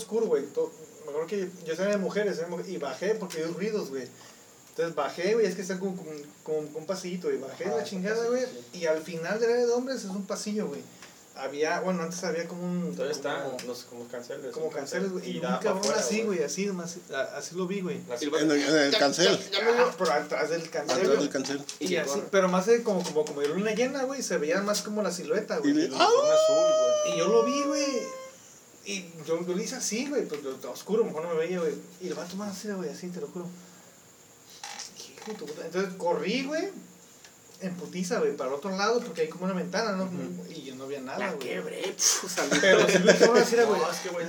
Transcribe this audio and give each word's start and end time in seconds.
oscuro, 0.00 0.26
güey. 0.26 0.44
todo- 0.46 0.70
Me 1.04 1.10
acuerdo 1.10 1.26
que 1.28 1.48
yo 1.64 1.72
estaba 1.72 1.90
de 1.90 1.96
mujeres 1.96 2.40
mujer- 2.48 2.68
y 2.68 2.76
bajé 2.76 3.14
porque 3.16 3.38
hay 3.38 3.44
ruidos, 3.44 3.88
güey. 3.90 4.06
Entonces 4.70 4.94
bajé, 4.94 5.34
güey, 5.34 5.46
es 5.46 5.54
que 5.56 5.62
está 5.62 5.78
como, 5.78 5.96
como, 5.96 6.10
como- 6.44 6.78
un 6.78 6.86
pasillito, 6.86 7.30
y 7.32 7.36
bajé 7.38 7.64
Ajá, 7.66 7.76
la 7.78 7.84
chingada, 7.84 8.26
güey. 8.28 8.44
Y 8.72 8.86
al 8.86 9.00
final 9.02 9.40
del 9.40 9.50
área 9.50 9.66
de 9.66 9.72
hombres 9.72 9.98
es 9.98 10.04
un 10.04 10.24
pasillo, 10.26 10.68
güey. 10.68 10.80
Había, 11.36 11.80
bueno, 11.80 12.02
antes 12.02 12.22
había 12.24 12.46
como 12.46 12.62
un. 12.64 12.92
Todavía 12.94 13.16
están 13.16 13.44
como, 13.44 13.56
los 13.66 13.84
como 13.84 14.06
canceles. 14.08 14.52
como 14.52 14.68
canceles, 14.70 15.10
güey. 15.10 15.30
Y, 15.30 15.36
un 15.38 15.42
cabrón 15.42 15.78
afuera, 15.78 15.98
así, 16.00 16.22
güey, 16.22 16.42
así, 16.42 16.66
nomás, 16.66 16.96
a- 17.12 17.36
así 17.38 17.54
lo 17.54 17.66
vi, 17.66 17.80
güey. 17.80 17.96
En 17.96 18.50
el, 18.50 18.62
en 18.62 18.76
el 18.76 18.96
cancel. 18.98 19.38
Ah, 19.62 19.94
por 19.96 20.10
atrás 20.10 20.50
del 20.50 20.68
cancel, 20.68 20.98
Atrás 21.00 21.18
del 21.18 21.28
cancel. 21.30 21.64
Y 21.78 21.96
así, 21.96 22.22
pero 22.30 22.48
más 22.48 22.66
de 22.66 22.82
como, 22.82 23.02
como, 23.02 23.24
como 23.24 23.40
de 23.40 23.48
luna 23.48 23.72
llena, 23.74 24.02
güey, 24.04 24.22
se 24.22 24.36
veía 24.38 24.60
más 24.60 24.82
como 24.82 25.02
la 25.02 25.10
silueta, 25.12 25.58
Y 25.64 25.72
güey. 25.72 25.86
Y, 25.86 25.90
¡Ah! 25.94 26.04
azul, 26.04 27.04
güey. 27.06 27.18
yo 27.18 27.28
lo 27.28 27.44
vi, 27.44 27.62
güey. 27.62 27.86
Y 28.84 29.04
yo, 29.26 29.46
yo 29.46 29.54
le 29.54 29.62
hice 29.64 29.76
así, 29.76 30.06
güey, 30.08 30.26
pues 30.26 30.42
lo- 30.42 30.56
lo 30.56 30.70
oscuro, 30.72 31.04
mejor 31.04 31.22
no 31.24 31.30
me 31.30 31.36
veía, 31.40 31.60
güey. 31.60 31.74
Y 32.00 32.08
el 32.08 32.14
vato 32.14 32.34
más 32.36 32.56
así, 32.56 32.68
güey, 32.70 32.88
así, 32.90 33.08
te 33.08 33.20
lo 33.20 33.26
juro. 33.28 33.46
Hijo 35.28 35.46
puta. 35.46 35.66
Entonces 35.66 35.94
corrí, 35.98 36.44
güey, 36.46 36.68
en 37.60 37.74
putiza, 37.76 38.18
güey, 38.20 38.34
para 38.36 38.48
el 38.48 38.56
otro 38.56 38.70
lado, 38.70 39.00
porque 39.00 39.22
hay 39.22 39.28
como 39.28 39.44
una 39.44 39.52
ventana, 39.54 39.92
¿no? 39.92 40.10
Y 40.48 40.62
yo 40.62 40.74
no 40.76 40.84
había 40.84 41.00
nada, 41.00 41.18
La 41.18 41.32
güey. 41.32 41.46
quebré, 41.48 41.94
salí. 41.98 42.56
Pero 42.60 42.88
sí 42.88 42.98
me 43.00 43.14
quedó 43.14 43.34
así, 43.34 43.56
güey. 43.56 43.66
No, 43.80 43.90
es 43.90 43.96
que, 43.98 44.08
güey, 44.08 44.26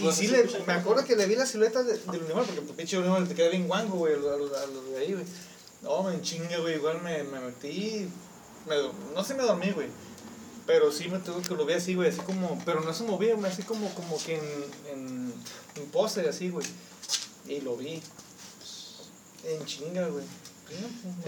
Y 0.00 0.12
sí, 0.12 0.26
le, 0.26 0.44
me 0.66 0.72
acuerdo 0.72 1.04
que 1.04 1.14
le 1.14 1.26
vi 1.26 1.36
la 1.36 1.46
silueta 1.46 1.84
de- 1.84 1.98
del 1.98 2.22
uniforme, 2.22 2.44
porque 2.46 2.60
tu 2.62 2.74
pinche 2.74 2.98
uniforme 2.98 3.28
te 3.28 3.34
queda 3.36 3.48
bien 3.48 3.68
guango, 3.68 3.96
güey, 3.98 4.14
a 4.14 4.16
los, 4.16 4.52
a 4.52 4.62
a 4.62 4.66
de 4.66 4.98
ahí, 4.98 5.12
güey. 5.12 5.24
No, 5.82 6.02
me 6.02 6.20
chinga, 6.20 6.58
güey, 6.58 6.74
igual 6.76 7.00
me, 7.02 7.22
me 7.22 7.40
metí, 7.40 8.08
me, 8.68 8.74
no 9.14 9.22
sé, 9.24 9.34
me 9.34 9.44
dormí, 9.44 9.70
güey. 9.70 9.86
Pero 10.66 10.92
sí 10.92 11.08
me 11.08 11.18
tuve 11.18 11.42
que 11.42 11.54
lo 11.54 11.66
vi 11.66 11.74
así, 11.74 11.94
güey, 11.94 12.10
así 12.10 12.20
como, 12.20 12.60
pero 12.64 12.80
no 12.82 12.92
se 12.92 13.04
movía, 13.04 13.34
güey, 13.34 13.50
así 13.50 13.62
como, 13.62 13.92
como 13.94 14.16
que 14.22 14.38
en, 14.38 14.64
en, 14.92 15.34
en 15.76 15.86
pose, 15.90 16.28
así, 16.28 16.50
güey. 16.50 16.66
Y 17.46 17.60
lo 17.60 17.76
vi. 17.76 18.00
En 19.44 19.64
chinga, 19.66 20.06
güey. 20.06 20.24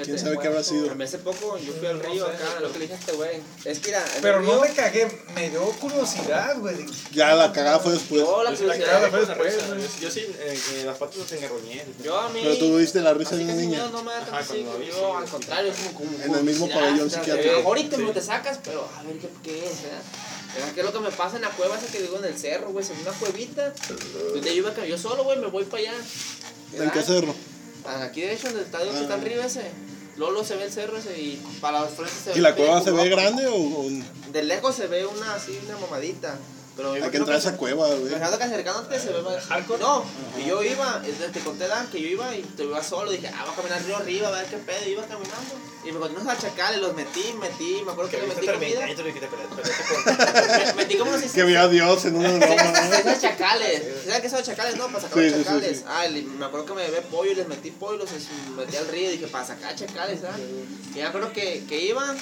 ¿Quién 0.03 0.19
sabe 0.19 0.39
qué 0.39 0.49
habrá 0.49 0.63
sido? 0.63 0.91
A 0.91 0.95
mí 0.95 1.05
hace 1.05 1.19
poco 1.19 1.59
yo 1.59 1.73
fui 1.73 1.87
al 1.87 1.99
No 1.99 2.05
río 2.05 2.27
sé, 2.27 2.33
acá, 2.33 2.61
lo 2.61 2.73
que 2.73 2.79
le 2.79 2.85
dije 2.85 2.95
a 2.95 2.99
este 2.99 3.13
güey. 3.13 3.41
Es 3.65 3.79
que 3.79 3.89
mira, 3.89 4.05
en 4.05 4.17
el 4.17 4.23
Pero 4.23 4.43
no 4.43 4.61
me 4.61 4.73
cagué, 4.73 5.25
me 5.35 5.51
dio 5.51 5.63
curiosidad, 5.81 6.59
güey. 6.59 6.87
Ya 7.13 7.35
la 7.35 7.53
cagada 7.53 7.79
fue 7.79 7.93
después. 7.93 8.21
Yo 8.21 8.43
la 8.43 8.55
curiosidad. 8.55 9.11
fue 9.11 9.21
después. 9.21 10.01
Yo 10.01 10.11
sí, 10.11 10.21
eh, 10.21 10.59
eh, 10.75 10.83
las 10.85 10.99
patas 10.99 11.19
las 11.19 11.33
engarroñé. 11.33 11.85
Yo 12.03 12.19
a 12.19 12.29
mí. 12.31 12.41
Pero 12.43 12.59
tú 12.59 12.77
viste 12.77 13.01
la 13.01 13.15
risa 13.15 13.37
de 13.37 13.45
una 13.45 13.55
niña. 13.55 13.89
no 13.93 14.03
me 14.03 14.13
da 14.13 14.25
yo 14.87 15.17
al 15.17 15.25
contrario, 15.25 15.73
es 15.73 15.79
como, 15.79 15.93
como 15.95 16.23
En 16.23 16.35
el 16.35 16.45
mismo 16.45 16.69
pabellón 16.69 17.11
psiquiátrico. 17.11 17.63
Ahorita 17.65 17.97
te 18.13 18.21
sacas, 18.21 18.59
pero 18.63 18.89
a 18.99 19.03
ver 19.03 19.17
qué, 19.19 19.29
qué 19.43 19.67
es, 19.67 19.83
¿verdad? 19.83 20.73
¿Qué 20.75 20.81
es 20.81 20.87
lo 20.87 20.93
que 20.93 21.01
me 21.01 21.11
pasa 21.11 21.37
en 21.37 21.43
la 21.43 21.51
cueva 21.51 21.77
esa 21.77 21.87
que 21.91 22.01
digo 22.01 22.19
en 22.19 22.25
el 22.25 22.39
cerro, 22.39 22.71
güey? 22.71 22.85
En 22.87 23.01
una 23.01 23.13
cuevita. 23.13 23.73
Donde 24.33 24.51
yo 24.51 24.57
iba 24.57 24.71
a 24.71 24.87
yo 24.87 24.99
solo, 24.99 25.25
güey, 25.25 25.39
me 25.39 25.49
voy 25.49 25.65
para 25.65 25.83
allá. 25.83 25.93
¿En 26.75 26.91
qué 26.91 27.03
cerro? 27.03 27.35
Aquí 27.87 28.23
derecho, 28.23 28.49
en 28.49 28.57
el 28.57 28.63
estadio 28.65 28.93
que 28.93 29.01
está 29.03 29.15
Ah. 29.15 29.19
arriba 29.19 29.45
ese. 29.47 29.71
Lolo 30.17 30.45
se 30.45 30.55
ve 30.57 30.65
el 30.65 30.73
cerro 30.73 30.97
ese 30.97 31.21
y 31.21 31.43
para 31.61 31.81
los 31.81 31.91
frentes 31.91 32.17
se 32.25 32.31
ve. 32.31 32.39
¿Y 32.39 32.41
la 32.41 32.51
el 32.51 32.55
cueva 32.55 32.81
se 32.83 32.93
ve 32.93 33.09
grande 33.09 33.47
o, 33.49 33.55
o 33.57 33.87
De 34.33 34.43
lejos 34.45 34.75
se 34.75 34.87
ve 34.87 35.05
una 35.07 35.35
así, 35.35 35.59
una 35.67 35.77
mamadita. 35.79 36.37
Pero 36.77 36.93
hay 36.93 37.03
que 37.11 37.17
entrar 37.19 37.37
a 37.37 37.39
esa 37.39 37.57
cueva, 37.57 37.87
güey? 37.89 38.13
Fíjate 38.13 38.37
que 38.39 38.45
acercándote 38.45 38.99
se 38.99 39.13
ve 39.13 39.23
más. 39.23 39.49
No, 39.79 40.05
y 40.39 40.47
yo 40.49 40.63
iba, 40.63 41.01
te 41.33 41.41
conté 41.41 41.69
Dan, 41.69 41.87
que 41.89 42.01
yo 42.01 42.09
iba 42.09 42.35
y 42.35 42.43
te 42.43 42.65
iba 42.65 42.83
solo. 42.83 43.13
Dije, 43.13 43.29
ah, 43.29 43.45
voy 43.45 43.53
a 43.53 43.57
caminar 43.57 43.83
río 43.85 43.97
arriba, 43.97 44.29
a 44.29 44.31
ver 44.33 44.47
qué 44.47 44.57
pedo. 44.59 44.89
Iba 44.89 45.03
caminando. 45.03 45.55
Y 45.85 45.93
me 45.93 45.97
encontré 45.99 46.21
unos 46.21 46.39
chacales, 46.39 46.81
los 46.81 46.95
metí, 46.95 47.33
metí. 47.41 47.83
Me 47.85 47.93
acuerdo 47.93 48.11
que 48.11 48.19
le 48.19 48.27
metí 48.27 48.47
comida. 48.47 48.87
Me- 48.87 50.75
Metí 50.75 50.97
como 50.97 51.13
unos 51.13 51.31
Que 51.31 51.43
había 51.43 51.63
a 51.63 51.69
Dios 51.69 52.05
en 52.07 52.17
una 52.17 52.29
broma, 52.33 52.55
¿no? 52.73 52.95
Esos 52.97 53.21
chacales. 53.21 53.83
¿Sabes 54.07 54.21
qué 54.21 54.29
son 54.31 54.39
los 54.39 54.47
chacales? 54.49 54.77
No, 54.77 54.87
para 54.89 55.01
sacar 55.01 55.19
Sí, 55.19 55.25
los 55.31 55.33
sí, 55.33 55.39
sí, 55.39 55.45
chacales. 55.45 55.79
sí. 55.79 55.85
Ah, 55.87 56.05
me 56.39 56.45
acuerdo 56.47 56.67
que 56.67 56.75
me 56.75 56.85
llevé 56.87 57.01
pollo 57.03 57.31
y 57.31 57.35
les 57.35 57.49
metí 57.49 57.71
pollo 57.71 57.97
y 57.97 57.99
los 57.99 58.11
metí 58.57 58.77
al 58.77 58.89
río. 58.89 59.11
Dije, 59.11 59.27
para 59.29 59.45
sacar 59.47 59.75
chacales, 59.77 60.21
¿sabes? 60.23 60.41
Y 60.95 60.99
me 60.99 61.05
acuerdo 61.05 61.33
que, 61.33 61.65
que 61.69 61.81
iba. 61.85 62.15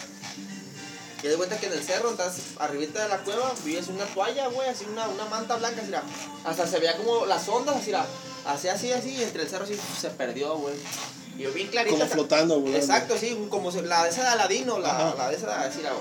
Y 1.22 1.28
de 1.28 1.36
cuenta 1.36 1.56
que 1.58 1.66
en 1.66 1.72
el 1.74 1.82
cerro, 1.84 2.10
entonces, 2.10 2.42
arribita 2.58 3.02
de 3.04 3.08
la 3.08 3.18
cueva, 3.18 3.52
vi 3.64 3.76
así 3.76 3.90
una 3.92 4.06
toalla, 4.06 4.48
güey, 4.48 4.68
así 4.68 4.84
una, 4.90 5.06
una 5.08 5.24
manta 5.26 5.54
blanca, 5.56 5.80
así, 5.80 5.88
era, 5.90 6.02
hasta 6.44 6.66
se 6.66 6.78
veía 6.80 6.96
como 6.96 7.26
las 7.26 7.48
ondas, 7.48 7.76
así, 7.76 7.90
era, 7.90 8.04
así, 8.44 8.68
así, 8.68 8.90
así, 8.92 9.10
y 9.10 9.22
entre 9.22 9.42
el 9.42 9.48
cerro 9.48 9.64
así 9.64 9.78
se 10.00 10.10
perdió, 10.10 10.56
güey. 10.56 10.74
Y 11.38 11.42
yo 11.42 11.52
bien 11.52 11.68
clarito. 11.68 11.96
Como 11.96 12.08
flotando, 12.10 12.60
güey. 12.60 12.74
Exacto, 12.74 13.16
sí, 13.16 13.46
como 13.48 13.70
se- 13.70 13.82
la 13.82 14.02
de 14.04 14.10
esa 14.10 14.22
de 14.22 14.28
Aladino, 14.30 14.78
la, 14.80 15.14
la 15.16 15.28
de 15.30 15.36
esa 15.36 15.46
de 15.46 15.68
así, 15.68 15.80
la, 15.82 15.92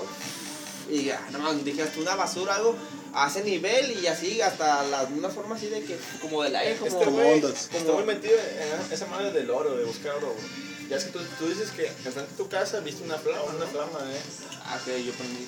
y 0.90 1.04
ya, 1.04 1.24
no 1.30 1.38
más, 1.38 1.64
dije, 1.64 1.82
hasta 1.82 2.00
una 2.00 2.16
basura, 2.16 2.56
algo, 2.56 2.74
a 3.14 3.28
ese 3.28 3.44
nivel 3.44 3.92
y 4.02 4.06
así, 4.08 4.40
hasta 4.42 4.82
la 4.84 5.04
misma 5.04 5.28
forma 5.28 5.54
así 5.54 5.68
de 5.68 5.84
que, 5.84 5.96
como 6.20 6.42
del 6.42 6.56
aire, 6.56 6.76
como, 6.78 6.90
Este 6.90 7.04
Como 7.04 7.16
güey 7.18 7.34
ondas. 7.34 7.68
está 7.72 7.92
muy 7.92 8.04
metido 8.04 8.34
en 8.38 8.92
esa 8.92 9.06
madre 9.06 9.30
del 9.30 9.48
oro, 9.50 9.76
de 9.76 9.84
buscar 9.84 10.16
oro, 10.16 10.32
güey. 10.34 10.71
Ya 10.88 10.96
es 10.96 11.04
que 11.04 11.10
tú, 11.10 11.18
tú 11.38 11.48
dices 11.48 11.70
que 11.70 11.86
enfrente 11.86 12.32
de 12.32 12.36
tu 12.36 12.48
casa 12.48 12.80
viste 12.80 13.02
una 13.04 13.18
flama, 13.18 13.42
una 13.56 13.66
flama, 13.66 13.98
eh. 14.12 14.20
Ah, 14.64 14.78
que 14.84 15.04
yo 15.04 15.12
prendí. 15.12 15.46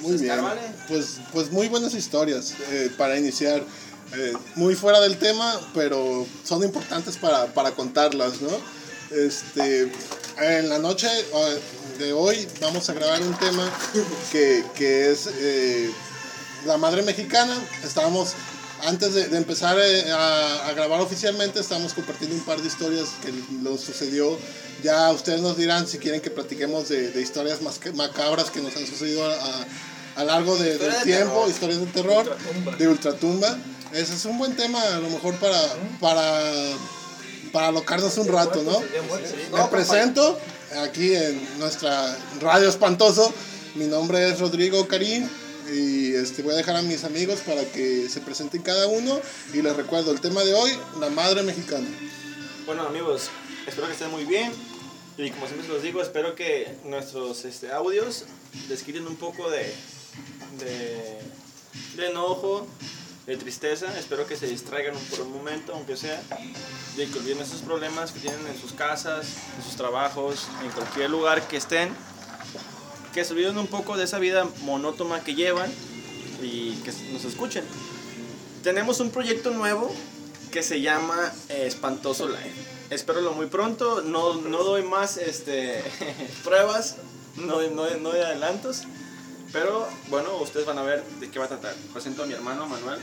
Muy 0.00 0.16
bien. 0.16 0.30
Escárvale. 0.30 0.62
Pues, 0.88 1.18
pues 1.32 1.50
muy 1.50 1.68
buenas 1.68 1.94
historias 1.94 2.54
eh, 2.70 2.90
para 2.96 3.18
iniciar. 3.18 3.62
Eh, 4.14 4.32
muy 4.54 4.74
fuera 4.74 5.00
del 5.00 5.18
tema, 5.18 5.60
pero 5.74 6.26
son 6.42 6.64
importantes 6.64 7.18
para, 7.18 7.52
para 7.52 7.72
contarlas, 7.72 8.40
¿no? 8.40 8.48
Este, 9.10 9.92
en 10.38 10.68
la 10.68 10.78
noche 10.78 11.08
eh, 11.08 11.60
de 11.98 12.12
hoy 12.14 12.48
vamos 12.60 12.88
a 12.88 12.94
grabar 12.94 13.20
un 13.20 13.34
tema 13.38 13.70
que, 14.32 14.64
que 14.74 15.10
es 15.10 15.28
eh, 15.38 15.90
la 16.64 16.78
madre 16.78 17.02
mexicana. 17.02 17.54
Estábamos, 17.84 18.32
antes 18.84 19.14
de, 19.14 19.28
de 19.28 19.36
empezar 19.36 19.76
eh, 19.80 20.10
a, 20.10 20.68
a 20.68 20.72
grabar 20.72 21.00
oficialmente, 21.00 21.60
estábamos 21.60 21.94
compartiendo 21.94 22.36
un 22.36 22.44
par 22.44 22.60
de 22.60 22.68
historias 22.68 23.08
que 23.22 23.32
nos 23.62 23.80
sucedió. 23.80 24.38
Ya 24.82 25.10
ustedes 25.10 25.40
nos 25.40 25.56
dirán 25.56 25.86
si 25.88 25.98
quieren 25.98 26.20
que 26.20 26.30
platiquemos 26.30 26.88
de, 26.88 27.10
de 27.10 27.20
historias 27.22 27.60
más 27.62 27.80
macabras 27.94 28.50
que 28.50 28.60
nos 28.60 28.76
han 28.76 28.86
sucedido 28.86 29.24
a, 29.28 29.34
a- 30.16 30.24
largo 30.24 30.56
de- 30.56 30.78
del 30.78 30.92
de 30.92 30.98
tiempo, 31.04 31.34
terror. 31.34 31.48
historias 31.50 31.80
de 31.80 31.86
terror, 31.86 32.26
Ultratumba. 32.28 32.76
de 32.76 32.88
ultratumba. 32.88 33.58
Ese 33.92 34.14
es 34.14 34.24
un 34.26 34.38
buen 34.38 34.54
tema 34.56 34.80
a 34.82 34.98
lo 35.00 35.10
mejor 35.10 35.34
para, 35.36 35.58
para, 36.00 36.42
para 37.52 37.68
alocarnos 37.68 38.16
un 38.18 38.28
rato, 38.28 38.62
¿no? 38.62 38.78
Me 39.56 39.64
presento 39.70 40.38
aquí 40.84 41.14
en 41.14 41.58
nuestra 41.58 42.16
radio 42.40 42.68
espantoso. 42.68 43.32
Mi 43.74 43.86
nombre 43.86 44.28
es 44.28 44.38
Rodrigo 44.40 44.86
Karim 44.88 45.28
y 45.72 46.14
este, 46.14 46.42
voy 46.42 46.54
a 46.54 46.56
dejar 46.56 46.76
a 46.76 46.82
mis 46.82 47.04
amigos 47.04 47.40
para 47.40 47.64
que 47.64 48.08
se 48.08 48.20
presenten 48.20 48.62
cada 48.62 48.86
uno. 48.86 49.20
Y 49.52 49.62
les 49.62 49.76
recuerdo 49.76 50.12
el 50.12 50.20
tema 50.20 50.42
de 50.44 50.54
hoy, 50.54 50.70
la 51.00 51.10
madre 51.10 51.42
mexicana. 51.42 51.88
Bueno 52.66 52.82
amigos, 52.82 53.30
espero 53.66 53.86
que 53.86 53.94
estén 53.94 54.10
muy 54.10 54.24
bien 54.24 54.52
y 55.18 55.30
como 55.30 55.48
siempre 55.48 55.66
los 55.66 55.82
digo, 55.82 56.00
espero 56.00 56.36
que 56.36 56.76
nuestros 56.84 57.44
este, 57.44 57.72
audios 57.72 58.24
les 58.68 58.84
quiten 58.84 59.04
un 59.06 59.16
poco 59.16 59.50
de, 59.50 59.74
de, 61.96 62.06
enojo, 62.06 62.68
de 63.26 63.36
tristeza, 63.36 63.98
espero 63.98 64.28
que 64.28 64.36
se 64.36 64.46
distraigan 64.46 64.94
por 65.10 65.22
un 65.22 65.32
momento, 65.32 65.74
aunque 65.74 65.96
sea, 65.96 66.22
de 66.96 67.08
que 67.08 67.18
olviden 67.18 67.40
esos 67.40 67.62
problemas 67.62 68.12
que 68.12 68.20
tienen 68.20 68.46
en 68.46 68.60
sus 68.60 68.72
casas, 68.72 69.26
en 69.56 69.64
sus 69.64 69.74
trabajos, 69.74 70.46
en 70.62 70.70
cualquier 70.70 71.10
lugar 71.10 71.48
que 71.48 71.56
estén, 71.56 71.88
que 73.12 73.24
se 73.24 73.32
olviden 73.32 73.58
un 73.58 73.66
poco 73.66 73.96
de 73.96 74.04
esa 74.04 74.18
vida 74.18 74.46
monótona 74.62 75.22
que 75.24 75.34
llevan 75.34 75.70
y 76.42 76.72
que 76.84 76.92
nos 77.12 77.24
escuchen. 77.24 77.64
Tenemos 78.62 79.00
un 79.00 79.10
proyecto 79.10 79.50
nuevo 79.50 79.90
que 80.50 80.62
se 80.62 80.80
llama 80.80 81.32
eh, 81.48 81.64
Espantoso 81.66 82.28
Live. 82.28 82.54
Espéralo 82.90 83.32
muy 83.32 83.46
pronto. 83.46 84.02
No, 84.02 84.34
no 84.34 84.64
doy 84.64 84.82
más 84.82 85.16
este, 85.16 85.82
pruebas, 86.44 86.96
no, 87.36 87.60
no, 87.62 87.88
no 87.96 88.10
doy 88.10 88.20
adelantos. 88.20 88.82
Pero 89.52 89.88
bueno, 90.08 90.36
ustedes 90.36 90.66
van 90.66 90.78
a 90.78 90.82
ver 90.82 91.02
de 91.20 91.30
qué 91.30 91.38
va 91.38 91.46
a 91.46 91.48
tratar. 91.48 91.74
Presento 91.92 92.22
a 92.22 92.26
mi 92.26 92.34
hermano 92.34 92.66
Manuel. 92.66 93.00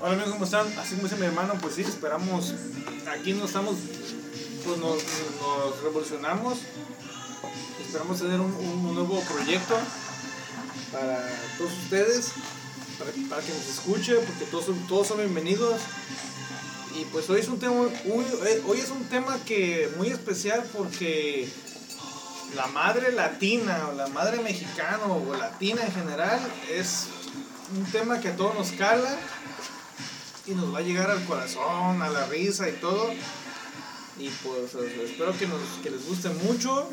Hola 0.00 0.12
amigos, 0.12 0.32
¿cómo 0.32 0.44
están? 0.44 0.66
Así 0.78 0.94
como 0.94 1.08
mi 1.16 1.26
hermano, 1.26 1.54
pues 1.60 1.74
sí, 1.74 1.82
esperamos, 1.82 2.54
aquí 3.10 3.32
no 3.32 3.46
estamos, 3.46 3.74
pues 4.64 4.78
nos, 4.78 5.02
nos 5.40 5.82
revolucionamos, 5.82 6.58
esperamos 7.80 8.18
tener 8.18 8.40
un, 8.40 8.52
un 8.54 8.94
nuevo 8.94 9.20
proyecto 9.22 9.76
para 10.92 11.28
todos 11.56 11.72
ustedes, 11.84 12.32
para, 12.98 13.42
que 13.42 13.52
nos 13.52 13.68
escuche, 13.68 14.14
porque 14.16 14.44
todos 14.46 14.66
todos 14.88 15.08
son 15.08 15.18
bienvenidos. 15.18 15.80
Y 16.98 17.04
pues 17.06 17.28
hoy 17.30 17.40
es 17.40 17.48
un 17.48 17.58
tema, 17.58 17.86
eh, 17.86 18.62
hoy 18.66 18.80
es 18.80 18.90
un 18.90 19.04
tema 19.04 19.38
que 19.44 19.90
muy 19.96 20.08
especial 20.08 20.64
porque 20.76 21.48
la 22.56 22.66
madre 22.68 23.12
latina 23.12 23.88
o 23.90 23.94
la 23.94 24.08
madre 24.08 24.42
mexicana 24.42 25.04
o 25.04 25.36
latina 25.36 25.82
en 25.84 25.92
general 25.92 26.40
es 26.70 27.06
un 27.76 27.84
tema 27.92 28.20
que 28.20 28.28
a 28.28 28.36
todos 28.36 28.54
nos 28.54 28.72
cala 28.72 29.16
y 30.46 30.52
nos 30.52 30.74
va 30.74 30.78
a 30.78 30.82
llegar 30.82 31.10
al 31.10 31.24
corazón, 31.24 32.02
a 32.02 32.08
la 32.08 32.26
risa 32.26 32.68
y 32.68 32.72
todo. 32.72 33.12
Y 34.18 34.30
pues 34.42 34.74
espero 34.74 35.36
que, 35.38 35.46
nos, 35.46 35.60
que 35.82 35.90
les 35.90 36.04
guste 36.06 36.30
mucho 36.30 36.90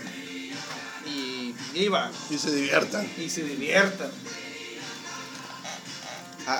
y, 1.75 1.89
y 2.33 2.38
se 2.38 2.51
diviertan. 2.56 3.12
y 3.18 3.30
se 3.30 3.44
diviertan. 3.44 4.10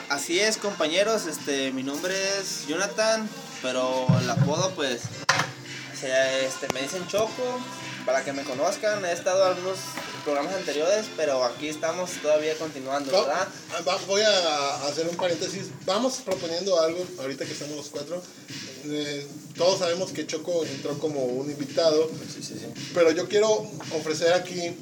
Así 0.10 0.40
es, 0.40 0.58
compañeros. 0.58 1.26
Este, 1.28 1.72
mi 1.72 1.84
nombre 1.84 2.16
es 2.40 2.66
Jonathan, 2.68 3.30
pero 3.62 4.08
el 4.20 4.30
apodo, 4.30 4.72
pues, 4.76 5.02
se- 6.00 6.46
este, 6.46 6.68
me 6.74 6.82
dicen 6.82 7.08
Choco. 7.08 7.60
Para 8.06 8.24
que 8.24 8.34
me 8.34 8.44
conozcan, 8.44 9.04
he 9.04 9.12
estado 9.12 9.44
en 9.52 9.58
algunos 9.58 9.80
programas 10.24 10.54
anteriores, 10.54 11.08
pero 11.18 11.44
aquí 11.44 11.70
estamos 11.70 12.12
todavía 12.22 12.56
continuando, 12.56 13.12
Va- 13.12 13.22
¿verdad? 13.22 13.48
va- 13.88 13.98
voy 14.06 14.22
a 14.22 14.76
hacer 14.88 15.08
un 15.08 15.16
paréntesis. 15.16 15.70
Vamos 15.88 16.18
proponiendo 16.24 16.80
algo, 16.80 17.04
ahorita 17.20 17.46
que 17.46 17.54
estamos 17.54 17.76
los 17.78 17.88
cuatro. 17.90 18.22
Eh, 18.86 19.26
todos 19.58 19.80
sabemos 19.80 20.12
que 20.12 20.28
Choco 20.28 20.64
entró 20.66 21.00
como 21.00 21.24
un 21.24 21.50
invitado, 21.50 22.08
pero 22.94 23.10
yo 23.10 23.28
quiero 23.28 23.50
ofrecer 23.98 24.34
aquí 24.34 24.78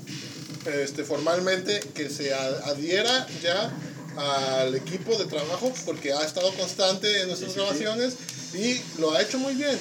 este, 0.65 1.03
formalmente 1.03 1.79
que 1.93 2.09
se 2.09 2.33
adhiera 2.33 3.27
ya 3.41 3.71
al 4.17 4.75
equipo 4.75 5.17
de 5.17 5.25
trabajo 5.25 5.73
porque 5.85 6.13
ha 6.13 6.23
estado 6.23 6.53
constante 6.53 7.21
en 7.21 7.27
nuestras 7.27 7.55
grabaciones 7.55 8.15
y 8.53 8.81
lo 8.99 9.13
ha 9.13 9.21
hecho 9.21 9.39
muy 9.39 9.53
bien. 9.55 9.77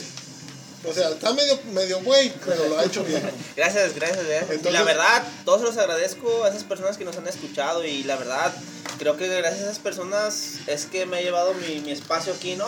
O 0.85 0.93
sea, 0.93 1.11
está 1.11 1.33
medio, 1.33 1.59
medio 1.73 2.01
güey, 2.03 2.33
pero 2.45 2.69
lo 2.69 2.79
ha 2.79 2.85
hecho 2.85 3.05
bien. 3.05 3.23
Gracias, 3.57 3.95
gracias, 3.95 4.27
gracias. 4.27 4.61
y 4.65 4.71
la 4.71 4.83
verdad, 4.83 5.23
todos 5.45 5.63
los 5.63 5.77
agradezco 5.77 6.45
a 6.45 6.49
esas 6.49 6.65
personas 6.65 6.97
que 6.97 7.05
nos 7.05 7.17
han 7.17 7.29
escuchado 7.29 7.85
y 7.85 8.03
la 8.03 8.17
verdad, 8.17 8.53
creo 8.99 9.17
que 9.17 9.29
gracias 9.29 9.61
a 9.61 9.65
esas 9.67 9.79
personas 9.79 10.55
es 10.67 10.87
que 10.87 11.07
me 11.07 11.21
he 11.21 11.23
llevado 11.23 11.55
mi, 11.55 11.81
mi 11.81 11.93
espacio 11.93 12.33
aquí, 12.33 12.57
¿no? 12.57 12.67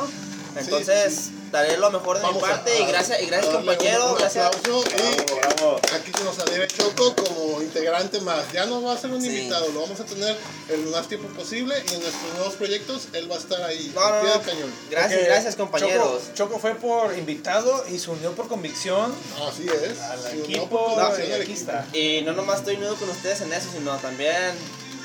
Entonces, 0.56 1.30
daré 1.50 1.76
lo 1.78 1.90
mejor 1.90 2.16
de 2.16 2.22
Vamos 2.22 2.42
mi 2.42 2.48
parte 2.48 2.72
a- 2.72 2.80
y 2.80 2.86
gracias, 2.86 3.22
y 3.22 3.26
gracias 3.26 3.54
un- 3.54 3.64
compañero, 3.64 4.12
un 4.12 4.18
gracias. 4.18 4.46
aplauso 4.46 4.84
y 4.88 5.24
Bravo, 5.24 5.40
bravo. 5.56 5.80
Aquí 5.94 6.12
se 6.16 6.24
nos 6.24 6.38
adhiere 6.38 6.66
Choco 6.68 7.14
como 7.16 7.60
integrante 7.62 8.20
más. 8.20 8.50
Ya 8.52 8.66
no 8.66 8.82
va 8.82 8.92
a 8.94 8.98
ser 8.98 9.10
un 9.10 9.20
Sí. 9.20 9.28
invitado, 9.28 9.68
lo 9.72 9.80
vamos 9.82 9.98
a 10.00 10.04
tener 10.04 10.36
el 10.68 10.80
más 10.86 11.08
tiempo 11.08 11.28
posible 11.28 11.74
y 11.90 11.94
en 11.94 12.00
nuestros 12.02 12.32
nuevos 12.34 12.54
proyectos 12.54 13.08
él 13.12 13.30
va 13.30 13.36
a 13.36 13.38
estar 13.38 13.62
ahí, 13.62 13.90
No, 13.94 14.00
no, 14.08 14.22
no. 14.34 14.42
cañón. 14.42 14.72
Gracias, 14.90 15.12
Porque 15.12 15.26
gracias 15.26 15.56
compañeros. 15.56 16.06
Choco, 16.34 16.34
Choco 16.34 16.58
fue 16.58 16.74
por 16.76 17.16
invitado 17.16 17.84
y 17.88 17.98
se 17.98 18.10
unió 18.10 18.32
por 18.32 18.48
convicción 18.48 19.14
Así 19.48 19.66
es. 19.68 20.00
al 20.00 20.22
no 20.22 20.28
equipo 20.44 20.68
por 20.68 20.92
y 20.92 20.94
condición 20.94 21.30
del 21.30 21.42
aquí 21.42 21.52
equipo. 21.52 21.70
está. 21.70 21.86
Y 21.96 22.22
no 22.22 22.32
nomás 22.32 22.58
estoy 22.60 22.76
unido 22.76 22.94
con 22.96 23.08
ustedes 23.10 23.40
en 23.42 23.52
eso, 23.52 23.68
sino 23.72 23.96
también 23.98 24.54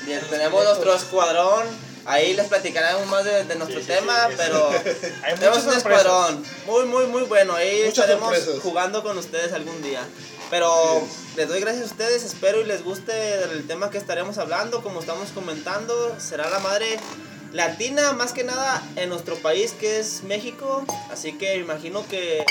bien, 0.06 0.20
tenemos 0.30 0.64
nuestro 0.64 0.94
escuadrón. 0.94 1.89
Ahí 2.06 2.34
les 2.34 2.46
platicaremos 2.48 3.06
más 3.06 3.24
de, 3.24 3.44
de 3.44 3.54
nuestro 3.56 3.78
Sí, 3.80 3.86
sí, 3.86 3.92
tema, 3.92 4.26
sí, 4.28 4.34
pero 4.36 4.70
Hay 5.22 5.34
tenemos 5.34 5.64
un 5.64 5.74
escuadrón 5.74 6.44
muy, 6.66 6.84
muy, 6.86 7.06
muy 7.06 7.22
bueno. 7.22 7.54
Ahí 7.54 7.82
Muchas 7.86 8.04
estaremos 8.08 8.34
sorpresas. 8.36 8.62
jugando 8.62 9.02
con 9.02 9.18
ustedes 9.18 9.52
algún 9.52 9.82
día. 9.82 10.00
Pero 10.50 11.02
les 11.36 11.48
doy 11.48 11.60
gracias 11.60 11.84
a 11.84 11.86
ustedes, 11.92 12.24
espero 12.24 12.60
y 12.60 12.64
les 12.64 12.82
guste 12.82 13.34
el 13.44 13.66
tema 13.66 13.90
que 13.90 13.98
estaremos 13.98 14.38
hablando. 14.38 14.82
Como 14.82 15.00
estamos 15.00 15.28
comentando, 15.30 16.16
será 16.18 16.50
la 16.50 16.58
madre 16.58 16.98
latina, 17.52 18.12
más 18.12 18.32
que 18.32 18.44
nada 18.44 18.82
en 18.96 19.08
nuestro 19.10 19.36
país 19.36 19.72
que 19.78 20.00
es 20.00 20.22
México. 20.24 20.84
Así 21.12 21.34
que 21.34 21.56
imagino 21.56 22.04
que 22.08 22.44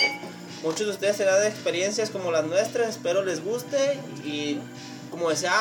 muchos 0.64 0.88
de 0.88 0.94
ustedes 0.94 1.18
tendrán 1.18 1.44
experiencias 1.46 2.10
como 2.10 2.32
las 2.32 2.46
nuestras, 2.46 2.90
espero 2.90 3.26
les 3.26 3.44
guste. 3.44 4.00
Y 4.24 4.60
como 5.10 5.30
decía 5.30 5.54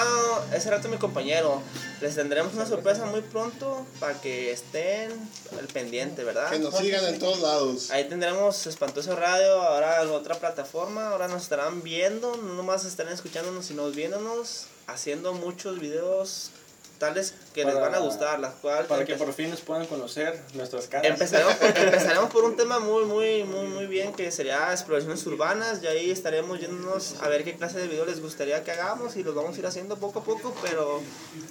ese 0.54 0.70
rato 0.70 0.88
mi 0.88 0.98
compañero, 0.98 1.62
les 2.00 2.14
tendremos 2.14 2.54
una 2.54 2.66
sorpresa 2.66 3.06
muy 3.06 3.20
pronto 3.22 3.86
para 4.00 4.20
que 4.20 4.52
estén 4.52 5.10
al 5.58 5.66
pendiente, 5.66 6.24
¿verdad? 6.24 6.50
Que 6.50 6.58
nos 6.58 6.76
sigan 6.76 7.04
en 7.06 7.18
todos 7.18 7.40
lados. 7.40 7.90
Ahí 7.90 8.08
tendremos 8.08 8.66
Espantoso 8.66 9.16
Radio, 9.16 9.60
ahora 9.62 10.02
en 10.02 10.10
otra 10.10 10.36
plataforma, 10.36 11.08
ahora 11.10 11.28
nos 11.28 11.42
estarán 11.42 11.82
viendo, 11.82 12.36
no 12.36 12.54
nomás 12.54 12.84
estarán 12.84 13.12
escuchándonos, 13.12 13.66
sino 13.66 13.90
viéndonos, 13.90 14.66
haciendo 14.86 15.34
muchos 15.34 15.78
videos 15.78 16.50
tales 16.98 17.34
que 17.54 17.64
les 17.64 17.74
Para- 17.74 17.86
van 17.88 17.94
a 17.94 17.98
gustar, 17.98 18.38
las 18.40 18.54
cuales 18.54 18.86
Para 18.86 19.04
que 19.04 19.14
por 19.14 19.32
fin 19.32 19.50
nos 19.50 19.60
puedan 19.60 19.86
conocer 19.86 20.40
nuestras 20.54 20.86
caras. 20.88 21.06
empezaremos, 21.10 21.54
por, 21.54 21.68
empezaremos 21.78 22.30
por 22.30 22.44
un 22.44 22.56
tema 22.56 22.78
muy, 22.80 23.04
muy, 23.04 23.44
muy, 23.44 23.66
muy 23.68 23.86
bien 23.86 24.12
que 24.12 24.30
sería 24.30 24.70
exploraciones 24.72 25.24
urbanas 25.26 25.82
y 25.82 25.86
ahí 25.86 26.10
estaremos 26.10 26.60
yéndonos 26.60 27.14
a 27.22 27.28
ver 27.28 27.44
qué 27.44 27.54
clase 27.56 27.78
de 27.78 27.88
video 27.88 28.04
les 28.04 28.20
gustaría 28.20 28.62
que 28.64 28.72
hagamos 28.72 29.16
y 29.16 29.22
los 29.22 29.34
vamos 29.34 29.56
a 29.56 29.58
ir 29.60 29.66
haciendo 29.66 29.96
poco 29.96 30.18
a 30.20 30.24
poco, 30.24 30.54
pero 30.62 31.00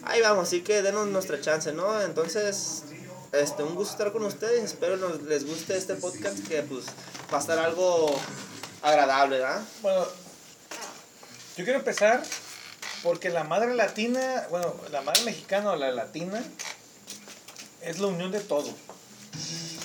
ahí 0.03 0.21
vamos, 0.21 0.47
así 0.47 0.61
que 0.61 0.81
denos 0.81 1.07
nuestra 1.07 1.39
chance, 1.41 1.71
¿no? 1.71 2.01
Entonces, 2.01 2.83
este, 3.31 3.63
un 3.63 3.75
gusto 3.75 3.93
estar 3.93 4.11
con 4.11 4.23
ustedes, 4.25 4.63
espero 4.63 4.97
nos, 4.97 5.21
les 5.23 5.45
guste 5.45 5.75
este 5.77 5.95
podcast 5.95 6.45
que 6.47 6.61
pues 6.63 6.85
va 7.33 7.37
a 7.37 7.41
estar 7.41 7.57
algo 7.59 8.17
agradable, 8.81 9.39
¿verdad? 9.39 9.61
Bueno, 9.81 10.05
yo 11.57 11.63
quiero 11.63 11.79
empezar 11.79 12.21
porque 13.07 13.29
la 13.29 13.45
madre 13.45 13.73
latina, 13.73 14.19
bueno, 14.49 14.75
la 14.91 14.99
madre 14.99 15.23
mexicana 15.23 15.71
o 15.71 15.75
la 15.77 15.91
latina 15.91 16.43
es 17.81 17.99
la 17.99 18.07
unión 18.07 18.33
de 18.33 18.41
todo. 18.41 18.67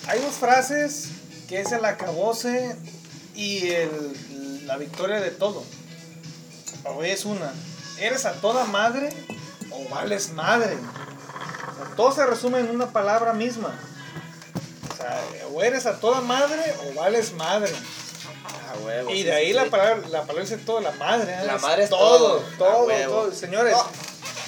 Hay 0.08 0.20
dos 0.20 0.34
frases 0.34 1.10
que 1.48 1.60
es 1.60 1.70
el 1.70 1.84
acabose 1.84 2.76
y 3.36 3.68
el, 3.68 4.66
la 4.66 4.76
victoria 4.76 5.20
de 5.20 5.30
todo. 5.30 5.62
O 6.84 7.04
es 7.04 7.24
una, 7.24 7.52
¿eres 8.00 8.26
a 8.26 8.32
toda 8.40 8.64
madre 8.64 9.10
o 9.70 9.88
vales 9.88 10.32
madre? 10.32 10.76
Todo 11.96 12.10
se 12.10 12.26
resume 12.26 12.58
en 12.58 12.70
una 12.70 12.90
palabra 12.90 13.34
misma. 13.34 13.72
O 14.92 14.96
sea, 14.96 15.22
o 15.52 15.62
eres 15.62 15.86
a 15.86 16.00
toda 16.00 16.22
madre 16.22 16.60
o 16.88 16.94
vales 16.94 17.32
madre. 17.34 17.72
Huevo, 18.74 19.10
Y 19.10 19.18
sí, 19.18 19.22
de 19.24 19.32
ahí 19.32 19.46
sí, 19.48 19.52
la 19.54 19.64
sí. 19.64 19.70
palabra, 19.70 19.96
la 20.08 20.20
palabra 20.22 20.42
dice 20.42 20.56
todo, 20.58 20.80
la 20.80 20.92
madre. 20.92 21.32
¿eh? 21.32 21.44
La 21.46 21.58
madre 21.58 21.84
es 21.84 21.90
todo. 21.90 22.40
todo. 22.58 22.86
Todo. 22.88 23.32
Señores, 23.32 23.76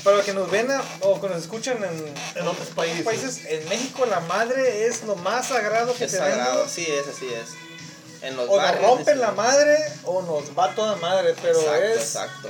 para 0.02 0.16
los 0.16 0.24
que 0.26 0.34
nos 0.34 0.50
ven 0.50 0.70
a- 0.70 0.82
o 1.00 1.20
que 1.20 1.28
nos 1.28 1.38
escuchan 1.38 1.78
en, 1.82 2.14
En 2.40 2.46
otros 2.48 2.68
países. 2.68 3.40
en 3.46 3.68
México 3.68 4.04
la 4.06 4.20
madre 4.20 4.86
es 4.86 5.02
lo 5.04 5.16
más 5.16 5.48
sagrado 5.48 5.94
que 5.94 6.04
Es 6.04 6.12
tenemos. 6.12 6.30
sagrado, 6.36 6.68
sí 6.68 6.86
es, 6.90 7.08
así 7.08 7.26
es. 7.32 7.48
En 8.22 8.36
los 8.36 8.48
O 8.48 8.52
nos 8.56 8.62
barrios, 8.64 8.86
rompen 8.86 9.20
la 9.20 9.32
madre 9.32 9.76
o 10.04 10.22
nos 10.22 10.58
va 10.58 10.74
toda 10.74 10.96
madre, 10.96 11.34
pero 11.42 11.58
exacto, 11.60 11.84
es, 11.84 11.96
Exacto. 11.98 12.48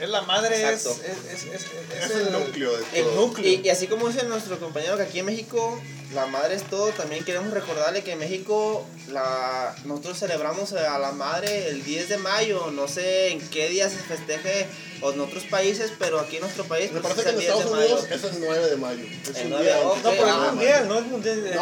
Es 0.00 0.08
la 0.08 0.22
madre 0.22 0.54
es, 0.56 0.86
Exacto. 0.86 1.00
es, 1.04 1.34
es, 1.44 1.54
es- 1.54 1.66
Es 2.04 2.10
es 2.10 2.16
el 2.16 2.32
núcleo 2.32 2.72
de 2.76 2.84
El 3.00 3.04
todo. 3.04 3.26
núcleo. 3.26 3.48
Y, 3.52 3.60
y 3.66 3.68
así 3.70 3.86
como 3.86 4.08
dice 4.08 4.24
nuestro 4.26 4.58
compañero 4.58 4.96
que 4.96 5.02
aquí 5.04 5.18
en 5.20 5.26
México 5.26 5.80
la 6.14 6.26
madre 6.26 6.54
es 6.56 6.64
todo, 6.64 6.88
también 6.88 7.24
queremos 7.24 7.52
recordarle 7.52 8.02
que 8.02 8.12
en 8.12 8.18
México 8.18 8.84
la, 9.12 9.76
nosotros 9.84 10.18
celebramos 10.18 10.72
a 10.72 10.98
la 10.98 11.12
madre 11.12 11.68
el 11.68 11.84
10 11.84 12.08
de 12.08 12.16
mayo, 12.18 12.70
no 12.72 12.88
sé 12.88 13.28
en 13.30 13.40
qué 13.50 13.68
día 13.68 13.88
se 13.88 13.96
festeje 13.98 14.66
o 15.02 15.12
en 15.12 15.20
otros 15.20 15.44
países, 15.44 15.92
pero 15.98 16.18
aquí 16.18 16.36
en 16.36 16.42
nuestro 16.42 16.64
país 16.64 16.90
Me 16.92 17.00
pues, 17.00 17.14
parece 17.14 17.20
es 17.20 17.24
que 17.26 17.30
el 17.30 17.34
en 17.34 17.40
10 17.40 17.52
de 17.52 17.58
Estados 17.62 17.78
Unidos 17.78 18.02
mayo. 18.02 18.14
es 18.16 18.24
el 18.34 18.40
9 18.40 18.70
de 18.70 18.76
mayo. 18.76 19.04
Es 19.30 19.36
El 19.38 19.44
un 19.44 19.50
9, 19.50 19.64
día. 19.64 19.76
No, 19.84 19.94
pero 20.02 20.10
Ah, 20.10 20.14
es 20.16 20.22
Ah, 20.34 20.50
mundial, 20.52 20.88
no 20.88 20.98
es 20.98 21.06
mundial. 21.06 21.60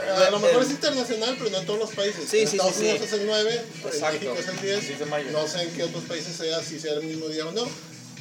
A 0.00 0.30
lo 0.30 0.38
mejor 0.40 0.62
es 0.62 0.70
internacional, 0.70 1.34
pero 1.38 1.50
no 1.50 1.58
en 1.58 1.66
todos 1.66 1.78
los 1.80 1.90
países. 1.90 2.28
Sí, 2.28 2.40
en 2.40 2.48
sí, 2.48 2.56
Estados 2.56 2.74
sí, 2.76 2.80
Unidos 2.82 2.98
sí. 3.00 3.04
es 3.06 3.12
el 3.20 3.26
9, 3.26 3.52
en 3.54 3.88
Exacto. 3.88 4.12
México 4.12 4.36
es 4.38 4.48
el 4.48 4.60
10. 4.60 4.86
10 4.88 4.98
de 4.98 5.04
mayo. 5.06 5.30
No 5.32 5.48
sé 5.48 5.62
en 5.62 5.70
qué 5.72 5.82
otros 5.84 6.04
países 6.04 6.36
sea, 6.36 6.60
si 6.62 6.78
sea 6.78 6.92
el 6.94 7.02
mismo 7.04 7.26
día 7.28 7.46
o 7.46 7.52
no. 7.52 7.66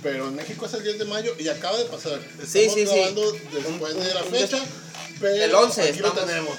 Pero 0.03 0.27
en 0.27 0.35
México 0.35 0.65
es 0.65 0.73
el 0.73 0.83
10 0.83 0.99
de 0.99 1.05
mayo 1.05 1.35
y 1.39 1.47
acaba 1.47 1.77
de 1.77 1.85
pasar. 1.85 2.19
Estamos 2.19 2.49
Sí, 2.51 2.69
sí, 2.69 2.85
sí. 2.87 2.95
grabando 2.95 3.31
después 3.31 3.93
Un- 3.93 4.03
de 4.03 4.13
la 4.13 4.23
fecha. 4.23 4.59
Pero 5.19 5.35
El 5.43 5.55
11 5.55 5.81
aquí 5.89 5.99
lo 5.99 6.11
tenemos. 6.13 6.55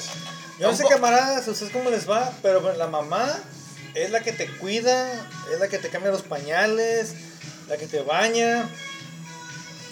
Yo 0.58 0.70
no 0.70 0.76
sé, 0.76 0.84
camaradas, 0.88 1.46
ustedes 1.46 1.70
cómo 1.72 1.88
les 1.90 2.08
va, 2.10 2.32
pero 2.42 2.60
bueno, 2.60 2.76
la 2.78 2.88
mamá 2.88 3.38
es 3.94 4.10
la 4.10 4.20
que 4.24 4.32
te 4.32 4.48
cuida, 4.58 5.08
es 5.52 5.60
la 5.60 5.68
que 5.68 5.78
te 5.78 5.88
cambia 5.88 6.10
los 6.10 6.22
pañales, 6.22 7.10
la 7.68 7.76
que 7.76 7.86
te 7.86 8.00
baña, 8.00 8.68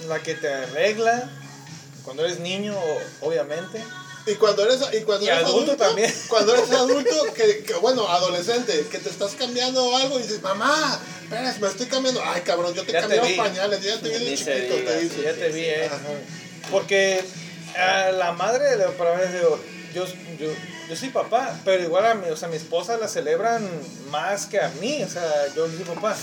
la 0.08 0.20
que 0.22 0.34
te 0.34 0.52
arregla. 0.52 1.30
Cuando 2.02 2.24
eres 2.24 2.40
niño, 2.40 2.76
obviamente. 3.20 3.82
Y 4.26 4.34
cuando 4.34 4.64
eres, 4.64 4.80
y 4.92 5.02
cuando 5.02 5.24
Y 5.24 5.28
eres 5.28 5.44
adulto 5.44 5.72
adulto, 5.72 5.84
también. 5.84 6.12
cuando 6.28 6.54
eres 6.54 6.70
adulto, 6.72 7.32
que, 7.34 7.62
que, 7.64 7.74
bueno, 7.74 8.08
adolescente, 8.08 8.86
que 8.90 8.98
te 8.98 9.08
estás 9.08 9.32
cambiando 9.36 9.96
algo 9.96 10.18
y 10.18 10.22
dices, 10.22 10.42
mamá, 10.42 11.00
espera, 11.22 11.54
me 11.60 11.68
estoy 11.68 11.86
cambiando. 11.86 12.20
Ay, 12.24 12.42
cabrón, 12.42 12.74
yo 12.74 12.84
te 12.84 12.92
Ya 12.92 13.02
cambié 13.02 13.20
te 13.20 13.28
los 13.28 13.36
pañales, 13.36 13.82
ya 13.82 14.00
te 14.00 14.08
vi 14.08 14.24
de 14.24 14.36
chiquito, 14.36 14.74
diga, 14.76 14.90
te 14.90 15.00
dice. 15.00 15.22
Ya 15.22 15.32
te 15.34 15.48
vi, 15.50 15.60
eh. 15.64 15.86
Ajá. 15.86 15.98
Porque 16.72 17.24
a 17.76 18.10
la 18.10 18.32
madre, 18.32 18.76
le- 18.76 18.86
para 18.88 19.14
mí, 19.16 19.22
digo, 19.32 19.60
yo, 19.94 20.04
yo, 20.40 20.48
yo 20.88 20.96
soy 20.96 21.10
papá, 21.10 21.58
pero 21.64 21.82
igual 21.84 22.06
a 22.06 22.14
mi, 22.14 22.28
o 22.28 22.36
sea, 22.36 22.48
mi 22.48 22.56
esposa 22.56 22.96
la 22.96 23.06
celebran 23.08 23.68
más 24.10 24.46
que 24.46 24.58
a 24.60 24.68
mí, 24.80 25.02
o 25.04 25.08
sea, 25.08 25.46
yo 25.54 25.66
soy 25.68 25.84
papá. 25.84 26.16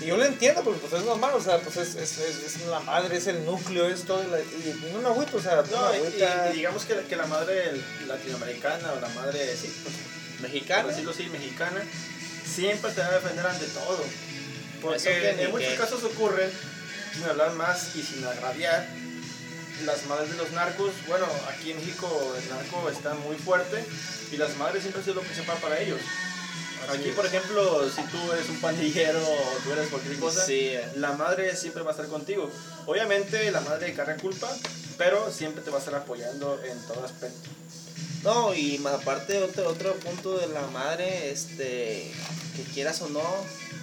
Y 0.00 0.06
yo 0.06 0.16
lo 0.16 0.24
entiendo 0.24 0.62
porque 0.62 0.78
pues 0.80 0.92
es 0.92 1.04
normal, 1.06 1.32
o 1.34 1.40
sea, 1.40 1.58
pues 1.60 1.76
es, 1.76 1.94
es, 1.96 2.18
es, 2.18 2.56
es 2.56 2.66
la 2.66 2.78
madre, 2.80 3.16
es 3.16 3.26
el 3.26 3.44
núcleo, 3.44 3.88
es 3.88 4.04
todo, 4.04 4.22
y, 4.22 4.30
la- 4.30 4.38
y, 4.40 4.86
y 4.88 4.92
no 4.92 5.00
me 5.00 5.08
agüito, 5.08 5.36
o 5.36 5.40
sea, 5.42 5.56
no 5.56 5.92
y, 5.94 5.96
agüita. 5.96 6.50
y 6.52 6.56
digamos 6.56 6.84
que, 6.84 6.94
que 7.08 7.16
la 7.16 7.26
madre 7.26 7.72
latinoamericana 8.06 8.92
o 8.92 9.00
la 9.00 9.08
madre, 9.08 9.56
sí, 9.56 9.74
pues, 9.82 9.94
por 10.40 10.42
Mexicano. 10.42 10.88
decirlo 10.88 11.10
así, 11.10 11.24
mexicana, 11.30 11.82
siempre 12.46 12.92
te 12.92 13.00
va 13.00 13.08
a 13.08 13.12
defender 13.14 13.44
ante 13.46 13.66
todo. 13.66 14.04
Porque 14.80 15.02
que 15.02 15.42
en 15.42 15.50
muchos 15.50 15.74
casos 15.74 16.04
ocurre, 16.04 16.48
sin 17.12 17.24
hablar 17.24 17.52
más 17.54 17.96
y 17.96 18.02
sin 18.02 18.24
agraviar, 18.24 18.86
las 19.84 20.06
madres 20.06 20.30
de 20.30 20.36
los 20.36 20.52
narcos, 20.52 20.92
bueno, 21.08 21.26
aquí 21.48 21.72
en 21.72 21.78
México 21.78 22.36
el 22.40 22.48
narco 22.48 22.88
está 22.88 23.14
muy 23.14 23.36
fuerte 23.36 23.84
y 24.30 24.36
las 24.36 24.56
madres 24.56 24.82
siempre 24.82 25.00
han 25.00 25.04
sido 25.04 25.16
lo 25.16 25.22
principal 25.22 25.56
para 25.58 25.80
ellos. 25.80 26.00
Aquí, 26.90 27.10
por 27.10 27.26
ejemplo, 27.26 27.88
si 27.90 28.02
tú 28.04 28.32
eres 28.32 28.48
un 28.48 28.60
pandillero 28.60 29.20
o 29.20 29.58
tú 29.64 29.72
eres 29.72 29.88
cualquier 29.88 30.18
cosa, 30.18 30.44
Sí. 30.44 30.72
la 30.96 31.12
madre 31.12 31.54
siempre 31.56 31.82
va 31.82 31.90
a 31.90 31.92
estar 31.92 32.06
contigo. 32.08 32.50
Obviamente 32.86 33.50
la 33.50 33.60
madre 33.60 33.92
carga 33.94 34.16
culpa, 34.16 34.48
pero 34.96 35.30
siempre 35.32 35.62
te 35.62 35.70
va 35.70 35.76
a 35.76 35.80
estar 35.80 35.94
apoyando 35.94 36.60
en 36.64 36.78
todo 36.86 37.04
aspecto. 37.04 37.48
No, 38.24 38.54
y 38.54 38.78
más 38.78 38.94
aparte 38.94 39.42
otro, 39.42 39.68
otro 39.68 39.94
punto 39.96 40.36
de 40.38 40.48
la 40.48 40.62
madre, 40.68 41.30
este, 41.30 42.10
que 42.56 42.62
quieras 42.74 43.00
o 43.02 43.08
no, 43.08 43.22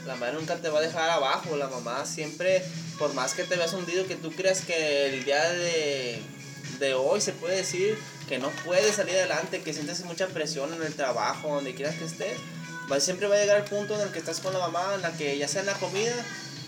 la 0.06 0.16
madre 0.16 0.34
nunca 0.36 0.58
te 0.58 0.70
va 0.70 0.80
a 0.80 0.82
dejar 0.82 1.10
abajo, 1.10 1.56
la 1.56 1.68
mamá 1.68 2.06
siempre, 2.06 2.64
por 3.00 3.14
más 3.14 3.34
que 3.34 3.44
te 3.44 3.56
veas 3.56 3.74
hundido, 3.74 4.06
que 4.08 4.16
tú 4.16 4.32
creas 4.32 4.62
que 4.62 5.08
el 5.08 5.24
día 5.24 5.50
de, 5.52 6.22
de 6.80 6.94
hoy 6.96 7.22
se 7.22 7.32
puede 7.32 7.58
decir 7.58 7.98
que 8.28 8.38
no 8.40 8.50
puedes 8.66 8.96
salir 8.96 9.16
adelante, 9.16 9.62
que 9.62 9.74
sientes 9.74 10.04
mucha 10.04 10.28
presión 10.28 10.74
en 10.74 10.82
el 10.84 10.94
trabajo, 10.96 11.56
donde 11.56 11.74
quieras 11.76 11.96
que 11.96 12.06
estés, 12.06 12.38
va, 12.92 13.00
siempre 13.00 13.28
va 13.28 13.36
a 13.36 13.40
llegar 13.40 13.58
el 13.58 13.64
punto 13.66 13.96
en 13.96 14.02
el 14.02 14.10
que 14.10 14.20
estás 14.20 14.40
con 14.40 14.54
la 14.54 14.60
mamá, 14.60 14.94
en 14.96 15.02
la 15.02 15.12
que 15.12 15.38
ya 15.38 15.48
sea 15.48 15.62
en 15.62 15.68
la 15.68 15.74
comida, 15.74 16.14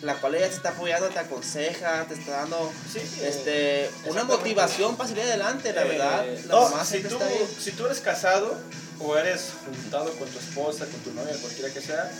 la 0.01 0.15
cual 0.15 0.35
ella 0.35 0.47
te 0.49 0.55
está 0.55 0.69
apoyando, 0.69 1.07
te 1.09 1.19
aconseja, 1.19 2.05
te 2.05 2.13
está 2.13 2.31
dando 2.31 2.71
Sí, 2.91 2.99
este, 3.23 3.89
una 4.05 4.21
exactamente. 4.21 4.23
motivación 4.37 4.95
para 4.95 5.09
salir 5.09 5.23
adelante, 5.23 5.73
la 5.73 5.81
Eh, 5.83 5.87
verdad. 5.87 6.25
La 6.47 6.53
no, 6.55 6.69
mamá 6.69 6.85
si 6.85 6.99
tú, 6.99 7.07
está 7.15 7.25
ahí. 7.25 7.55
si 7.59 7.71
tú 7.71 7.85
eres 7.85 7.99
casado 7.99 8.57
o 8.99 9.17
eres 9.17 9.41
juntado 9.65 10.11
con 10.13 10.27
tu 10.27 10.37
esposa, 10.39 10.85
con 10.85 10.99
tu 11.01 11.13
novia, 11.13 11.33
cualquiera 11.41 11.73
que 11.73 11.81
sea, 11.81 12.11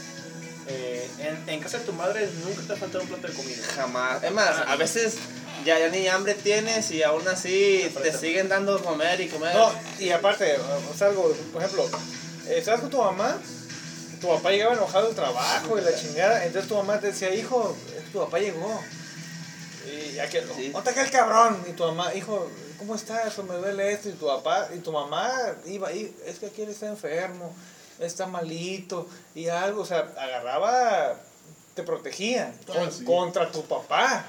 eh, 0.70 1.08
en, 1.20 1.50
en 1.50 1.60
casa 1.62 1.77
de 1.80 1.86
tu 1.86 1.94
madre 1.94 2.27
nunca 2.44 2.62
te 2.62 2.68
va 2.68 2.75
a 2.75 2.77
faltar 2.77 3.01
un 3.01 3.08
plato 3.08 3.27
de 3.27 3.34
comida. 3.34 3.63
Jamás. 3.75 4.24
Es 4.24 4.32
más, 4.32 4.58
a 4.68 4.75
veces 4.75 5.16
ya, 5.66 5.80
ya 5.80 5.88
ni 5.89 6.08
hambre 6.08 6.34
tienes 6.34 6.92
y 6.92 7.04
aún 7.04 7.27
así 7.27 7.89
te 8.04 8.12
siguen 8.12 8.50
dando 8.50 8.82
comer 8.84 9.22
y 9.22 9.27
comer. 9.27 9.56
No, 9.56 9.72
y 10.00 10.10
aparte, 10.10 10.58
o 10.92 10.98
sea, 10.98 11.08
algo, 11.08 11.32
por 11.54 11.62
ejemplo, 11.63 11.88
eh, 12.48 12.56
estás 12.58 12.82
con 12.82 12.89
tu 12.89 12.98
mamá, 12.98 13.38
tu 14.21 14.27
papá 14.27 14.51
llegaba 14.51 14.74
enojado 14.74 15.07
del 15.07 15.15
trabajo 15.15 15.77
y 15.77 15.81
la 15.81 15.95
chingada, 15.95 16.43
entonces 16.45 16.67
tu 16.69 16.75
mamá 16.75 17.00
te 17.00 17.07
decía, 17.07 17.33
hijo, 17.33 17.75
tu 18.12 18.19
papá 18.19 18.39
llegó. 18.39 18.81
Y 19.86 20.13
ya 20.13 20.27
que, 20.29 20.41
Sí. 20.41 20.69
¿dónde 20.69 20.89
está 20.89 21.01
el 21.01 21.12
cabrón? 21.12 21.63
Y 21.67 21.71
tu 21.71 21.83
mamá, 21.86 22.13
hijo, 22.13 22.50
¿cómo 22.77 22.95
estás? 22.95 23.38
Me 23.39 23.55
duele 23.55 23.91
esto. 23.93 24.09
Y 24.09 24.13
tu 24.13 24.27
papá, 24.27 24.67
y 24.75 24.79
tu 24.79 24.91
mamá 24.91 25.31
iba, 25.65 25.91
y, 25.93 26.13
es 26.25 26.39
que 26.39 26.47
aquí 26.47 26.63
él 26.63 26.69
está 26.69 26.88
enfermo, 26.88 27.55
está 28.00 28.27
malito, 28.27 29.07
y 29.33 29.47
algo, 29.47 29.83
o 29.83 29.86
sea, 29.86 30.00
agarraba, 30.17 31.15
te 31.74 31.83
protegía 31.83 32.53
Ah, 32.69 32.89
sí. 32.91 33.05
contra 33.05 33.50
tu 33.51 33.63
papá. 33.65 34.25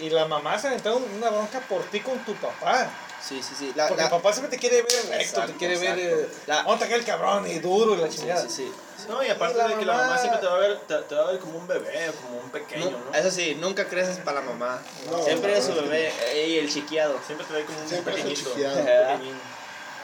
Y 0.00 0.08
la 0.10 0.24
mamá 0.26 0.58
se 0.58 0.68
aventaba 0.68 0.96
una 0.96 1.28
bronca 1.30 1.60
por 1.68 1.82
ti 1.90 2.00
con 2.00 2.18
tu 2.24 2.34
papá. 2.36 2.88
Sí, 3.26 3.42
sí, 3.42 3.54
sí. 3.58 3.72
La, 3.76 3.86
Porque 3.88 4.02
la- 4.02 4.08
el 4.08 4.14
papá 4.14 4.32
siempre 4.32 4.50
te 4.50 4.58
quiere 4.58 4.82
ver 4.82 4.92
recto, 4.92 5.14
Exacto, 5.14 5.52
te 5.52 5.58
quiere 5.58 5.78
ver. 5.78 5.98
exacto. 5.98 6.20
Eh, 6.32 6.38
La- 6.46 6.62
¿Dónde 6.62 6.84
está 6.84 6.96
el 6.96 7.04
cabrón? 7.04 7.46
Y 7.46 7.58
duro 7.58 7.94
y 7.94 7.98
la 7.98 8.08
chingada. 8.08 8.42
sí, 8.42 8.48
sí. 8.50 8.72
No, 9.08 9.22
y 9.22 9.28
aparte 9.28 9.58
Y 9.64 9.68
de 9.68 9.78
que 9.78 9.84
la 9.86 9.94
mamá- 9.94 10.18
siempre 10.18 10.40
te 10.40 10.46
va 10.46 10.54
a 10.54 10.58
ver, 10.58 10.78
te, 10.80 10.94
te 10.98 11.14
va 11.14 11.22
a 11.28 11.30
ver 11.32 11.38
como 11.40 11.58
un 11.58 11.66
bebé 11.66 12.08
o 12.08 12.12
como 12.14 12.38
un 12.38 12.50
pequeño, 12.50 12.90
¿no? 12.90 13.14
Eso 13.18 13.30
sí, 13.30 13.54
nunca 13.60 13.86
creces 13.88 14.18
para 14.18 14.40
la 14.40 14.46
mamá. 14.46 14.80
No, 15.10 15.22
Siempre 15.24 15.56
es 15.56 15.64
su 15.64 15.74
bebé 15.74 16.12
y 16.46 16.58
el 16.58 16.72
chiquiado. 16.72 17.18
Siempre 17.26 17.46
te 17.46 17.52
ve 17.54 17.64
como 17.64 17.80
un 17.80 17.88
Siempre 17.88 18.14
pequeñito. 18.14 18.50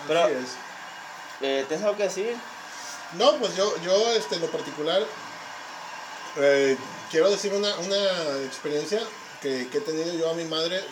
Pero- 0.06 0.24
Así 0.24 0.32
es. 0.32 0.48
Eh, 1.42 1.64
¿Tienes 1.68 1.84
algo 1.84 1.96
que 1.96 2.04
decir? 2.04 2.36
No, 3.12 3.36
pues 3.36 3.54
yo, 3.56 3.72
yo 3.82 3.94
este, 4.12 4.36
en 4.36 4.40
lo 4.42 4.46
particular, 4.48 5.02
eh, 6.38 6.76
quiero 7.10 7.30
decir 7.30 7.52
una, 7.54 7.74
una 7.76 7.96
experiencia 8.46 9.00
que, 9.40 9.68
que 9.68 9.78
he 9.78 9.80
tenido 9.80 10.12
yo 10.14 10.30
a 10.30 10.34
mi 10.34 10.44
madre. 10.44 10.82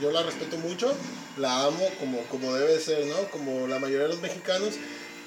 Yo 0.00 0.10
la 0.12 0.22
respeto 0.22 0.58
mucho, 0.58 0.94
la 1.38 1.64
amo 1.64 1.88
como, 1.98 2.20
como 2.24 2.52
debe 2.54 2.74
de 2.74 2.80
ser, 2.80 3.06
¿no? 3.06 3.30
Como 3.30 3.66
la 3.66 3.78
mayoría 3.78 4.06
de 4.06 4.12
los 4.14 4.20
mexicanos. 4.20 4.74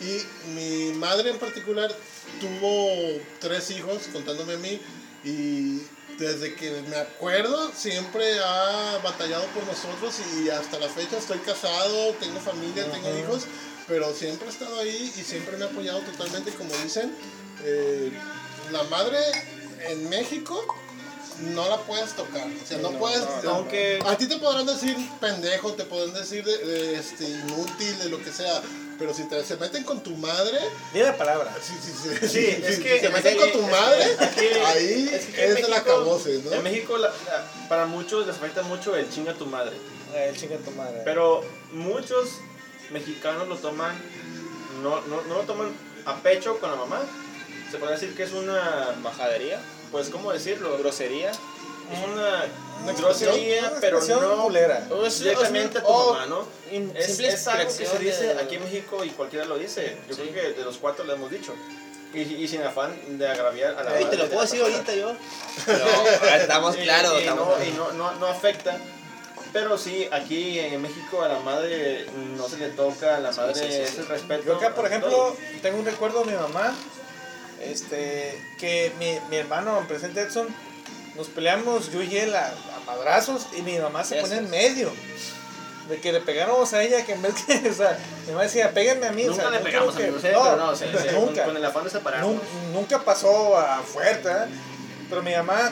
Y 0.01 0.49
mi 0.51 0.93
madre 0.93 1.31
en 1.31 1.39
particular 1.39 1.91
tuvo 2.39 3.19
tres 3.39 3.71
hijos, 3.71 4.07
contándome 4.13 4.53
a 4.53 4.57
mí, 4.57 4.79
y 5.23 5.81
desde 6.17 6.53
que 6.55 6.81
me 6.89 6.97
acuerdo 6.97 7.71
siempre 7.73 8.39
ha 8.39 8.99
batallado 9.03 9.45
por 9.47 9.65
nosotros 9.65 10.15
y 10.37 10.49
hasta 10.49 10.77
la 10.79 10.89
fecha 10.89 11.17
estoy 11.17 11.39
casado, 11.39 12.13
tengo 12.19 12.39
familia, 12.39 12.89
tengo 12.91 13.17
hijos, 13.17 13.45
pero 13.87 14.13
siempre 14.13 14.47
ha 14.47 14.51
estado 14.51 14.79
ahí 14.79 15.13
y 15.17 15.21
siempre 15.23 15.57
me 15.57 15.65
ha 15.65 15.67
apoyado 15.67 15.99
totalmente, 16.01 16.51
como 16.51 16.75
dicen. 16.83 17.13
Eh, 17.63 18.11
la 18.71 18.83
madre 18.83 19.17
en 19.89 20.09
México 20.09 20.63
no 21.41 21.69
la 21.69 21.77
puedes 21.77 22.11
tocar, 22.13 22.45
o 22.47 22.67
sea, 22.67 22.77
no, 22.79 22.91
No, 22.91 22.99
puedes... 22.99 23.21
no, 23.43 23.49
aunque- 23.51 23.99
A 24.05 24.17
ti 24.17 24.27
te 24.27 24.37
podrán 24.37 24.65
decir 24.65 24.95
pendejo, 25.19 25.73
te 25.73 25.83
podrán 25.85 26.13
decir 26.13 26.43
de- 26.43 26.57
de, 26.57 26.95
este, 26.95 27.25
inútil, 27.29 27.97
de 27.99 28.09
lo 28.09 28.21
que 28.23 28.31
sea, 28.31 28.61
pero 28.97 29.13
si 29.13 29.23
te, 29.23 29.43
se 29.45 29.55
meten 29.57 29.83
con 29.83 30.01
tu 30.01 30.11
madre... 30.17 30.59
Di 30.93 30.99
la 30.99 31.15
palabra. 31.17 31.55
Sí, 31.61 31.73
sí, 31.81 31.91
sí. 32.03 32.27
Sí, 32.27 32.63
es 32.65 32.75
Si 32.75 32.83
que 32.83 32.99
se 32.99 33.09
meten 33.09 33.39
aquí- 33.39 33.51
con 33.51 33.61
tu 33.61 33.67
madre, 33.67 34.03
ahí 34.65 35.09
es 35.13 35.25
que 35.27 35.45
es, 35.45 35.49
el 35.51 35.53
México- 35.61 35.73
acabose, 35.77 36.41
¿no? 36.43 36.51
En 36.53 36.63
México, 36.63 36.97
la- 36.97 37.07
la- 37.07 37.67
para 37.69 37.85
muchos 37.85 38.27
les 38.27 38.35
afecta 38.35 38.61
mucho 38.63 38.95
el 38.95 39.09
chinga 39.09 39.33
tu 39.33 39.45
madre. 39.45 39.75
Eh, 40.13 40.33
chinga 40.37 40.57
tu 40.57 40.71
madre. 40.71 41.01
Pero 41.05 41.41
muchos 41.71 42.29
mexicanos 42.91 43.47
lo 43.47 43.55
toman, 43.57 43.95
no, 44.83 45.01
no, 45.01 45.21
no 45.21 45.35
lo 45.35 45.41
toman 45.41 45.71
a 46.05 46.17
pecho 46.17 46.59
con 46.59 46.71
la 46.71 46.75
mamá. 46.77 47.01
Se 47.71 47.77
puede 47.77 47.93
decir 47.93 48.15
que 48.15 48.23
es 48.23 48.31
una, 48.31 48.95
¿Bajadería? 49.03 49.61
Pues, 49.91 50.09
¿cómo 50.09 50.31
decirlo? 50.31 50.77
¿Grosería? 50.77 51.31
Es 51.31 52.07
una, 52.11 52.45
Una 52.83 52.93
grosería, 52.93 53.73
pero 53.81 53.99
no 54.01 54.43
culera. 54.43 54.87
O 54.91 55.05
es- 55.05 55.19
directamente 55.19 55.79
a 55.79 55.81
tu 55.83 55.87
o- 55.87 56.13
mamá, 56.13 56.25
¿no? 56.27 56.47
Es, 56.95 57.19
es 57.19 57.47
algo 57.47 57.75
que 57.75 57.85
se 57.85 57.97
dice 57.99 58.33
de- 58.35 58.41
aquí 58.41 58.55
en 58.55 58.63
México 58.63 59.03
y 59.03 59.09
cualquiera 59.09 59.45
lo 59.45 59.57
dice. 59.57 59.97
Yo 60.07 60.15
Sí. 60.15 60.21
creo 60.31 60.33
que 60.53 60.59
de 60.59 60.63
los 60.65 60.77
cuatro 60.77 61.03
lo 61.03 61.13
hemos 61.13 61.31
dicho. 61.31 61.53
Y, 62.13 62.21
y 62.21 62.47
sin 62.47 62.61
afán 62.63 62.95
de 63.19 63.27
agraviar 63.27 63.75
a 63.77 63.83
la 63.83 63.99
Ey, 63.99 64.05
te 64.05 64.17
lo 64.17 64.27
puedo 64.27 64.41
decir 64.41 64.61
ahorita 64.61 64.93
yo. 64.95 65.13
No, 65.13 66.27
estamos 66.35 66.75
Y- 66.77 66.81
claros. 66.83 67.13
y, 67.15 67.17
estamos 67.21 67.47
no, 67.47 67.53
claros. 67.55 67.67
y 67.67 67.71
no, 67.77 67.91
no, 67.93 68.11
no 68.13 68.25
afecta. 68.27 68.77
Pero 69.51 69.77
sí, 69.79 70.07
aquí 70.11 70.59
en 70.59 70.79
México 70.81 71.23
a 71.23 71.27
la 71.27 71.39
madre 71.39 72.05
no 72.37 72.47
se 72.47 72.57
le 72.57 72.69
toca, 72.69 73.15
a 73.15 73.19
la 73.19 73.31
madre 73.31 73.55
sí, 73.55 73.61
sí, 73.67 73.77
es 73.81 73.89
sí. 73.89 73.95
el 73.99 74.07
respeto. 74.07 74.43
Yo 74.45 74.55
acá, 74.57 74.75
por 74.75 74.85
ejemplo, 74.85 75.09
todo. 75.09 75.37
tengo 75.63 75.79
un 75.79 75.85
recuerdo 75.85 76.23
de 76.23 76.31
mi 76.33 76.37
mamá, 76.37 76.71
este, 77.61 78.39
que 78.59 78.91
mi, 78.99 79.17
mi 79.29 79.37
hermano, 79.37 79.83
presente 79.87 80.21
Edson, 80.21 80.47
nos 81.15 81.27
peleamos 81.27 81.91
yo 81.91 82.01
y 82.01 82.17
él 82.17 82.35
a, 82.35 82.47
a 82.47 82.79
madrazos 82.85 83.47
y 83.57 83.61
mi 83.61 83.77
mamá 83.79 84.03
se 84.03 84.21
pone 84.21 84.37
en 84.37 84.49
medio. 84.49 84.91
De 85.89 85.99
que 85.99 86.11
le 86.11 86.21
pegáramos 86.21 86.71
a 86.73 86.83
ella, 86.83 87.03
que 87.03 87.13
en 87.13 87.21
vez 87.23 87.33
que, 87.33 87.67
o 87.69 87.73
sea, 87.73 87.97
mi 88.25 88.31
mamá 88.33 88.43
decía, 88.43 88.71
péguenme 88.73 89.07
a 89.07 89.11
mí. 89.11 89.23
o 89.25 89.31
Nunca 89.31 89.41
sea, 89.41 89.51
le 89.51 89.59
pegamos 89.59 89.97
¿eh? 89.97 90.13
pero 90.21 90.55
no, 90.55 90.75
sí, 90.75 90.85
con, 91.15 91.25
nunca. 91.25 91.45
con 91.45 91.57
el 91.57 91.65
afán 91.65 91.83
de 91.83 91.89
separarnos. 91.89 92.31
Nun- 92.35 92.41
nunca 92.73 92.99
pasó 93.03 93.57
a 93.57 93.79
fuerte, 93.81 94.29
¿eh? 94.29 94.45
pero 95.09 95.23
mi 95.23 95.33
mamá 95.33 95.71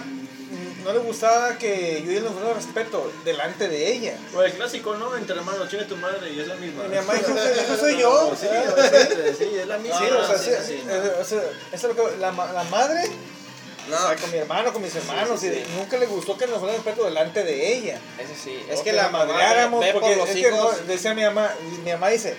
no 0.84 0.93
le 0.93 1.00
gustaba 1.00 1.57
que 1.57 2.03
yo 2.05 2.22
nos 2.22 2.34
fuera 2.34 2.53
respeto 2.53 3.12
delante 3.25 3.67
de 3.67 3.91
ella. 3.93 4.17
O 4.36 4.41
el 4.41 4.53
clásico, 4.53 4.96
¿no? 4.96 5.15
Entre 5.17 5.36
hermanos, 5.36 5.69
chinga 5.69 5.86
tu 5.88 5.98
madre 5.98 6.31
y 6.31 6.39
es 6.39 6.48
la 6.48 6.55
misma. 6.55 6.86
Y 6.86 6.89
mi 6.89 6.96
mamá 6.96 7.13
dijo, 7.15 7.34
"Eso 7.38 7.77
soy 7.77 7.98
yo". 8.00 8.34
Sí, 8.39 8.48
es 9.55 9.67
la 9.67 9.77
misma. 9.77 10.00
Sí, 10.00 10.05
No, 10.10 10.19
o 10.19 10.27
sea, 10.27 10.38
sí, 10.38 10.51
sí, 10.65 10.81
sí, 10.84 10.88
o 10.89 11.24
sea, 11.25 11.41
eso 11.72 11.89
es 11.89 11.96
lo 11.96 11.96
que 11.96 12.17
la, 12.17 12.31
ma- 12.31 12.51
la 12.53 12.63
madre, 12.65 13.01
No, 13.89 13.96
o 13.96 14.07
sea, 14.07 14.15
con 14.17 14.31
mi 14.31 14.38
hermano, 14.38 14.74
con 14.74 14.81
mis 14.81 14.93
hermanos, 14.96 15.39
sí, 15.39 15.48
y 15.48 15.50
sí. 15.51 15.63
nunca 15.77 15.98
le 15.98 16.05
gustó 16.07 16.38
que 16.38 16.46
nos 16.48 16.60
fuera 16.60 16.74
respeto 16.75 17.05
delante 17.05 17.43
de 17.43 17.74
ella. 17.75 18.00
eso 18.19 18.34
sí. 18.43 18.62
Es 18.69 18.81
que 18.81 18.91
la 18.93 19.10
madreáramos, 19.10 19.84
por 19.86 20.01
porque 20.01 20.15
los 20.15 20.29
es 20.29 20.36
que 20.36 20.51
no, 20.51 20.57
hijos. 20.57 20.88
decía 20.88 21.13
mi 21.13 21.24
mamá, 21.24 21.53
mi 21.84 21.91
mamá 21.91 22.10
dice, 22.10 22.36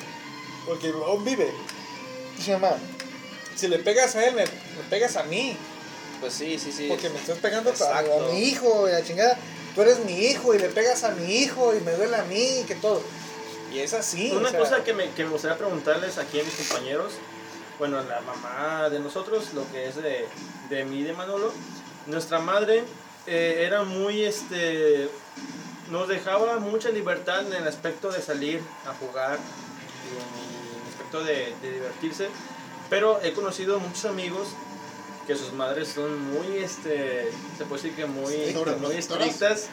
porque 0.66 0.88
aún 0.88 1.25
vive, 1.25 1.50
dice 2.37 2.54
mi 2.54 2.61
mamá, 2.61 2.76
si 3.57 3.66
le 3.68 3.78
pegas 3.78 4.14
a 4.16 4.25
él, 4.26 4.35
me, 4.35 4.45
me 4.45 4.50
pegas 4.90 5.16
a 5.16 5.23
mí, 5.25 5.57
Pues 6.20 6.32
sí, 6.32 6.58
sí, 6.58 6.72
sí. 6.72 6.87
porque 6.88 7.08
me 7.08 7.18
estás 7.18 7.38
pegando 7.38 7.70
a, 7.70 7.72
Exacto. 7.72 8.26
a 8.28 8.32
mi 8.32 8.40
hijo, 8.40 8.88
y 8.88 8.92
la 8.92 9.04
chingada, 9.04 9.38
tú 9.75 9.82
eres 9.82 10.04
mi 10.04 10.18
hijo, 10.18 10.54
y 10.54 10.58
le 10.58 10.68
pegas 10.68 11.04
a 11.04 11.10
mi 11.12 11.37
hijo, 11.37 11.75
y 11.75 11.80
me 11.80 11.92
duele 11.92 12.16
a 12.16 12.25
mí, 12.25 12.60
y 12.60 12.64
que 12.64 12.75
todo. 12.75 13.02
Y 13.72 13.80
es 13.80 13.92
así. 13.94 14.32
Una 14.32 14.48
o 14.48 14.50
sea, 14.50 14.60
cosa 14.60 14.84
que 14.84 14.94
me, 14.94 15.10
que 15.10 15.25
me 15.25 15.30
gustaría 15.30 15.56
preguntarles 15.58 16.18
aquí 16.18 16.40
a 16.40 16.44
mis 16.44 16.54
compañeros, 16.54 17.12
bueno, 17.78 18.02
la 18.02 18.20
mamá 18.22 18.90
de 18.90 18.98
nosotros, 18.98 19.52
lo 19.54 19.70
que 19.70 19.87
es 19.88 19.96
de, 19.96 20.26
de 20.68 20.84
mí 20.84 21.02
de 21.02 21.12
Manolo, 21.12 21.52
nuestra 22.06 22.40
madre 22.40 22.82
eh, 23.26 23.64
era 23.64 23.84
muy, 23.84 24.25
este, 24.25 25.08
nos 25.90 26.08
dejaba 26.08 26.58
mucha 26.58 26.90
libertad 26.90 27.46
en 27.46 27.52
el 27.52 27.68
aspecto 27.68 28.10
de 28.10 28.20
salir 28.20 28.60
a 28.87 28.94
jugar 28.94 29.38
y 30.04 30.76
en 30.76 30.82
el 30.82 30.88
aspecto 30.88 31.22
de, 31.22 31.54
de 31.62 31.72
divertirse, 31.75 32.28
pero 32.90 33.20
he 33.22 33.32
conocido 33.32 33.78
muchos 33.78 34.06
amigos 34.06 34.48
que 35.28 35.37
sus 35.37 35.52
madres 35.52 35.88
son 35.88 36.18
muy, 36.32 36.56
este, 36.58 37.30
se 37.56 37.64
puede 37.66 37.82
decir 37.82 37.94
que 37.97 38.06
muy, 38.06 38.35
Estrictas. 38.35 38.80
muy 38.80 38.97
estrictas. 38.97 39.66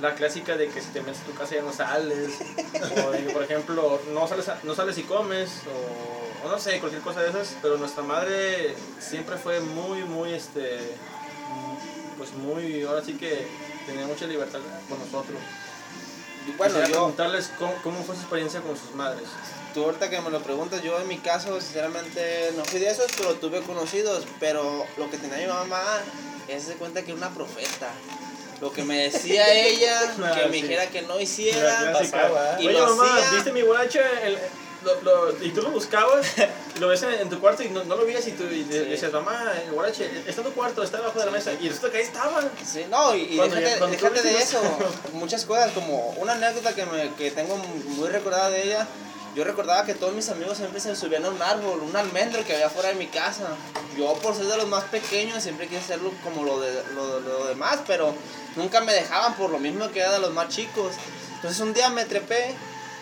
La 0.00 0.14
clásica 0.14 0.56
de 0.56 0.68
que 0.68 0.80
si 0.80 0.88
te 0.90 1.00
metes 1.00 1.22
a 1.22 1.24
tu 1.24 1.32
casa 1.34 1.56
ya 1.56 1.62
no 1.62 1.72
sales. 1.72 2.34
o 3.04 3.10
de 3.10 3.24
que, 3.26 3.32
por 3.32 3.42
ejemplo, 3.42 4.00
no 4.12 4.28
sales, 4.28 4.48
a- 4.48 4.60
no 4.62 4.74
sales 4.74 4.96
y 4.98 5.02
comes. 5.02 5.50
O, 6.44 6.46
o 6.46 6.50
no 6.50 6.58
sé, 6.60 6.78
cualquier 6.78 7.02
cosa 7.02 7.22
de 7.22 7.30
esas. 7.30 7.56
Pero 7.62 7.78
nuestra 7.78 8.04
madre 8.04 8.74
siempre 9.00 9.36
fue 9.38 9.58
muy, 9.60 10.04
muy, 10.04 10.34
este. 10.34 10.78
Pues 12.18 12.32
muy. 12.34 12.82
Ahora 12.84 13.02
sí 13.04 13.14
que 13.14 13.48
tenía 13.86 14.06
mucha 14.06 14.26
libertad 14.26 14.60
con 14.88 14.98
nosotros. 15.00 15.38
bueno, 16.58 16.74
Quisiera 16.74 16.86
yo, 16.88 16.92
preguntarles 16.92 17.50
cómo, 17.58 17.74
cómo 17.82 18.04
fue 18.04 18.14
su 18.14 18.20
experiencia 18.20 18.60
con 18.60 18.76
sus 18.76 18.94
madres. 18.94 19.26
Tú 19.78 19.84
ahorita 19.84 20.10
que 20.10 20.20
me 20.20 20.30
lo 20.30 20.40
preguntas, 20.42 20.82
yo 20.82 20.98
en 21.00 21.06
mi 21.08 21.18
caso, 21.18 21.60
sinceramente, 21.60 22.52
no 22.56 22.64
fui 22.64 22.80
de 22.80 22.90
esos, 22.90 23.06
pero 23.16 23.34
tuve 23.34 23.60
conocidos. 23.62 24.24
Pero 24.40 24.84
lo 24.96 25.08
que 25.10 25.18
tenía 25.18 25.36
mi 25.38 25.46
mamá 25.46 25.82
es 26.48 26.66
de 26.66 26.74
cuenta 26.74 27.02
que 27.02 27.12
era 27.12 27.18
una 27.18 27.30
profeta. 27.30 27.88
Lo 28.60 28.72
que 28.72 28.82
me 28.82 29.02
decía 29.04 29.52
ella, 29.54 30.14
Ah, 30.24 30.34
que 30.34 30.46
me 30.48 30.56
sí. 30.56 30.62
dijera 30.62 30.86
que 30.88 31.02
no 31.02 31.20
hiciera, 31.20 31.92
pasaba. 31.92 32.56
Y 32.60 32.66
Oye, 32.66 32.78
lo 32.78 32.86
mamá, 32.96 33.16
hacía. 33.18 33.30
¿viste 33.36 33.52
mi 33.52 33.62
guarache? 33.62 34.00
El- 34.24 34.38
lo- 34.84 35.00
lo- 35.02 35.44
y 35.44 35.50
tú 35.50 35.60
lo 35.62 35.72
buscabas, 35.72 36.24
lo 36.78 36.86
ves 36.86 37.02
en, 37.02 37.12
en 37.14 37.28
tu 37.28 37.40
cuarto 37.40 37.64
y 37.64 37.68
no, 37.68 37.82
no 37.82 37.96
lo 37.96 38.04
veías 38.06 38.24
y 38.28 38.30
tú 38.32 38.44
y 38.44 38.62
le 38.64 38.84
decías, 38.84 39.12
mamá, 39.12 39.52
el 39.64 39.72
guarache 39.72 40.08
está 40.24 40.40
en 40.42 40.46
tu 40.46 40.52
cuarto, 40.54 40.84
está 40.84 40.98
debajo 40.98 41.18
de 41.18 41.26
la 41.26 41.32
mesa. 41.32 41.52
Y 41.60 41.68
resulta 41.68 41.90
que 41.90 41.98
ahí 41.98 42.04
estaba. 42.04 42.42
Sí, 42.64 42.86
no, 42.88 43.14
y, 43.14 43.36
Cuando 43.36 43.56
déjate, 43.56 43.78
cuando 43.78 43.96
déjate 43.96 44.22
de 44.22 44.38
eso. 44.38 44.60
Muchas 45.14 45.44
cosas, 45.44 45.72
como 45.72 46.10
una 46.18 46.34
anécdota 46.34 46.74
que, 46.76 46.84
me, 46.86 47.12
que 47.14 47.30
tengo 47.32 47.56
muy 47.56 48.08
recordada 48.08 48.50
de 48.50 48.62
ella. 48.64 48.86
Yo 49.38 49.44
recordaba 49.44 49.84
que 49.84 49.94
todos 49.94 50.14
mis 50.14 50.28
amigos 50.30 50.56
siempre 50.56 50.80
se 50.80 50.96
subían 50.96 51.24
a 51.24 51.28
un 51.28 51.40
árbol, 51.40 51.78
un 51.78 51.94
almendro 51.94 52.44
que 52.44 52.54
había 52.54 52.68
fuera 52.68 52.88
de 52.88 52.96
mi 52.96 53.06
casa. 53.06 53.46
Yo, 53.96 54.12
por 54.14 54.34
ser 54.34 54.46
de 54.46 54.56
los 54.56 54.66
más 54.66 54.82
pequeños, 54.86 55.44
siempre 55.44 55.68
quise 55.68 55.78
hacerlo 55.78 56.10
como 56.24 56.42
lo, 56.42 56.58
de, 56.58 56.82
lo, 56.92 57.46
demás, 57.46 57.78
pero 57.86 58.12
nunca 58.56 58.80
me 58.80 58.92
dejaban 58.92 59.34
por 59.34 59.50
lo 59.50 59.60
mismo 59.60 59.92
que 59.92 60.00
era 60.00 60.10
de 60.10 60.18
los 60.18 60.32
más 60.32 60.48
chicos. 60.48 60.94
Entonces 61.36 61.60
un 61.60 61.72
día 61.72 61.88
me 61.88 62.04
trepé, 62.04 62.52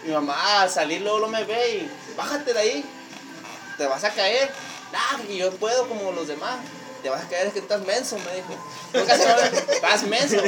mi 0.05 0.13
mamá 0.13 0.61
al 0.61 0.69
salir 0.69 1.01
luego 1.01 1.21
lo 1.21 1.29
me 1.29 1.43
ve 1.45 1.77
y 1.77 1.91
bájate 2.19 2.53
de 2.53 2.61
ahí, 2.61 2.85
te 3.79 3.87
vas 3.87 4.05
a 4.05 4.11
caer. 4.11 4.51
Nah, 4.93 5.25
que 5.27 5.39
yo 5.39 5.51
puedo 5.53 5.89
como 5.89 6.13
los 6.13 6.29
demás. 6.29 6.59
Te 7.07 7.11
vas 7.11 7.23
a 7.25 7.29
caer, 7.29 7.47
es 7.47 7.53
que 7.53 7.61
estás 7.61 7.81
menso, 7.83 8.19
me 8.19 8.35
dijo. 8.35 8.57
Nunca 8.93 9.17
se 9.17 9.25
va 9.27 9.35
a 9.35 9.47
estás 9.47 10.03
menso. 10.09 10.43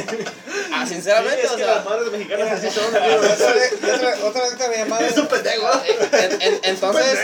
Ah, 0.73 0.85
sinceramente, 0.85 1.39
Sí, 1.39 1.45
es 1.45 1.51
o 1.53 1.55
que 1.55 1.63
sea. 1.63 1.75
las 1.75 1.85
madres 1.85 2.11
mexicanas 2.11 2.51
así 2.51 2.69
son. 2.69 2.83
Otra 2.87 3.53
vez, 3.53 3.73
otra, 4.21 4.41
que 4.57 4.67
mi 4.77 4.89
mamá. 4.89 4.99
Es 5.07 5.15
un 5.17 5.27
pendejo. 5.27 5.69
En- 6.11 6.41
en- 6.41 6.59
entonces, 6.63 7.17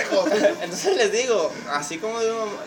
entonces 0.62 0.96
les 0.96 1.12
digo, 1.12 1.52
así 1.70 1.98
como 1.98 2.18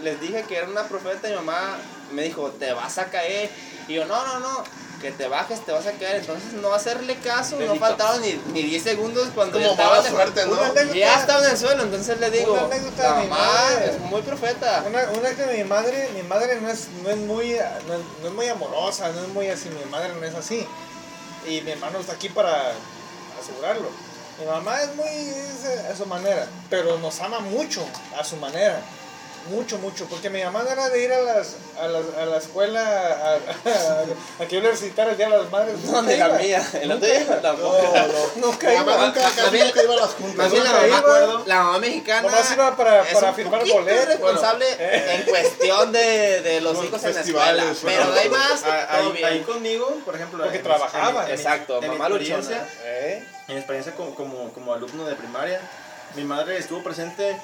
les 0.03 0.21
dije 0.21 0.45
que 0.47 0.59
era 0.59 0.69
una 0.69 0.83
profeta, 0.87 1.27
mi 1.29 1.37
mamá 1.37 1.79
me 2.13 2.25
dijo, 2.25 2.51
te 2.51 2.71
vas 2.75 2.99
a 2.99 3.07
caer. 3.07 3.49
Y 3.89 3.95
yo, 3.95 4.05
no, 4.05 4.27
no, 4.27 4.41
no, 4.41 4.65
que 5.01 5.11
te 5.13 5.29
bajes, 5.29 5.65
te 5.65 5.73
vas 5.73 5.87
a 5.87 5.93
caer. 5.93 6.17
Entonces 6.17 6.53
no 6.55 6.73
hacerle 6.73 7.17
caso, 7.17 7.59
no 7.61 7.77
faltaron 7.77 8.21
ni, 8.23 8.41
ni 8.53 8.63
10 8.63 8.83
segundos 8.83 9.29
cuando 9.35 9.59
Como 9.59 9.71
estaba 9.71 9.97
mala 9.97 10.09
suerte, 10.11 10.47
¿no? 10.47 10.53
Una 10.53 10.93
Ya 10.93 11.21
estaba 11.21 11.45
en 11.45 11.51
el 11.51 11.57
suelo, 11.57 11.83
entonces 11.85 12.19
le 12.21 12.31
digo, 12.31 12.53
Una 12.53 12.69
de 12.69 12.81
mi 12.81 13.29
mamá 13.29 13.37
madre. 13.37 13.91
es 13.91 14.01
muy 14.01 14.23
profeta. 14.23 14.85
Una, 14.87 15.09
una 15.11 15.31
que 15.31 15.47
mi 15.47 15.65
madre, 15.65 16.11
mi 16.15 16.23
madre 16.23 16.61
no 16.61 16.69
es, 16.69 16.89
no 17.03 17.11
es 17.11 17.17
muy, 17.19 17.57
no 17.87 17.95
es, 17.95 18.01
no 18.23 18.29
es 18.29 18.33
muy 18.35 18.49
amorosa, 18.49 19.11
no 19.11 19.23
es 19.23 19.29
muy 19.29 19.49
así, 19.49 19.69
mi 19.71 19.91
madre 19.91 20.13
no 20.15 20.25
es 20.25 20.35
así. 20.35 20.67
Y 21.47 21.61
mi 21.63 21.71
hermano 21.71 21.99
está 22.01 22.13
aquí 22.13 22.29
para 22.29 22.73
asegurarlo. 23.41 23.89
Mi 24.39 24.47
mamá 24.47 24.81
es 24.83 24.95
muy 24.95 25.09
es, 25.09 25.91
a 25.91 25.97
su 25.97 26.07
manera, 26.07 26.47
pero 26.71 26.99
nos 26.99 27.21
ama 27.21 27.41
mucho 27.41 27.85
a 28.19 28.23
su 28.23 28.37
manera. 28.37 28.81
Mucho, 29.51 29.79
mucho, 29.79 30.05
porque 30.07 30.29
mi 30.29 30.43
mamá 30.45 30.63
no 30.63 30.71
era 30.71 30.91
de 30.91 31.03
ir 31.03 31.11
a, 31.11 31.21
las, 31.23 31.55
a, 31.81 31.87
las, 31.89 32.05
a 32.21 32.27
la 32.27 32.37
escuela 32.37 32.81
a, 32.83 33.33
a, 33.35 34.43
a 34.43 34.47
que 34.47 34.57
yo 34.57 34.61
le 34.61 34.71
recitara 34.73 35.13
el 35.13 35.17
Día 35.17 35.31
de 35.31 35.39
las 35.39 35.51
Madres. 35.51 35.79
No, 35.85 36.03
Nunca 36.03 36.29
la 36.29 36.39
mía, 36.39 36.63
en 36.75 36.89
la 36.89 36.95
Nunca 36.97 37.07
tuya 37.07 37.21
iba. 37.23 37.41
tampoco. 37.41 37.93
Nunca 38.37 38.73
iba. 38.75 38.85
mamá 38.85 39.07
nunca, 39.07 39.21
nunca 39.51 39.83
iba 39.83 39.95
a 39.95 39.97
las 39.97 40.11
juntas. 40.11 40.37
Más 40.37 40.53
bien 40.53 40.65
la 40.65 40.73
mamá, 40.73 40.87
iba. 40.89 41.43
la 41.47 41.63
mamá 41.63 41.79
mexicana 41.79 42.23
Nomás 42.23 42.53
iba 42.53 42.77
para- 42.77 43.03
es 43.09 43.15
para 43.15 43.33
firmar 43.33 43.67
boletos. 43.67 44.07
responsable 44.09 44.67
Bueno. 44.77 45.13
en 45.13 45.23
cuestión 45.23 45.93
de, 45.93 46.41
de 46.43 46.61
los 46.61 46.85
hijos 46.85 47.05
en 47.05 47.15
la 47.15 47.21
escuela. 47.23 47.65
Pero 47.85 48.11
de 48.13 48.21
ahí 48.21 48.29
más, 48.29 48.63
Ah, 48.67 48.87
todo 48.99 49.07
Ahí, 49.07 49.13
bien. 49.13 49.25
ahí 49.25 49.41
conmigo, 49.41 49.99
por 50.05 50.15
ejemplo. 50.15 50.45
Porque 50.45 50.59
trabajaba. 50.59 51.31
Exacto, 51.31 51.81
mamá 51.81 52.09
luchona. 52.11 52.67
¿Eh? 52.85 53.25
En 53.49 53.55
mi 53.55 53.61
experiencia 53.61 53.95
como, 53.95 54.15
como, 54.15 54.53
como 54.53 54.75
alumno 54.75 55.07
de 55.07 55.15
primaria, 55.15 55.59
mi 56.17 56.25
madre 56.25 56.59
estuvo 56.59 56.83
presente 56.83 57.41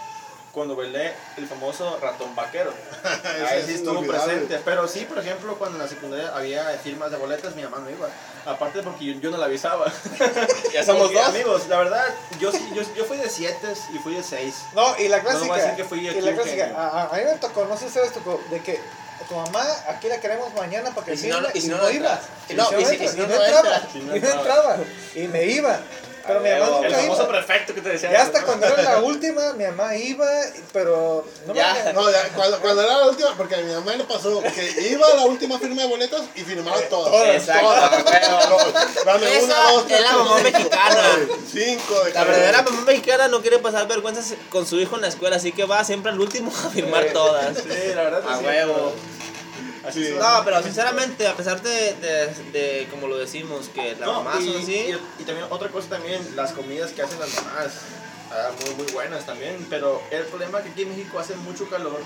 cuando 0.54 0.76
bailé 0.76 1.12
el 1.36 1.46
famoso 1.48 1.98
ratón 2.00 2.34
vaquero. 2.36 2.72
Ahí 3.50 3.64
sí 3.66 3.74
estuvo 3.74 4.00
presente. 4.06 4.60
Pero 4.64 4.86
sí, 4.88 5.00
por 5.04 5.18
ejemplo, 5.18 5.56
cuando 5.58 5.76
en 5.76 5.82
la 5.82 5.88
secundaria 5.88 6.34
había 6.34 6.64
firmas 6.82 7.10
de 7.10 7.16
boletas, 7.16 7.54
mi 7.56 7.62
mamá 7.62 7.78
no 7.80 7.90
iba. 7.90 8.08
Aparte 8.46 8.82
porque 8.82 9.04
yo, 9.06 9.20
yo 9.20 9.30
no 9.30 9.36
la 9.36 9.46
avisaba. 9.46 9.86
Ya 10.72 10.84
somos 10.84 11.02
Porque, 11.02 11.18
dos. 11.18 11.28
Amigos, 11.28 11.68
la 11.68 11.78
verdad, 11.78 12.04
yo, 12.38 12.50
sí- 12.52 12.70
yo, 12.74 12.82
yo 12.94 13.04
fui 13.04 13.16
de 13.16 13.28
7 13.28 13.56
y 13.94 13.98
fui 13.98 14.14
de 14.14 14.22
6. 14.22 14.54
No, 14.74 14.96
y 14.98 15.08
la 15.08 15.18
No 15.18 15.24
voy 15.24 15.32
a 15.32 15.38
clásica. 15.38 15.54
decir 15.56 15.76
que 15.76 15.84
fui 15.84 16.06
y 16.08 16.20
la 16.20 16.32
clásica. 16.32 16.72
A, 16.76 17.02
a- 17.04 17.16
mí 17.16 17.24
me 17.24 17.34
tocó, 17.38 17.64
no 17.64 17.74
sé 17.74 17.80
si 17.82 17.86
ustedes 17.86 18.12
tocó, 18.12 18.40
de 18.50 18.60
que 18.60 18.80
tu 19.28 19.34
mamá 19.36 19.64
aquí 19.88 20.08
la 20.08 20.20
queremos 20.20 20.52
mañana 20.54 20.90
para 20.94 21.06
que 21.06 21.14
Y 21.14 21.16
si 21.16 21.28
no, 21.28 21.38
y 21.54 21.60
si 21.60 21.68
no, 21.68 21.78
no 21.78 21.90
iba. 21.90 22.10
entras. 22.12 22.28
Y 22.48 22.54
no, 22.54 22.80
y 22.80 22.84
si- 22.84 22.94
y 22.96 23.08
si 23.08 23.20
entras, 23.20 23.28
no, 23.28 23.28
no 23.28 23.44
entraba. 23.44 23.82
Y 23.94 23.98
no 23.98 24.04
no 24.06 24.14
entraba. 24.14 24.40
entraba. 24.40 24.76
Y 25.14 25.20
me 25.28 25.44
iba. 25.44 25.80
Pero 26.26 26.40
mi 26.40 26.48
mamá 26.50 26.64
huevo, 26.64 26.74
nunca 26.76 26.88
El 26.88 26.94
famoso 26.94 27.22
iba. 27.22 27.28
prefecto 27.32 27.74
que 27.74 27.80
te 27.80 27.88
decía. 27.90 28.10
Ya 28.12 28.22
hasta 28.22 28.40
¿no? 28.40 28.46
cuando 28.46 28.66
era 28.66 28.82
la 28.82 28.98
última, 29.00 29.52
mi 29.54 29.64
mamá 29.64 29.94
iba, 29.96 30.26
pero 30.72 31.24
no 31.46 31.52
me 31.52 31.58
Ya. 31.60 31.92
No, 31.92 32.10
ya, 32.10 32.28
cuando, 32.34 32.60
cuando 32.60 32.82
era 32.82 32.96
la 32.98 33.06
última, 33.08 33.36
porque 33.36 33.54
a 33.56 33.58
mi 33.58 33.72
mamá 33.72 33.94
le 33.96 34.04
pasó 34.04 34.42
que 34.42 34.88
iba 34.90 35.06
a 35.06 35.16
la 35.16 35.22
última 35.26 35.58
firma 35.58 35.82
de 35.82 35.88
boletas 35.88 36.22
y 36.34 36.40
firmaba 36.40 36.80
todas. 36.88 37.10
todas, 37.12 37.36
Exacto, 37.36 37.66
todas. 37.68 37.92
huevo. 38.04 38.72
Dame 39.04 39.36
Esa 39.36 39.44
una, 39.44 39.70
dos, 39.72 39.86
tres, 39.86 39.98
es 40.00 40.04
la 40.04 40.12
mamá 40.16 40.38
mexicana. 40.40 41.02
Cinco 41.52 42.04
de 42.04 42.12
La 42.14 42.24
verdadera 42.24 42.62
mamá 42.62 42.80
mexicana 42.82 43.28
no 43.28 43.40
quiere 43.42 43.58
pasar 43.58 43.86
vergüenzas 43.86 44.34
con 44.48 44.66
su 44.66 44.80
hijo 44.80 44.94
en 44.96 45.02
la 45.02 45.08
escuela, 45.08 45.36
así 45.36 45.52
que 45.52 45.64
va 45.64 45.84
siempre 45.84 46.10
al 46.10 46.20
último 46.20 46.50
a 46.50 46.70
firmar 46.70 47.04
todas. 47.12 47.56
Sí, 47.58 47.94
la 47.94 48.02
verdad. 48.04 48.22
A 48.28 48.38
sí. 48.38 48.44
huevo. 48.44 48.92
Así. 49.86 50.14
No, 50.18 50.42
pero 50.44 50.62
sinceramente, 50.62 51.26
a 51.26 51.34
pesar 51.36 51.60
de, 51.62 51.94
de, 51.94 52.26
de 52.52 52.88
como 52.90 53.06
lo 53.06 53.16
decimos, 53.18 53.68
que 53.68 53.96
la 53.96 54.06
No, 54.06 54.22
mamá 54.22 54.40
y, 54.40 54.46
son 54.46 54.62
así, 54.62 54.72
y, 54.72 55.22
y 55.22 55.24
también 55.24 55.46
otra 55.50 55.68
cosa 55.68 55.88
también, 55.90 56.34
las 56.36 56.52
comidas 56.52 56.92
que 56.92 57.02
hacen 57.02 57.18
las 57.20 57.34
mamás. 57.34 57.72
ah, 58.30 58.50
muy, 58.64 58.74
muy 58.82 58.92
buenas 58.92 59.26
también. 59.26 59.66
Pero 59.68 60.02
el 60.10 60.22
problema 60.24 60.58
es 60.58 60.64
que 60.64 60.70
aquí 60.70 60.82
en 60.82 60.90
México 60.90 61.18
hace 61.18 61.34
mucho 61.36 61.68
calor. 61.68 62.00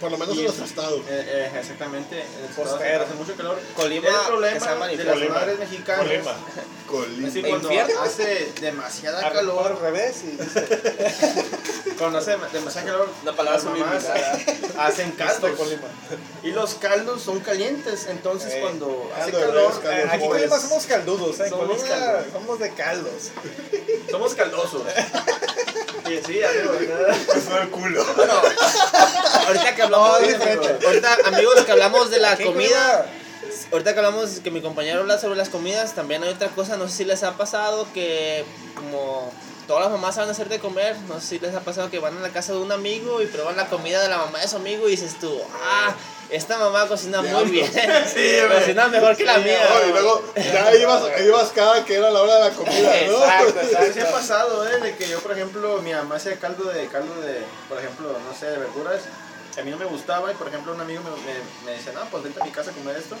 Por 0.00 0.10
lo 0.12 0.18
menos 0.18 0.34
en 0.38 0.44
eso- 0.46 0.54
nuestro 0.58 0.64
estado. 0.66 0.96
Eh, 0.98 1.02
eh, 1.08 1.50
exactamente. 1.60 2.22
Costero. 2.54 3.04
hace 3.04 3.14
mucho 3.14 3.34
calor. 3.36 3.58
Colima, 3.74 4.08
el 4.08 4.14
problema 4.26 4.54
de 4.54 4.60
Colima. 4.96 5.04
las 5.04 5.14
Colima. 5.14 5.34
madres 5.34 5.58
mexicanas. 5.58 6.04
Colima. 6.06 6.34
Colima. 6.86 7.28
¿El 7.28 7.46
cuando 7.48 7.72
infierno? 7.72 8.00
hace 8.02 8.52
demasiada 8.60 9.26
Al 9.26 9.32
calor, 9.32 9.78
revés 9.82 10.22
y 10.24 10.30
dice, 10.36 10.66
cuando 11.98 12.18
hace 12.18 12.36
demasiada 12.52 12.86
calor, 12.86 13.08
La 13.24 13.32
palabra 13.32 13.60
las 13.74 14.04
hacen 14.78 15.10
caldos. 15.12 15.50
Colima. 15.56 15.82
Y 16.42 16.50
los 16.52 16.74
caldos 16.76 17.22
son 17.22 17.40
calientes, 17.40 18.06
entonces 18.08 18.52
Eh, 18.54 18.60
cuando 18.60 19.10
hace 19.16 19.32
calor, 19.32 19.82
de 19.82 19.90
eh, 19.90 20.04
Aquí 20.04 20.14
en 20.14 20.20
pollo. 20.20 20.28
Colima 20.30 20.58
somos 20.60 20.86
caldudos, 20.86 21.40
¿eh? 21.40 21.44
En 21.44 21.50
Somos 21.50 21.66
Colima 21.78 21.88
caldudos. 21.88 22.32
somos 22.32 22.58
de 22.60 22.70
caldos. 22.74 23.30
somos 24.10 24.34
caldosos. 24.34 24.82
Sí, 26.08 26.20
sí, 26.26 26.40
amigo. 26.42 26.74
Eso 27.34 27.58
el 27.60 27.68
culo. 27.70 28.04
Bueno, 28.16 28.32
ahorita 29.46 29.74
que 29.74 29.82
hablamos, 29.82 30.20
No, 30.20 30.26
diferente. 30.26 30.86
ahorita 30.86 31.16
amigos 31.26 31.54
que 31.64 31.72
hablamos 31.72 32.10
de 32.10 32.18
la 32.18 32.36
comida, 32.36 33.06
ahorita 33.72 33.92
que 33.92 33.98
hablamos 33.98 34.40
que 34.42 34.50
mi 34.50 34.60
compañero 34.62 35.00
habla 35.00 35.18
sobre 35.18 35.36
las 35.36 35.48
comidas, 35.48 35.94
también 35.94 36.22
hay 36.22 36.30
otra 36.30 36.48
cosa, 36.48 36.76
no 36.76 36.88
sé 36.88 36.96
si 36.98 37.04
les 37.04 37.22
ha 37.22 37.32
pasado 37.36 37.86
que 37.92 38.44
como 38.74 39.32
todas 39.66 39.82
las 39.84 39.92
mamás 39.92 40.14
saben 40.14 40.30
hacer 40.30 40.48
de 40.48 40.58
comer, 40.58 40.96
no 41.08 41.20
sé 41.20 41.26
si 41.26 41.38
les 41.38 41.54
ha 41.54 41.60
pasado 41.60 41.90
que 41.90 41.98
van 41.98 42.16
a 42.16 42.20
la 42.20 42.30
casa 42.30 42.52
de 42.52 42.58
un 42.58 42.72
amigo 42.72 43.20
y 43.22 43.26
prueban 43.26 43.56
la 43.56 43.66
comida 43.66 44.00
de 44.02 44.08
la 44.08 44.18
mamá 44.18 44.38
de 44.40 44.48
su 44.48 44.56
amigo 44.56 44.88
y 44.88 44.92
dices 44.92 45.16
tú, 45.20 45.38
ah, 45.62 45.94
esta 46.30 46.58
mamá 46.58 46.86
cocina 46.86 47.22
muy 47.22 47.44
bien, 47.50 47.70
Sí, 48.14 48.36
cocina 48.52 48.88
mejor 48.88 49.16
que 49.16 49.24
la 49.24 49.38
mía. 49.38 49.58
Y 49.88 49.90
luego 49.92 50.22
ya 50.36 50.74
ibas, 50.74 51.02
ibas 51.24 51.48
cada 51.54 51.84
que 51.84 51.94
era 51.96 52.10
la 52.10 52.20
hora 52.22 52.34
de 52.36 52.50
la 52.50 52.56
comida, 52.56 52.92
¿no? 53.06 53.14
Exacto, 53.24 53.60
exacto. 53.62 53.92
sí 53.94 54.00
ha 54.00 54.10
pasado, 54.12 54.68
¿eh? 54.68 54.78
De 54.80 54.96
que 54.96 55.08
yo, 55.08 55.20
por 55.20 55.32
ejemplo, 55.32 55.80
mi 55.82 55.92
mamá 55.92 56.16
hacía 56.16 56.36
caldo 56.38 56.64
de, 56.64 56.86
caldo 56.88 57.14
de, 57.22 57.42
por 57.68 57.78
ejemplo, 57.78 58.14
no 58.28 58.34
sé, 58.38 58.46
de 58.46 58.58
verduras. 58.58 59.02
que 59.54 59.60
A 59.60 59.64
mí 59.64 59.70
no 59.70 59.78
me 59.78 59.86
gustaba 59.86 60.30
y, 60.30 60.34
por 60.34 60.48
ejemplo, 60.48 60.72
un 60.74 60.80
amigo 60.80 61.02
me, 61.02 61.10
me, 61.10 61.38
me 61.64 61.72
decía, 61.78 61.92
no, 61.92 62.02
pues 62.10 62.22
vente 62.22 62.40
a 62.40 62.44
mi 62.44 62.50
casa 62.50 62.70
a 62.70 62.74
comer 62.74 62.96
esto. 62.96 63.16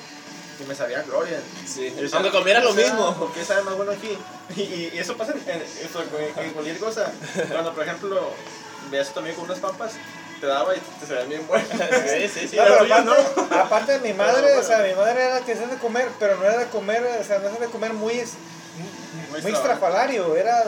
Y 0.60 0.64
me 0.68 0.74
sabía 0.74 1.02
gloria. 1.02 1.40
Sí. 1.66 1.86
Y 1.86 1.90
decía, 1.90 2.18
Aunque 2.18 2.32
comiera 2.32 2.60
lo 2.60 2.70
"¿Por 2.70 2.76
qué 2.78 2.82
mismo. 2.84 3.04
sabe- 3.06 3.18
¿Por 3.18 3.32
qué 3.32 3.44
sabe 3.44 3.62
más 3.62 3.76
bueno 3.76 3.92
aquí? 3.92 4.18
Y, 4.56 4.60
y- 4.62 4.90
y 4.94 4.98
eso 4.98 5.16
pasa 5.16 5.32
en, 5.32 5.38
en- 5.48 5.62
en- 5.62 6.44
en 6.44 6.50
cualquier 6.52 6.78
cosa. 6.78 7.10
Cuando, 7.50 7.72
por 7.72 7.84
ejemplo, 7.84 8.30
veas 8.90 9.08
a 9.10 9.12
tu 9.14 9.20
amigo 9.20 9.36
con 9.36 9.44
unas 9.46 9.60
papas, 9.60 9.92
te 10.40 10.46
daba 10.46 10.74
y 10.74 10.80
te 10.80 11.06
sabían 11.06 11.28
bien 11.28 11.46
buenas. 11.46 11.68
Sí, 11.70 12.28
sí, 12.28 12.48
sí. 12.48 12.56
No, 12.56 12.62
pero 12.64 12.94
aparte, 12.94 13.54
aparte 13.56 13.92
de 13.92 13.98
mi 14.00 14.12
madre, 14.14 14.56
o 14.56 14.62
sea, 14.62 14.78
mi 14.78 14.94
madre 14.94 15.24
era 15.24 15.40
que 15.40 15.52
hacía 15.52 15.66
de 15.66 15.76
comer, 15.76 16.08
pero 16.18 16.36
no 16.36 16.44
era 16.44 16.58
de 16.58 16.66
comer, 16.66 17.02
o 17.20 17.24
sea, 17.24 17.38
no 17.38 17.48
era 17.48 17.58
de 17.58 17.66
comer 17.66 17.92
muy, 17.92 18.14
es- 18.14 18.34
muy 19.30 19.36
extra- 19.38 19.50
extrafalario, 19.50 20.36
era 20.36 20.64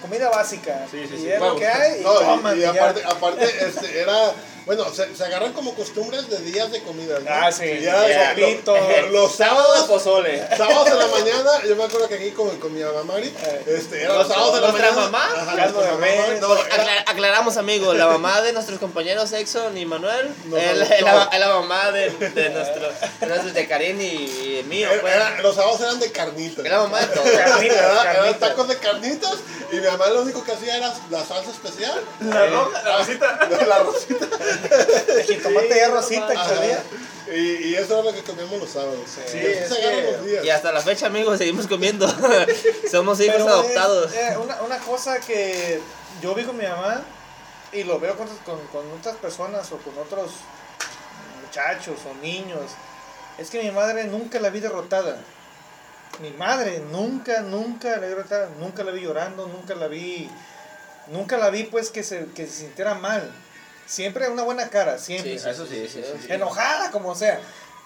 comida 0.00 0.28
básica. 0.30 0.86
Sí, 0.90 1.06
sí, 1.08 1.14
y 1.14 1.18
sí. 1.18 1.28
era 1.28 1.38
lo 1.38 1.44
Bueno, 1.54 1.60
que 1.60 1.66
hay 1.68 2.00
y 2.00 2.04
no, 2.04 2.14
y- 2.14 2.24
toman, 2.24 2.56
y, 2.56 2.60
y 2.60 2.64
aparte, 2.64 3.02
aparte 3.04 3.44
este, 3.66 4.00
era 4.00 4.32
Bueno, 4.66 4.84
se, 4.92 5.14
se 5.16 5.24
agarran 5.24 5.52
como 5.52 5.74
costumbres 5.74 6.28
de 6.28 6.38
días 6.40 6.70
de 6.70 6.82
comida. 6.82 7.18
¿no? 7.20 7.26
Ah, 7.28 7.50
sí, 7.50 7.80
ya, 7.80 8.08
ya, 8.08 8.34
lo- 8.34 8.46
pito. 8.46 8.76
los 9.10 9.34
sábados, 9.34 9.86
pozole. 9.86 10.46
sábados 10.56 10.84
de 10.84 10.94
la 10.96 11.06
mañana, 11.08 11.50
yo 11.68 11.76
me 11.76 11.84
acuerdo 11.84 12.08
que 12.08 12.14
aquí 12.16 12.30
con, 12.30 12.56
con 12.58 12.72
mi 12.74 12.82
mamá 12.82 13.02
Mari, 13.04 13.34
este, 13.66 14.02
eran 14.02 14.18
los 14.18 14.28
¿Nuestra- 14.28 14.34
sábados 14.36 14.54
de 14.54 14.60
la 14.60 14.72
mañana. 14.72 14.92
mamá? 14.92 15.28
Ajá, 15.36 15.56
Caldo 15.56 15.80
de 15.82 15.92
res. 15.96 16.40
No, 16.40 16.48
aclaramos, 17.06 17.56
amigo, 17.56 17.94
la 17.94 18.06
mamá 18.06 18.40
de 18.42 18.52
nuestros 18.52 18.78
compañeros 18.78 19.32
Exxon 19.32 19.76
y 19.76 19.86
Manuel 19.86 20.32
es, 20.56 21.02
la- 21.02 21.28
la, 21.30 21.38
la 21.38 21.48
mamá 21.54 21.90
de, 21.92 22.10
de 22.10 22.50
nuestro, 22.50 22.88
de, 23.20 23.26
nuestro- 23.26 23.52
de 23.52 23.68
Karim 23.68 24.00
y, 24.00 24.04
y 24.04 24.64
mío. 24.68 24.88
Era- 24.90 25.00
Pues. 25.00 25.14
era- 25.14 25.40
los 25.42 25.54
sábados 25.56 25.80
eran 25.80 25.98
de 26.00 26.12
carnitas. 26.12 26.64
Es 26.64 26.70
la 26.70 26.78
mamá 26.78 27.00
de 27.00 27.06
todos. 27.08 27.30
Carnitas, 27.30 27.76
Era- 27.76 28.12
eran 28.12 28.38
tacos 28.38 28.68
de 28.68 28.76
carnitas 28.78 29.34
y 29.72 29.76
mi 29.76 29.86
mamá 29.86 30.06
lo 30.08 30.22
único 30.22 30.44
que 30.44 30.52
hacía 30.52 30.76
era 30.76 30.92
la 31.10 31.24
salsa 31.24 31.50
especial. 31.50 32.00
La 32.20 32.46
roja, 32.46 32.82
la 32.82 32.98
rosita. 32.98 33.38
La 33.70 33.78
rosita. 33.80 34.26
El 35.08 35.22
jitomate 35.26 35.82
y 35.86 35.90
rosita 35.90 36.28
que 36.28 36.36
Ajá. 36.36 36.54
salía. 36.54 36.82
Y, 37.32 37.68
y 37.68 37.74
eso 37.76 37.94
era 38.00 38.10
lo 38.10 38.12
que 38.12 38.22
comíamos 38.22 38.58
los 38.60 38.70
sábados. 38.70 38.98
Sí, 39.06 39.36
Y 39.36 39.40
así 39.40 39.46
es 39.46 39.68
se 39.68 39.82
agarran 39.82 40.04
que- 40.04 40.12
los 40.12 40.26
días. 40.26 40.44
Y 40.44 40.50
hasta 40.50 40.72
la 40.72 40.80
fecha, 40.80 41.06
amigos, 41.06 41.38
seguimos 41.38 41.66
comiendo. 41.66 42.08
Somos 42.90 43.20
hijos 43.20 43.34
Pero 43.36 43.46
es, 43.46 43.52
adoptados. 43.52 44.14
eh, 44.14 44.36
una, 44.42 44.60
una 44.62 44.78
cosa 44.78 45.20
que 45.20 45.80
yo 46.22 46.34
vi 46.34 46.44
con 46.44 46.56
mi 46.56 46.64
mamá 46.66 47.02
y 47.72 47.84
lo 47.84 48.00
veo 48.00 48.16
con, 48.16 48.26
con, 48.44 48.58
con 48.68 48.90
otras 48.98 49.16
personas 49.16 49.70
o 49.70 49.76
con 49.78 49.96
otros 49.98 50.30
muchachos 51.44 51.96
o 52.10 52.14
niños, 52.22 52.62
es 53.38 53.50
que 53.50 53.62
mi 53.62 53.70
madre 53.70 54.04
nunca 54.04 54.40
la 54.40 54.50
vi 54.50 54.60
derrotada. 54.60 55.16
Mi 56.20 56.30
madre 56.32 56.80
nunca, 56.90 57.40
nunca 57.42 57.90
la 57.90 57.98
vi 57.98 58.06
derrotada, 58.08 58.50
nunca 58.58 58.82
la 58.84 58.90
vi 58.92 59.02
llorando, 59.02 59.46
nunca 59.46 59.74
la 59.74 59.86
vi, 59.88 60.28
nunca 61.08 61.38
la 61.38 61.50
vi 61.50 61.64
pues 61.64 61.90
que 61.90 62.02
se, 62.02 62.26
que 62.34 62.46
se 62.46 62.52
sintiera 62.64 62.94
mal. 62.94 63.30
Siempre 63.90 64.28
una 64.28 64.44
buena 64.44 64.68
cara, 64.70 64.98
siempre. 64.98 65.32
Sí, 65.32 65.38
sí, 65.40 65.48
Eso 65.50 65.66
sí, 65.66 65.88
sí, 65.88 66.02
sí. 66.22 66.32
enojada 66.32 66.92
como 66.92 67.14
sea, 67.16 67.40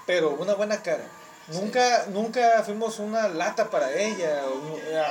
pero 0.07 0.31
una 0.31 0.53
buena 0.55 0.83
cara. 0.83 1.05
Nunca, 1.49 2.07
nunca 2.09 2.63
fuimos 2.65 2.99
una 2.99 3.29
lata 3.29 3.71
para 3.71 3.91
ella. 3.95 4.43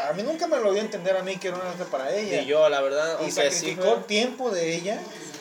A 0.10 0.14
mí 0.14 0.22
nunca 0.24 0.46
me 0.48 0.58
lo 0.60 0.72
dio 0.72 0.82
a 0.82 0.86
entender 0.86 1.18
a 1.18 1.24
mí 1.24 1.38
que 1.38 1.48
era 1.48 1.58
una 1.58 1.66
lata 1.70 1.86
para 1.86 2.14
ella. 2.16 2.42
Y 2.42 2.46
yo, 2.46 2.70
la 2.70 2.82
verdad, 2.82 3.20
y 3.26 3.32
sacrificó 3.32 3.96
fue- 3.96 4.04
tiempo 4.04 4.50
de 4.52 4.76
ella 4.76 5.00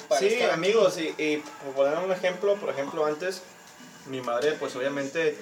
para 0.09 0.21
Sí, 0.21 0.29
estar 0.29 0.49
aquí. 0.51 0.55
amigos, 0.59 0.99
y, 0.99 1.15
y 1.19 1.43
por 1.65 1.75
poner 1.75 1.99
un 1.99 2.12
ejemplo, 2.12 2.57
por 2.57 2.71
ejemplo, 2.71 3.05
antes, 3.05 3.43
mi 4.07 4.21
madre, 4.23 4.53
pues 4.53 4.75
obviamente 4.77 5.37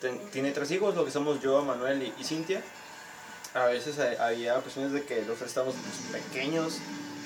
ten- 0.00 0.18
tiene 0.30 0.50
tres 0.52 0.70
hijos, 0.70 0.94
lo 0.94 1.04
que 1.04 1.10
somos 1.10 1.40
yo, 1.42 1.62
Manuel 1.62 2.02
y, 2.02 2.14
y 2.18 2.24
Cintia. 2.24 2.62
A 3.54 3.66
veces 3.66 3.98
hay- 3.98 4.16
había 4.16 4.58
ocasiones 4.58 4.92
de 4.92 5.04
que 5.04 5.22
los 5.22 5.36
tres 5.38 5.48
estábamos 5.48 5.74
pues, 6.10 6.22
pequeños 6.22 6.78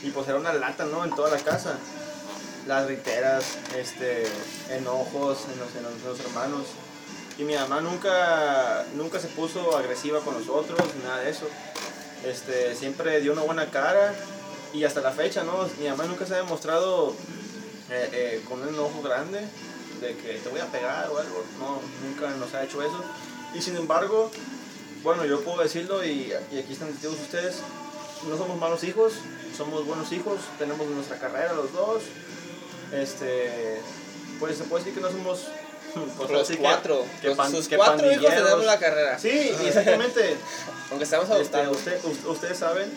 y 0.05 0.11
pues 0.11 0.29
era 0.29 0.39
una 0.39 0.53
lata, 0.53 0.85
¿no? 0.85 1.05
En 1.05 1.11
toda 1.17 1.31
la 1.31 1.39
casa. 1.43 1.77
Las 2.71 2.87
riteras, 2.87 3.43
este, 3.77 4.23
enojos 4.71 5.39
en 5.53 5.59
los, 5.59 5.75
en 5.75 5.83
los- 6.09 6.21
hermanos. 6.21 6.67
Y 7.37 7.43
mi 7.43 7.57
mamá 7.57 7.81
nunca, 7.81 8.85
nunca 8.95 9.19
se 9.19 9.27
puso 9.27 9.77
agresiva 9.77 10.21
con 10.21 10.39
nosotros, 10.39 10.79
nada 11.03 11.19
de 11.19 11.31
eso. 11.31 11.49
Este, 12.25 12.77
siempre 12.77 13.21
dio 13.23 13.33
una 13.33 13.43
buena 13.43 13.67
cara 13.73 14.15
y 14.73 14.85
hasta 14.85 15.01
la 15.01 15.11
fecha, 15.11 15.43
¿no? 15.43 15.69
Mi 15.81 15.89
mamá 15.89 16.05
nunca 16.05 16.25
se 16.27 16.35
ha 16.35 16.37
demostrado 16.37 17.13
eh, 17.91 18.09
eh, 18.13 18.45
con 18.49 18.63
un 18.63 18.69
enojo 18.69 19.03
grande 19.03 19.41
de 20.01 20.17
que 20.17 20.35
te 20.35 20.49
voy 20.49 20.61
a 20.61 20.67
pegar 20.67 21.11
o 21.11 21.19
algo. 21.19 21.43
No, 21.59 21.81
nunca 22.09 22.31
nos 22.37 22.55
ha 22.55 22.63
hecho 22.63 22.81
eso. 22.83 23.03
Y 23.53 23.63
sin 23.63 23.75
embargo, 23.79 24.31
bueno, 25.03 25.25
yo 25.25 25.41
puedo 25.41 25.61
decirlo 25.61 26.05
y, 26.05 26.33
y 26.53 26.59
aquí 26.61 26.73
están 26.73 26.93
testigos 26.93 27.19
ustedes, 27.19 27.57
no 28.29 28.39
somos 28.39 28.57
malos 28.61 28.85
hijos, 28.85 29.15
somos 29.57 29.85
buenos 29.85 30.13
hijos, 30.13 30.39
tenemos 30.57 30.87
nuestra 30.87 31.19
carrera 31.19 31.53
los 31.53 31.73
dos. 31.73 32.03
Este, 32.93 33.81
pues 34.39 34.57
se 34.59 34.65
puede 34.65 34.85
decir 34.85 34.95
que 34.99 35.01
no 35.07 35.11
somos... 35.11 35.47
pues, 36.17 36.31
Los 36.31 36.49
que- 36.49 36.57
cuatro. 36.59 37.05
que 37.21 37.29
Los- 37.29 37.37
pan- 37.37 37.51
sus 37.51 37.69
que 37.69 37.77
cuatro 37.77 38.11
hijos 38.13 38.27
tenemos 38.27 38.65
la 38.65 38.79
carrera. 38.79 39.19
Sí, 39.19 39.29
exactamente. 39.65 40.37
Aunque 40.91 41.05
estamos 41.05 41.27
Este, 41.31 41.39
adoptados. 41.59 41.77
usted- 41.77 42.05
us- 42.05 42.25
ustedes 42.27 42.59
saben, 42.59 42.91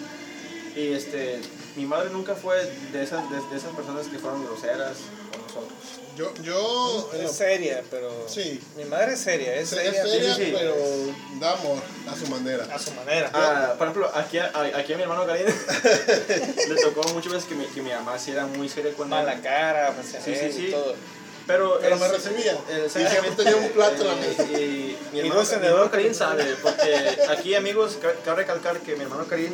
y 0.75 0.93
este, 0.93 1.39
mi 1.75 1.85
madre 1.85 2.09
nunca 2.09 2.35
fue 2.35 2.55
de 2.91 3.03
esas, 3.03 3.29
de, 3.29 3.35
de 3.37 3.57
esas 3.57 3.71
personas 3.75 4.07
que 4.07 4.17
fueron 4.19 4.43
groseras 4.45 4.97
con 5.31 5.41
nosotros. 5.43 5.79
Yo, 6.15 6.31
yo, 6.43 7.09
lo- 7.13 7.19
Es 7.21 7.31
seria, 7.31 7.83
pero. 7.89 8.27
Sí. 8.29 8.59
Mi 8.77 8.85
madre 8.85 9.13
es 9.13 9.19
seria, 9.21 9.55
es 9.55 9.71
es 9.73 9.79
seria, 9.79 10.03
seria, 10.05 10.35
sí, 10.35 10.45
sí. 10.45 10.53
pero 10.55 10.75
da 11.39 11.53
amor 11.53 11.79
a 12.07 12.15
su 12.15 12.27
manera. 12.27 12.67
a 12.71 12.77
su 12.79 12.91
manera. 12.91 13.31
Ah, 13.33 13.73
por 13.77 13.87
ejemplo, 13.87 14.11
aquí 14.13 14.37
a, 14.37 14.51
aquí 14.75 14.93
a 14.93 14.97
mi 14.97 15.01
hermano 15.03 15.25
Karim 15.25 15.47
le 16.69 16.75
tocó 16.81 17.01
muchas 17.13 17.33
veces 17.33 17.49
que 17.49 17.55
mi, 17.55 17.65
que 17.65 17.81
mi 17.81 17.89
mamá 17.91 18.19
sí 18.19 18.31
era 18.31 18.45
muy 18.45 18.69
seria 18.69 18.93
con 18.93 19.07
él. 19.07 19.09
Mala 19.11 19.41
cara, 19.41 19.93
pues, 19.93 20.07
Sí, 20.23 20.35
sí, 20.35 20.51
sí. 20.53 20.67
y 20.67 20.71
todo. 20.71 20.95
Pero, 21.47 21.77
Pero 21.81 21.95
es- 21.95 22.01
me 22.01 22.07
recibía. 22.07 22.53
eh, 22.69 22.85
Y 22.87 22.89
siempre 22.89 23.31
tenía 23.31 23.55
un 23.55 23.69
plato 23.69 24.01
en 24.03 24.07
la 24.07 24.15
mesa. 24.15 24.43
Y, 24.43 24.53
y 24.55 24.97
mi 25.13 25.17
Y 25.17 25.21
hermano, 25.21 25.41
mi 25.59 25.65
hermano 25.67 25.91
Karim 25.91 26.13
sabe, 26.13 26.55
porque 26.61 27.17
aquí, 27.29 27.55
amigos, 27.55 27.97
ca- 28.01 28.13
cabe 28.23 28.43
recalcar 28.43 28.79
que 28.79 28.95
mi 28.95 29.03
hermano 29.03 29.25
Karim 29.27 29.51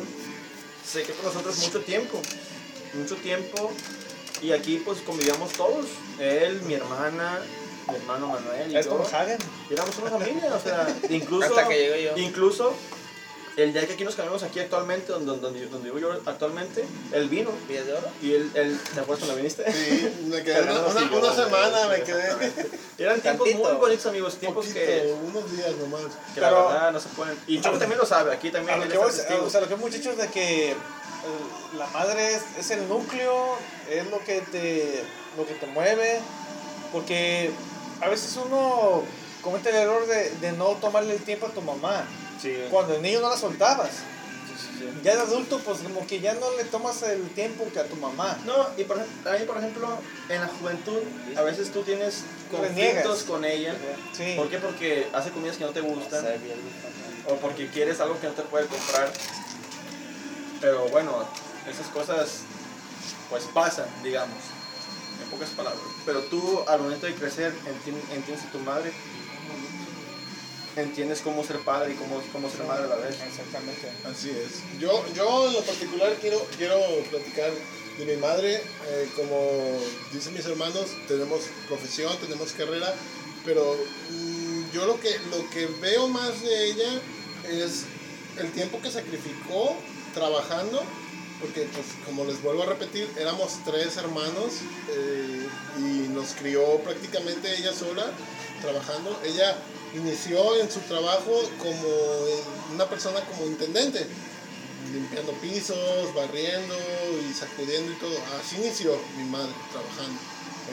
se 0.86 1.02
quedó 1.04 1.16
con 1.16 1.26
nosotros 1.26 1.56
mucho 1.58 1.80
tiempo. 1.80 2.20
Mucho 2.94 3.16
tiempo. 3.16 3.72
Y 4.42 4.52
aquí, 4.52 4.82
pues, 4.84 5.00
convivíamos 5.00 5.52
todos. 5.52 5.86
Él, 6.18 6.60
mi 6.62 6.74
hermana, 6.74 7.40
mi 7.88 7.96
hermano 7.96 8.28
Manuel 8.28 8.72
y 8.72 8.76
Es 8.76 8.86
yo. 8.86 8.92
como 8.92 9.04
Hagen. 9.04 9.38
Éramos 9.70 9.96
una 9.98 10.10
familia, 10.10 10.54
o 10.54 10.60
sea, 10.60 10.86
incluso... 11.10 11.46
Hasta 11.46 11.68
que 11.68 11.74
llegué 11.78 12.04
yo. 12.04 12.16
Incluso, 12.16 12.72
el 13.56 13.72
día 13.74 13.86
que 13.86 13.92
aquí 13.94 14.04
nos 14.04 14.14
cambiamos 14.14 14.42
aquí 14.42 14.60
actualmente, 14.60 15.12
donde, 15.12 15.36
donde, 15.38 15.66
donde 15.66 15.90
vivo 15.90 15.98
yo 15.98 16.20
actualmente, 16.24 16.84
él 17.12 17.28
vino. 17.28 17.50
¿Villas 17.68 17.84
de 17.86 17.92
oro? 17.92 18.08
Y 18.22 18.32
él, 18.32 18.50
él 18.54 18.80
¿te 18.94 19.00
acuerdas 19.00 19.18
cuando 19.26 19.36
viniste? 19.36 19.70
Sí, 19.70 20.24
me 20.28 20.42
quedé 20.42 20.62
una, 20.62 20.80
una- 20.86 21.16
una 21.18 21.34
semana, 21.34 21.88
me 21.88 22.02
quedé 22.02 22.30
Eran 22.98 23.20
tiempos 23.20 23.48
Tantito. 23.48 23.68
muy 23.68 23.78
bonitos, 23.78 24.06
amigos, 24.06 24.36
tiempos 24.36 24.66
poquito, 24.66 24.80
que, 24.84 25.14
unos 25.26 25.52
días 25.52 25.74
nomás. 25.76 26.02
que 26.34 26.40
la 26.40 26.48
Pero- 26.48 26.68
verdad 26.68 26.92
no 26.92 27.00
se 27.00 27.08
pueden. 27.10 27.36
Y 27.46 27.60
Choco 27.60 27.78
también 27.78 27.98
lo 27.98 28.06
sabe, 28.06 28.32
aquí 28.32 28.50
también 28.50 28.74
A 28.74 28.76
lo 28.78 28.84
él 28.84 28.92
que 28.92 28.98
o 28.98 29.50
sea, 29.50 29.60
lo 29.60 29.68
que 29.68 29.76
muchachos 29.76 30.16
de 30.16 30.28
que 30.28 30.74
la 31.76 31.86
madre 31.88 32.34
es, 32.34 32.42
es 32.58 32.70
el 32.70 32.88
núcleo, 32.88 33.56
es 33.90 34.06
lo 34.10 34.22
que 34.24 34.40
te 34.40 35.02
lo 35.36 35.46
que 35.46 35.54
te 35.54 35.66
mueve, 35.66 36.20
porque 36.92 37.50
a 38.00 38.08
veces 38.08 38.36
uno 38.44 39.02
comete 39.42 39.70
el 39.70 39.76
error 39.76 40.06
de, 40.06 40.30
de 40.40 40.52
no 40.52 40.66
tomarle 40.76 41.14
el 41.14 41.22
tiempo 41.22 41.46
a 41.46 41.50
tu 41.50 41.60
mamá. 41.62 42.04
Sí, 42.40 42.56
Cuando 42.70 42.94
el 42.94 43.02
niño 43.02 43.20
no 43.20 43.28
la 43.30 43.36
soltabas. 43.36 43.90
sí. 43.90 44.88
Ya 45.04 45.14
de 45.14 45.20
adulto, 45.22 45.58
pues 45.60 45.78
como 45.80 46.06
que 46.06 46.20
ya 46.20 46.34
no 46.34 46.50
le 46.56 46.64
tomas 46.64 47.02
el 47.02 47.28
tiempo 47.30 47.66
que 47.72 47.78
a 47.80 47.84
tu 47.84 47.96
mamá. 47.96 48.38
No, 48.46 48.54
y 48.78 48.84
por, 48.84 48.98
ej- 48.98 49.06
también, 49.22 49.46
por 49.46 49.58
ejemplo, 49.58 49.88
en 50.30 50.40
la 50.40 50.48
juventud, 50.48 50.98
a 51.36 51.42
veces 51.42 51.70
tú 51.70 51.82
tienes 51.82 52.22
conflictos 52.50 53.22
con 53.24 53.44
ella. 53.44 53.74
Sí. 54.16 54.34
¿Por 54.36 54.48
qué? 54.48 54.58
Porque 54.58 55.06
hace 55.12 55.30
comidas 55.30 55.58
que 55.58 55.64
no 55.64 55.70
te 55.70 55.80
gustan. 55.82 56.24
o 57.28 57.34
porque 57.36 57.68
quieres 57.68 58.00
algo 58.00 58.18
que 58.20 58.26
no 58.26 58.32
te 58.32 58.42
puede 58.42 58.66
comprar. 58.66 59.12
Pero 60.60 60.88
bueno, 60.88 61.26
esas 61.70 61.86
cosas 61.88 62.40
pues 63.28 63.44
pasan, 63.54 63.86
digamos, 64.02 64.36
en 65.22 65.30
pocas 65.30 65.50
palabras. 65.50 65.80
Pero 66.04 66.20
tú 66.24 66.64
al 66.68 66.80
momento 66.80 67.06
de 67.06 67.14
crecer 67.14 67.52
enti- 67.52 68.14
entiendes 68.14 68.44
a 68.46 68.52
tu 68.52 68.58
madre, 68.60 68.92
entiendes 70.76 71.20
cómo 71.20 71.44
ser 71.44 71.58
padre 71.60 71.92
y 71.92 71.96
cómo, 71.96 72.20
cómo 72.32 72.50
ser 72.50 72.64
madre 72.64 72.84
a 72.84 72.88
la 72.88 72.96
vez. 72.96 73.16
Exactamente. 73.20 73.90
Así 74.10 74.30
es. 74.30 74.62
Yo, 74.80 75.04
yo 75.14 75.48
en 75.48 75.54
lo 75.54 75.62
particular 75.62 76.14
quiero, 76.20 76.44
quiero 76.56 76.80
platicar 77.10 77.50
de 77.98 78.04
mi 78.04 78.16
madre. 78.20 78.54
eh, 78.88 79.08
como 79.16 79.78
dicen 80.12 80.32
mis 80.34 80.46
hermanos, 80.46 80.86
tenemos 81.08 81.40
profesión, 81.68 82.16
tenemos 82.18 82.52
carrera, 82.52 82.94
pero 83.44 83.76
mm, 84.10 84.70
yo 84.72 84.86
lo 84.86 84.98
que, 85.00 85.10
lo 85.30 85.48
que 85.50 85.66
veo 85.80 86.08
más 86.08 86.40
de 86.42 86.70
ella 86.70 87.00
es 87.48 87.84
el 88.38 88.50
tiempo 88.52 88.80
que 88.80 88.90
sacrificó 88.90 89.76
trabajando. 90.14 90.82
Porque, 91.40 91.62
pues, 91.72 91.86
como 92.04 92.26
les 92.26 92.42
vuelvo 92.42 92.64
a 92.64 92.66
repetir, 92.66 93.08
éramos 93.18 93.60
tres 93.64 93.96
hermanos 93.96 94.60
eh, 94.90 95.48
y 95.78 96.08
nos 96.08 96.34
crió 96.34 96.76
prácticamente 96.80 97.56
ella 97.56 97.72
sola 97.72 98.04
trabajando. 98.60 99.18
Ella 99.24 99.56
inició 99.94 100.60
en 100.60 100.70
su 100.70 100.80
trabajo 100.80 101.42
como 101.58 102.74
una 102.74 102.84
persona 102.90 103.20
como 103.24 103.46
intendente, 103.46 104.06
limpiando 104.92 105.32
pisos, 105.40 106.14
barriendo 106.14 106.74
y 107.26 107.32
sacudiendo 107.32 107.90
y 107.90 107.96
todo. 107.96 108.16
Así 108.38 108.56
inició 108.56 108.98
mi 109.16 109.24
madre 109.24 109.52
trabajando 109.72 110.20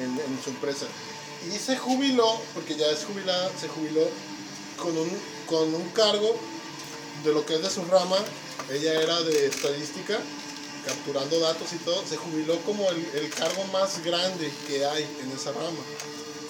en, 0.02 0.20
en 0.20 0.44
su 0.44 0.50
empresa. 0.50 0.86
Y 1.48 1.58
se 1.58 1.78
jubiló, 1.78 2.42
porque 2.54 2.76
ya 2.76 2.88
es 2.88 3.06
jubilada, 3.06 3.50
se 3.58 3.70
jubiló 3.70 4.02
con 4.78 4.98
un, 4.98 5.10
con 5.46 5.74
un 5.74 5.90
cargo 5.92 6.36
de 7.24 7.34
lo 7.34 7.46
que 7.46 7.56
es 7.56 7.62
de 7.62 7.70
su 7.70 7.86
rama. 7.86 8.18
Ella 8.70 9.02
era 9.02 9.22
de 9.22 9.48
estadística, 9.48 10.18
capturando 10.86 11.40
datos 11.40 11.72
y 11.74 11.78
todo. 11.78 12.04
Se 12.06 12.18
jubiló 12.18 12.60
como 12.62 12.90
el, 12.90 13.06
el 13.16 13.30
cargo 13.30 13.64
más 13.72 14.04
grande 14.04 14.52
que 14.68 14.86
hay 14.86 15.04
en 15.24 15.32
esa 15.32 15.52
rama 15.52 15.80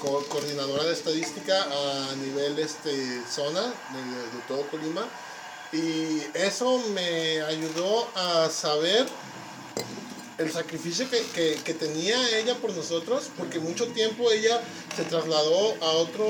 co- 0.02 0.26
coordinadora 0.28 0.84
de 0.86 0.94
estadística 0.94 1.64
a 1.64 2.16
nivel 2.16 2.58
este, 2.60 3.22
zona 3.30 3.62
de, 3.62 3.68
de 4.38 4.44
todo 4.48 4.68
Colima. 4.70 5.06
Y 5.74 6.24
eso 6.34 6.80
me 6.94 7.42
ayudó 7.42 8.08
a 8.16 8.50
saber 8.50 9.06
el 10.38 10.52
sacrificio 10.52 11.10
que, 11.10 11.22
que, 11.34 11.60
que 11.64 11.74
tenía 11.74 12.38
ella 12.38 12.56
por 12.56 12.72
nosotros, 12.72 13.30
porque 13.38 13.60
mucho 13.60 13.88
tiempo 13.88 14.32
ella 14.32 14.62
se 14.96 15.04
trasladó 15.04 15.76
a 15.82 15.90
otro 15.92 16.26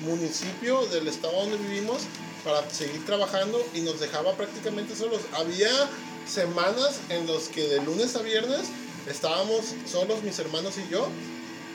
municipio 0.00 0.86
del 0.86 1.08
estado 1.08 1.34
donde 1.40 1.56
vivimos 1.58 1.98
para 2.44 2.68
seguir 2.70 3.04
trabajando 3.04 3.64
y 3.74 3.80
nos 3.80 4.00
dejaba 4.00 4.34
prácticamente 4.34 4.94
solos. 4.96 5.20
Había 5.32 5.70
semanas 6.26 7.00
en 7.08 7.26
los 7.26 7.48
que 7.48 7.66
de 7.68 7.82
lunes 7.82 8.14
a 8.16 8.22
viernes 8.22 8.68
estábamos 9.08 9.74
solos 9.90 10.22
mis 10.22 10.38
hermanos 10.38 10.74
y 10.78 10.90
yo, 10.90 11.08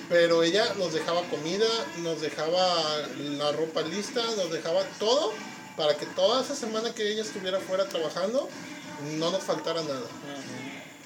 pero 0.09 0.43
ella 0.43 0.73
nos 0.77 0.93
dejaba 0.93 1.21
comida, 1.29 1.67
nos 2.03 2.21
dejaba 2.21 3.07
la 3.17 3.51
ropa 3.53 3.81
lista, 3.81 4.21
nos 4.37 4.51
dejaba 4.51 4.83
todo 4.99 5.33
para 5.75 5.97
que 5.97 6.05
toda 6.07 6.43
esa 6.43 6.55
semana 6.55 6.93
que 6.93 7.11
ella 7.11 7.23
estuviera 7.23 7.59
fuera 7.59 7.87
trabajando 7.87 8.47
no 9.17 9.31
nos 9.31 9.43
faltara 9.43 9.81
nada. 9.81 10.05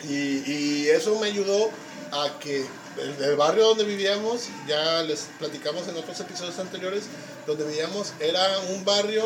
Y, 0.04 0.52
y 0.52 0.88
eso 0.90 1.18
me 1.20 1.28
ayudó 1.28 1.70
a 2.12 2.40
que 2.40 2.66
el, 2.98 3.24
el 3.24 3.36
barrio 3.36 3.66
donde 3.66 3.84
vivíamos, 3.84 4.50
ya 4.68 5.02
les 5.04 5.30
platicamos 5.40 5.88
en 5.88 5.98
otros 5.98 6.20
episodios 6.20 6.60
anteriores, 6.60 7.04
donde 7.48 7.64
vivíamos 7.66 8.14
era 8.20 8.60
un 8.70 8.84
barrio 8.86 9.26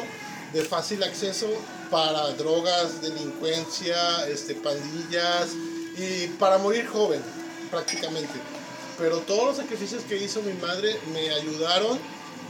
de 0.54 0.64
fácil 0.64 1.04
acceso 1.04 1.48
para 1.90 2.28
drogas, 2.34 3.02
delincuencia, 3.02 4.28
este, 4.28 4.56
pandillas 4.56 5.50
y 5.98 6.28
para 6.40 6.58
morir 6.58 6.88
joven 6.88 7.22
prácticamente. 7.70 8.34
Pero 8.98 9.18
todos 9.20 9.46
los 9.46 9.58
sacrificios 9.58 10.04
que 10.04 10.18
hizo 10.18 10.42
mi 10.42 10.54
madre 10.54 10.98
me 11.14 11.30
ayudaron 11.32 11.98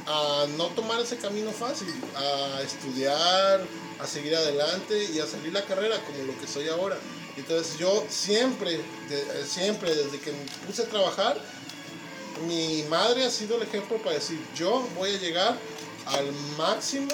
a 0.07 0.45
no 0.57 0.65
tomar 0.67 0.99
ese 0.99 1.17
camino 1.17 1.51
fácil, 1.51 1.87
a 2.15 2.61
estudiar, 2.61 3.61
a 3.99 4.07
seguir 4.07 4.35
adelante 4.35 5.05
y 5.13 5.19
a 5.19 5.27
salir 5.27 5.53
la 5.53 5.63
carrera 5.63 5.95
como 6.05 6.23
lo 6.25 6.39
que 6.39 6.47
soy 6.47 6.67
ahora. 6.69 6.97
Entonces 7.37 7.77
yo 7.77 8.03
siempre, 8.09 8.71
de- 9.09 9.45
siempre 9.47 9.95
desde 9.95 10.19
que 10.19 10.31
me 10.31 10.43
puse 10.67 10.81
a 10.81 10.85
trabajar, 10.85 11.37
mi 12.47 12.83
madre 12.83 13.25
ha 13.25 13.29
sido 13.29 13.57
el 13.57 13.63
ejemplo 13.63 13.97
para 13.97 14.15
decir, 14.15 14.39
yo 14.55 14.87
voy 14.95 15.15
a 15.15 15.17
llegar 15.17 15.57
al 16.05 16.31
máximo 16.57 17.13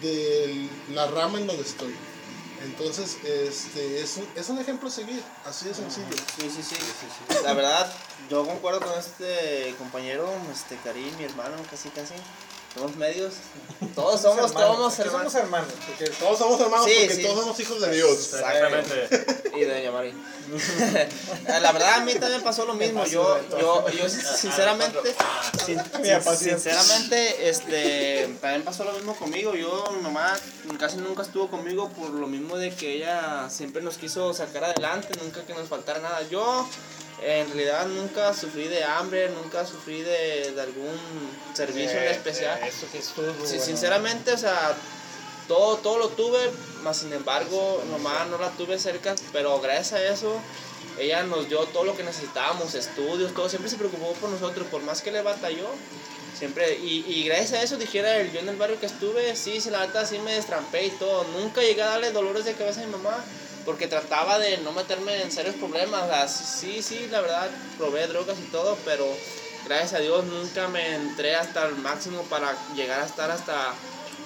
de 0.00 0.68
la 0.92 1.06
rama 1.06 1.38
en 1.38 1.46
donde 1.46 1.62
estoy. 1.62 1.94
Entonces, 2.64 3.18
este, 3.24 4.00
es, 4.00 4.16
un, 4.16 4.26
es 4.34 4.48
un 4.48 4.58
ejemplo 4.58 4.88
a 4.88 4.90
seguir, 4.90 5.22
así 5.44 5.66
de 5.66 5.74
sencillo. 5.74 6.16
Sí, 6.38 6.50
sí, 6.50 6.62
sí. 6.62 6.76
La 7.42 7.52
verdad, 7.52 7.92
yo 8.30 8.46
concuerdo 8.46 8.80
con 8.80 8.98
este 8.98 9.74
compañero, 9.76 10.30
este 10.50 10.76
Karim, 10.82 11.14
mi 11.18 11.24
hermano, 11.24 11.56
casi, 11.70 11.90
casi. 11.90 12.14
Somos 12.74 12.96
medios. 12.96 13.34
Todos 13.94 14.20
somos, 14.20 14.50
hermanos. 14.50 14.52
todos 14.76 14.98
hermanos. 14.98 15.32
somos 15.32 15.34
hermanos. 15.44 15.68
Porque 15.86 16.10
Todos 16.10 16.38
somos 16.38 16.60
hermanos 16.60 16.86
Sí, 16.86 16.94
porque 17.00 17.14
sí. 17.14 17.22
todos 17.22 17.40
somos 17.40 17.60
hijos 17.60 17.80
de 17.80 17.94
Dios. 17.94 18.12
Exactamente. 18.34 19.26
Y 19.56 19.60
de 19.60 19.74
Doña 19.74 19.90
Mari. 19.92 20.14
La 21.60 21.72
verdad, 21.72 21.94
a 21.94 22.00
mí 22.00 22.14
también 22.14 22.42
pasó 22.42 22.64
lo 22.66 22.74
mismo. 22.74 23.04
Yo, 23.06 23.38
yo, 23.58 23.88
yo 23.90 24.08
sinceramente, 24.08 25.14
sin- 25.64 25.80
sinceramente, 26.36 27.48
este, 27.48 28.36
también 28.40 28.62
pasó 28.64 28.84
lo 28.84 28.92
mismo 28.92 29.14
conmigo. 29.16 29.54
Yo, 29.54 29.84
mi 29.96 30.02
mamá 30.02 30.36
casi 30.78 30.96
nunca 30.96 31.22
estuvo 31.22 31.48
conmigo 31.48 31.88
por 31.90 32.10
lo 32.10 32.26
mismo 32.26 32.56
de 32.56 32.74
que 32.74 32.94
ella 32.96 33.48
siempre 33.50 33.82
nos 33.82 33.96
quiso 33.98 34.34
sacar 34.34 34.64
adelante, 34.64 35.08
nunca 35.22 35.42
que 35.44 35.54
nos 35.54 35.68
faltara 35.68 36.00
nada. 36.00 36.22
Yo, 36.28 36.68
en 37.22 37.46
realidad, 37.48 37.86
nunca 37.86 38.34
sufrí 38.34 38.68
de 38.68 38.84
hambre, 38.84 39.28
nunca 39.30 39.64
sufrí 39.66 40.02
de, 40.02 40.52
de 40.52 40.60
algún 40.60 40.98
servicio 41.54 41.98
en 41.98 42.08
especial. 42.08 42.58
Eh, 42.62 42.68
Eso 42.68 42.86
sí 42.90 42.98
estuvo 42.98 43.26
Sí, 43.32 43.38
bueno. 43.56 43.64
sinceramente, 43.64 44.32
o 44.32 44.38
sea, 44.38 44.74
todo, 45.48 45.76
todo 45.78 45.98
lo 45.98 46.08
tuve, 46.08 46.38
más 46.82 46.98
sin 46.98 47.12
embargo, 47.12 47.82
mamá 47.90 48.26
no 48.30 48.38
la 48.38 48.50
tuve 48.50 48.78
cerca, 48.78 49.14
pero 49.32 49.60
gracias 49.60 49.92
a 50.00 50.04
eso, 50.12 50.40
ella 50.98 51.22
nos 51.22 51.48
dio 51.48 51.60
todo 51.66 51.84
lo 51.84 51.96
que 51.96 52.02
necesitábamos, 52.02 52.74
estudios, 52.74 53.32
todo, 53.34 53.48
siempre 53.48 53.70
se 53.70 53.76
preocupó 53.76 54.12
por 54.14 54.30
nosotros, 54.30 54.66
por 54.68 54.82
más 54.82 55.00
que 55.02 55.10
le 55.12 55.22
batalló, 55.22 55.68
siempre, 56.38 56.78
y, 56.78 57.04
y 57.06 57.24
gracias 57.24 57.52
a 57.52 57.62
eso, 57.62 57.76
dijera 57.76 58.16
él, 58.18 58.32
yo 58.32 58.40
en 58.40 58.48
el 58.48 58.56
barrio 58.56 58.78
que 58.80 58.86
estuve, 58.86 59.36
sí, 59.36 59.60
sí, 59.60 59.70
la 59.70 59.86
neta, 59.86 60.04
sí 60.06 60.18
me 60.18 60.34
destrampé 60.34 60.86
y 60.86 60.90
todo, 60.90 61.24
nunca 61.38 61.60
llegué 61.62 61.82
a 61.82 61.86
darle 61.90 62.10
dolores 62.10 62.44
de 62.44 62.54
cabeza 62.54 62.82
a 62.82 62.86
mi 62.86 62.92
mamá, 62.92 63.24
porque 63.64 63.86
trataba 63.86 64.38
de 64.38 64.58
no 64.58 64.72
meterme 64.72 65.22
en 65.22 65.30
serios 65.30 65.54
problemas, 65.56 66.02
o 66.02 66.06
sea, 66.06 66.28
sí, 66.28 66.82
sí, 66.82 67.08
la 67.10 67.20
verdad, 67.20 67.48
probé 67.78 68.06
drogas 68.06 68.38
y 68.38 68.50
todo, 68.50 68.76
pero 68.84 69.06
gracias 69.66 69.94
a 69.94 69.98
Dios 69.98 70.24
nunca 70.24 70.68
me 70.68 70.94
entré 70.94 71.34
hasta 71.34 71.66
el 71.66 71.76
máximo 71.76 72.22
para 72.24 72.54
llegar 72.74 73.00
a 73.00 73.06
estar 73.06 73.30
hasta 73.30 73.74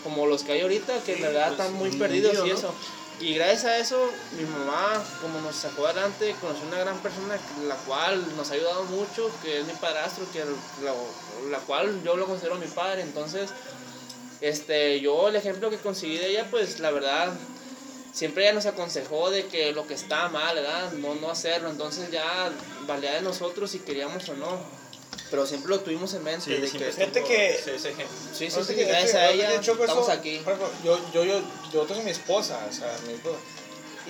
como 0.03 0.27
los 0.27 0.43
que 0.43 0.53
hay 0.53 0.61
ahorita, 0.63 1.03
que 1.05 1.15
en 1.15 1.23
verdad 1.23 1.49
pues, 1.49 1.61
están 1.61 1.75
muy 1.75 1.91
perdidos 1.91 2.33
niño, 2.35 2.47
y 2.47 2.51
¿no? 2.51 2.55
eso. 2.57 2.75
Y 3.21 3.35
gracias 3.35 3.65
a 3.65 3.79
eso, 3.79 4.11
mi 4.39 4.45
mamá, 4.45 5.03
como 5.21 5.41
nos 5.41 5.57
sacó 5.57 5.87
adelante, 5.87 6.37
conoció 6.41 6.69
una 6.69 6.79
gran 6.79 6.97
persona, 6.99 7.37
la 7.67 7.75
cual 7.75 8.37
nos 8.37 8.51
ha 8.51 8.55
ayudado 8.55 8.85
mucho, 8.85 9.29
que 9.43 9.59
es 9.59 9.67
mi 9.67 9.73
padrastro, 9.73 10.25
que 10.33 10.45
la, 10.85 10.95
la 11.51 11.59
cual 11.59 12.01
yo 12.05 12.17
lo 12.17 12.27
considero 12.27 12.55
mi 12.57 12.69
padre. 12.69 13.03
Entonces, 13.03 13.51
este, 14.41 15.01
yo 15.01 15.29
el 15.29 15.37
ejemplo 15.37 15.69
que 15.69 15.79
conseguí 15.79 16.17
de 16.17 16.29
ella, 16.31 16.47
pues 16.49 16.79
la 16.79 16.93
verdad, 16.93 17.33
siempre 18.19 18.43
ella 18.45 18.53
nos 18.55 18.67
aconsejó 18.67 19.31
de 19.31 19.47
que 19.47 19.71
lo 19.73 19.87
que 19.87 19.95
está 19.95 20.29
mal, 20.29 20.57
¿verdad? 20.57 20.91
No, 20.93 21.15
no 21.15 21.31
hacerlo. 21.31 21.71
Entonces 21.71 22.11
ya 22.11 22.51
valía 22.87 23.15
de 23.15 23.23
nosotros 23.23 23.71
si 23.71 23.79
queríamos 23.79 24.29
o 24.29 24.35
no. 24.35 24.59
Pero 25.31 25.47
siempre 25.47 25.71
lo 25.71 25.81
tuvimos 25.81 26.13
en 26.15 26.25
mente. 26.25 26.45
Sí, 26.47 26.51
de 26.55 26.67
siempre 26.69 27.23
que, 27.23 27.61
sí, 27.63 27.71
sí, 27.79 27.89
sí, 28.35 28.45
Ahorita 28.47 28.65
sí, 28.65 28.75
que- 28.75 28.85
gracias 28.85 29.13
que 29.13 29.19
a 29.19 29.31
ella 29.31 29.55
estamos 29.55 30.09
eso, 30.09 30.11
aquí. 30.13 30.37
ejemplo, 30.37 30.71
yo, 30.85 30.99
yo, 31.13 31.25
yo, 31.25 31.41
yo 31.73 31.83
tengo 31.85 32.03
mi 32.03 32.11
esposa, 32.11 32.59
o 32.69 32.73
sea, 32.73 32.93
mi 33.07 33.13
esposa. 33.15 33.37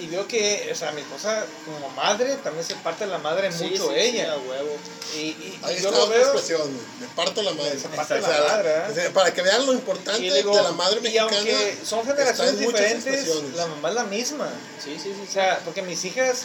Y 0.01 0.07
veo 0.07 0.27
que, 0.29 0.69
o 0.73 0.75
sea, 0.75 0.93
mi 0.93 1.01
esposa 1.01 1.45
como 1.65 1.89
madre 1.91 2.37
también 2.45 2.65
se 2.65 2.75
parte 2.77 3.07
la 3.07 3.19
madre 3.19 3.51
Sí, 3.53 3.65
mucho 3.65 3.89
sí, 3.89 3.95
sí, 3.95 4.01
ella. 4.01 4.33
a 4.33 4.37
huevo. 4.39 4.77
y, 5.15 5.19
y, 5.19 5.61
y 5.61 5.61
Ahí 5.65 5.75
yo 5.83 5.89
está 5.89 5.91
lo 5.91 6.05
otra 6.05 6.17
veo. 6.17 6.25
expresión, 6.33 6.73
me 7.01 7.07
parto 7.09 7.43
la 7.43 7.53
madre. 7.53 7.79
Se 7.79 7.89
parte 7.89 8.15
O 8.15 8.21
sea, 8.21 8.41
la 8.41 8.47
madre, 8.47 8.71
¿eh? 9.07 9.11
Para 9.13 9.33
que 9.35 9.43
vean 9.43 9.67
lo 9.67 9.73
importante 9.73 10.21
Y 10.25 10.31
digo, 10.31 10.57
de 10.57 10.63
la 10.63 10.73
madre 10.73 10.99
y 10.99 11.03
mexicana. 11.03 11.37
aunque 11.37 11.79
son 11.85 12.05
generaciones 12.07 12.59
diferentes, 12.59 13.27
la 13.57 13.67
mamá 13.67 13.89
es 13.89 13.95
la 13.95 14.05
misma. 14.05 14.49
Sí, 14.83 14.97
sí, 15.03 15.13
sí. 15.15 15.25
O 15.29 15.33
sea, 15.33 15.61
porque 15.65 15.83
mis 15.83 16.05
hijas 16.05 16.43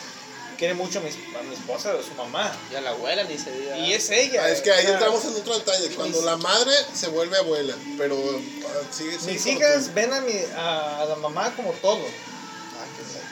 quieren 0.58 0.78
mucho 0.78 1.00
a 1.00 1.02
mi, 1.02 1.10
a 1.10 1.44
mi 1.44 1.54
esposa, 1.56 1.92
a 1.92 2.02
su 2.04 2.14
mamá. 2.16 2.56
Y 2.72 2.76
a 2.76 2.82
la 2.82 2.92
abuela 2.92 3.24
ni 3.26 3.38
se 3.38 3.52
diga. 3.52 3.78
Y 3.78 3.94
es 3.94 4.10
ella. 4.10 4.44
Ah, 4.46 4.50
es 4.50 4.62
que 4.62 4.72
ahí 4.72 4.86
entramos 4.88 5.24
en 5.26 5.36
otro 5.36 5.54
detalle. 5.58 5.90
Cuando 5.96 6.18
mis- 6.18 6.26
la 6.26 6.38
madre 6.38 6.72
se 6.94 7.08
vuelve 7.08 7.38
abuela, 7.38 7.76
pero 7.98 8.16
ah, 8.18 8.82
sigue 8.92 9.12
siendo 9.12 9.32
Mis 9.34 9.46
hijas 9.46 9.86
tú. 9.86 9.92
ven 9.94 10.14
a, 10.14 10.22
mi, 10.22 10.34
a, 10.56 11.02
a 11.02 11.06
la 11.06 11.16
mamá 11.16 11.54
como 11.56 11.72
todo. 11.74 12.04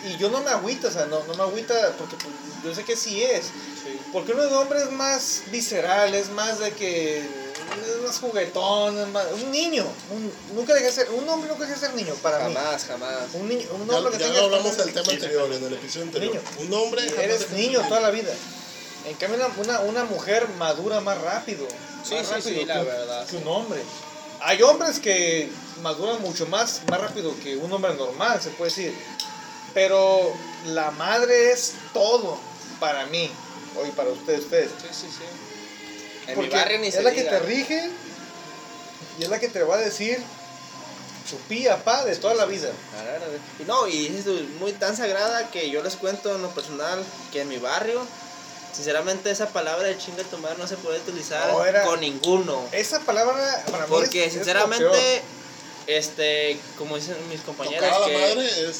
Y 0.03 0.17
yo 0.17 0.29
no 0.29 0.41
me 0.41 0.49
agüito, 0.49 0.87
o 0.87 0.91
sea, 0.91 1.05
no, 1.05 1.23
no 1.25 1.33
me 1.35 1.43
agüita 1.43 1.93
porque 1.97 2.15
pues, 2.15 2.33
yo 2.63 2.73
sé 2.73 2.83
que 2.83 2.95
sí 2.95 3.21
es. 3.23 3.45
Porque 4.11 4.31
uno 4.33 4.43
de 4.43 4.55
hombre 4.55 4.81
es 4.81 4.91
más 4.91 5.43
visceral, 5.51 6.13
es 6.15 6.29
más 6.29 6.59
de 6.59 6.71
que. 6.71 7.19
es 7.19 8.01
más 8.05 8.19
juguetón, 8.19 8.97
es 8.97 9.07
más. 9.09 9.25
Un 9.43 9.51
niño. 9.51 9.85
Un, 10.11 10.31
nunca 10.55 10.73
deja 10.73 10.87
de 10.87 10.91
ser. 10.91 11.09
Un 11.11 11.27
hombre 11.29 11.49
nunca 11.49 11.65
deja 11.65 11.79
de 11.79 11.87
ser 11.87 11.95
niño 11.95 12.13
para 12.15 12.47
mí. 12.47 12.53
Jamás, 12.53 12.85
jamás. 12.85 13.17
Un, 13.33 13.47
niño, 13.47 13.67
un 13.73 13.87
Ya, 13.87 13.97
hombre 13.97 14.13
que 14.13 14.19
ya 14.19 14.25
tenga. 14.25 14.39
lo 14.39 14.45
hablamos 14.45 14.77
del 14.77 14.93
tema 14.93 15.11
anterior, 15.11 15.53
en 15.53 15.63
el 15.63 15.73
episodio 15.73 16.05
anterior. 16.05 16.33
Niño. 16.33 16.67
Un 16.67 16.73
hombre. 16.73 17.01
jamás 17.03 17.23
Eres 17.23 17.51
niño 17.51 17.81
toda 17.87 18.01
la 18.01 18.09
vida. 18.09 18.33
En 19.05 19.15
cambio, 19.15 19.37
una, 19.37 19.47
una, 19.57 19.79
una 19.81 20.03
mujer 20.05 20.47
madura 20.57 20.99
más 21.01 21.19
rápido. 21.21 21.67
Sí, 22.03 22.15
más 22.15 22.27
sí, 22.27 22.33
rápido 22.33 22.49
sí, 22.49 22.59
que, 22.59 22.65
la 22.65 22.83
verdad, 22.83 23.25
que 23.25 23.31
sí. 23.31 23.35
un 23.37 23.47
hombre. 23.47 23.81
Hay 24.43 24.61
hombres 24.63 24.99
que 24.99 25.49
maduran 25.83 26.19
mucho 26.21 26.47
más, 26.47 26.81
más 26.89 26.99
rápido 26.99 27.33
que 27.43 27.55
un 27.57 27.71
hombre 27.71 27.93
normal, 27.93 28.41
se 28.41 28.49
puede 28.49 28.71
decir. 28.71 28.95
Pero 29.73 30.34
la 30.67 30.91
madre 30.91 31.51
es 31.51 31.73
todo 31.93 32.38
para 32.79 33.05
mí. 33.07 33.31
O 33.77 33.86
y 33.86 33.91
para 33.91 34.10
ustedes, 34.10 34.41
ustedes. 34.41 34.69
Sí, 34.81 34.88
sí, 34.91 35.07
sí. 35.07 35.23
En 36.27 36.36
Porque 36.36 36.49
mi 36.49 36.55
barrio 36.55 36.79
ni 36.79 36.88
es 36.88 36.95
se 36.95 37.03
la 37.03 37.10
diga. 37.12 37.23
que 37.23 37.29
te 37.29 37.39
rige 37.39 37.89
y 39.19 39.23
es 39.23 39.29
la 39.29 39.39
que 39.39 39.47
te 39.47 39.63
va 39.63 39.75
a 39.75 39.79
decir 39.79 40.21
su 41.29 41.38
pía, 41.47 41.84
pa, 41.84 42.03
de 42.03 42.15
toda 42.17 42.34
la 42.34 42.45
vida. 42.45 42.69
Y 43.60 43.63
no, 43.63 43.88
y 43.88 44.07
es 44.07 44.25
muy 44.60 44.73
tan 44.73 44.97
sagrada 44.97 45.49
que 45.51 45.69
yo 45.69 45.81
les 45.81 45.95
cuento 45.95 46.36
en 46.36 46.41
lo 46.41 46.49
personal 46.49 47.01
que 47.31 47.41
en 47.41 47.49
mi 47.49 47.57
barrio, 47.57 48.05
sinceramente 48.73 49.31
esa 49.31 49.47
palabra 49.49 49.88
de 49.88 49.97
chinga 49.97 50.23
tu 50.23 50.38
madre 50.39 50.57
no 50.57 50.67
se 50.67 50.75
puede 50.77 50.99
utilizar 50.99 51.51
No, 51.51 51.63
era- 51.65 51.86
con 51.86 52.01
ninguno. 52.01 52.67
Esa 52.71 52.99
palabra 53.01 53.63
para 53.71 53.86
mí 53.86 53.89
Porque 53.89 54.21
es- 54.25 54.27
es 54.27 54.34
sinceramente, 54.34 55.21
este, 55.88 56.60
como 56.77 56.97
dicen 56.97 57.15
mis 57.29 57.39
la 57.45 58.05
que 58.05 58.13
madre 58.17 58.69
es. 58.69 58.77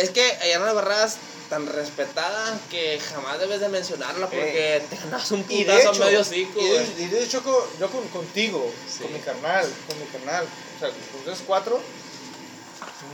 Es 0.00 0.10
que 0.10 0.36
las 0.58 0.74
barras 0.74 1.16
tan 1.48 1.66
respetada 1.66 2.58
que 2.70 3.00
jamás 3.00 3.38
debes 3.40 3.60
de 3.60 3.68
mencionarla 3.68 4.26
porque 4.28 4.82
te 4.88 4.96
ganas 4.96 5.30
un 5.32 5.46
de 5.48 5.64
putazo 5.64 5.90
hecho, 5.92 6.04
medio 6.04 6.22
cico. 6.24 6.60
y 6.60 6.68
de, 6.68 6.84
y 7.02 7.06
de 7.06 7.24
hecho 7.24 7.42
yo 7.80 7.90
con, 7.90 8.06
contigo, 8.08 8.70
Sí. 8.88 9.02
con 9.02 9.12
mi 9.12 9.18
carnal, 9.18 9.68
con 9.88 9.98
mi 9.98 10.06
carnal, 10.06 10.44
o 10.44 10.78
sea, 10.78 10.88
con 10.90 11.18
ustedes 11.18 11.40
cuatro, 11.46 11.80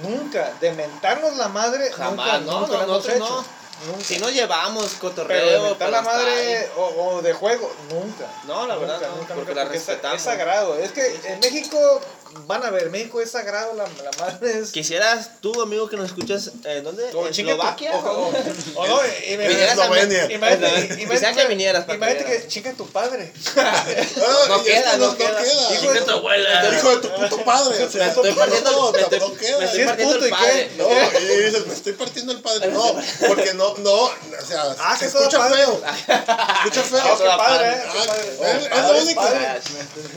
nunca, 0.03 0.53
de 0.61 0.73
mentarnos 0.73 1.37
la 1.37 1.49
madre, 1.49 1.91
Jamás, 1.93 2.41
nunca, 2.43 2.53
no, 2.53 2.61
nunca 2.61 2.73
no, 2.79 2.87
nosotros 2.87 3.17
hecho. 3.17 3.25
no. 3.29 3.57
Nunca. 3.89 4.05
Si 4.05 4.19
nos 4.19 4.33
llevamos 4.33 4.91
de 4.91 4.99
cotorreo, 4.99 5.63
mentar 5.65 5.79
pero 5.79 5.91
la 5.91 6.01
madre 6.03 6.71
o, 6.77 6.85
o 7.17 7.23
de 7.23 7.35
juego, 7.35 7.71
nunca. 7.91 8.27
No, 8.45 8.67
la 8.67 8.75
verdad 8.77 8.99
Nunca, 9.19 9.35
porque 9.35 9.55
la 9.55 9.65
es- 9.65 9.69
respetamos. 9.69 10.17
Es 10.17 10.23
sagrado. 10.23 10.79
Es 10.79 10.93
que 10.93 11.21
en 11.27 11.41
México 11.41 12.01
van 12.47 12.65
a 12.65 12.71
ver, 12.71 12.91
México 12.91 13.21
es 13.21 13.31
sagrado, 13.31 13.75
la, 13.75 13.85
la 13.85 14.11
madre 14.19 14.59
es... 14.61 14.71
Quisieras 14.71 15.41
tú, 15.41 15.61
amigo, 15.63 15.89
que 15.89 15.97
nos 15.97 16.07
escuchas, 16.07 16.51
¿en 16.65 16.85
dónde? 16.85 17.05
O 17.15 17.27
¿En 17.27 17.33
chinga 17.33 17.53
tu- 17.55 17.61
Eslovaquia? 17.61 17.93
o- 17.93 17.99
o- 18.29 18.33
o 18.81 18.87
no, 18.87 19.01
y 19.29 19.37
me- 19.37 19.49
Vinieras 19.49 19.79
a- 19.79 19.83
Eslovenia. 19.83 20.33
Imagínate, 20.33 20.89
Quisiera 20.97 21.33
que 21.35 21.45
vinieras 21.47 21.85
imagínate 21.89 22.25
que 22.25 22.49
chinga 22.49 22.73
tu 22.73 22.87
padre. 22.89 23.33
Ah, 23.57 23.85
No 24.49 24.63
queda, 24.65 24.93
que 24.93 24.99
no 24.99 25.17
queda. 25.17 25.43
Hijo 25.75 25.93
de 25.93 26.01
tu 26.03 26.11
abuela. 26.11 26.71
Hijo 26.77 26.97
de 26.97 27.09
tu 27.09 27.15
puto 27.15 27.37
padre. 27.45 27.85
O 27.85 27.91
sea, 27.91 28.05
Me 28.07 28.09
estoy 28.13 28.33
partiendo- 28.33 28.71
no, 28.73 28.93
me 28.93 29.01
estoy- 29.01 29.19
no 29.21 29.29
me 29.59 29.65
estoy 29.65 29.85
partiendo 29.85 30.13
puto, 30.15 30.25
el 30.25 30.29
¿y 30.29 30.31
padre. 30.31 30.71
No, 30.77 30.89
y 30.89 31.43
dices, 31.43 31.67
me 31.67 31.75
estoy 31.75 31.93
partiendo 31.95 32.33
el 32.33 32.41
padre. 32.41 32.69
No, 32.69 32.95
porque 33.29 33.55
no, 33.55 33.75
no, 33.79 33.93
o 33.93 34.11
sea, 34.47 34.75
Ah, 34.79 34.97
se 34.97 35.07
escucha 35.07 35.43
feo. 35.49 35.81
Se 36.07 36.13
escucha 36.13 36.83
feo. 36.83 37.01
Ah, 37.03 37.13
eh, 37.13 37.23
qué 37.23 37.29
Ah, 37.29 37.37
padre. 37.37 38.57
es- 38.57 38.67
es 38.67 38.83
lo 38.83 38.99
único. 39.03 39.23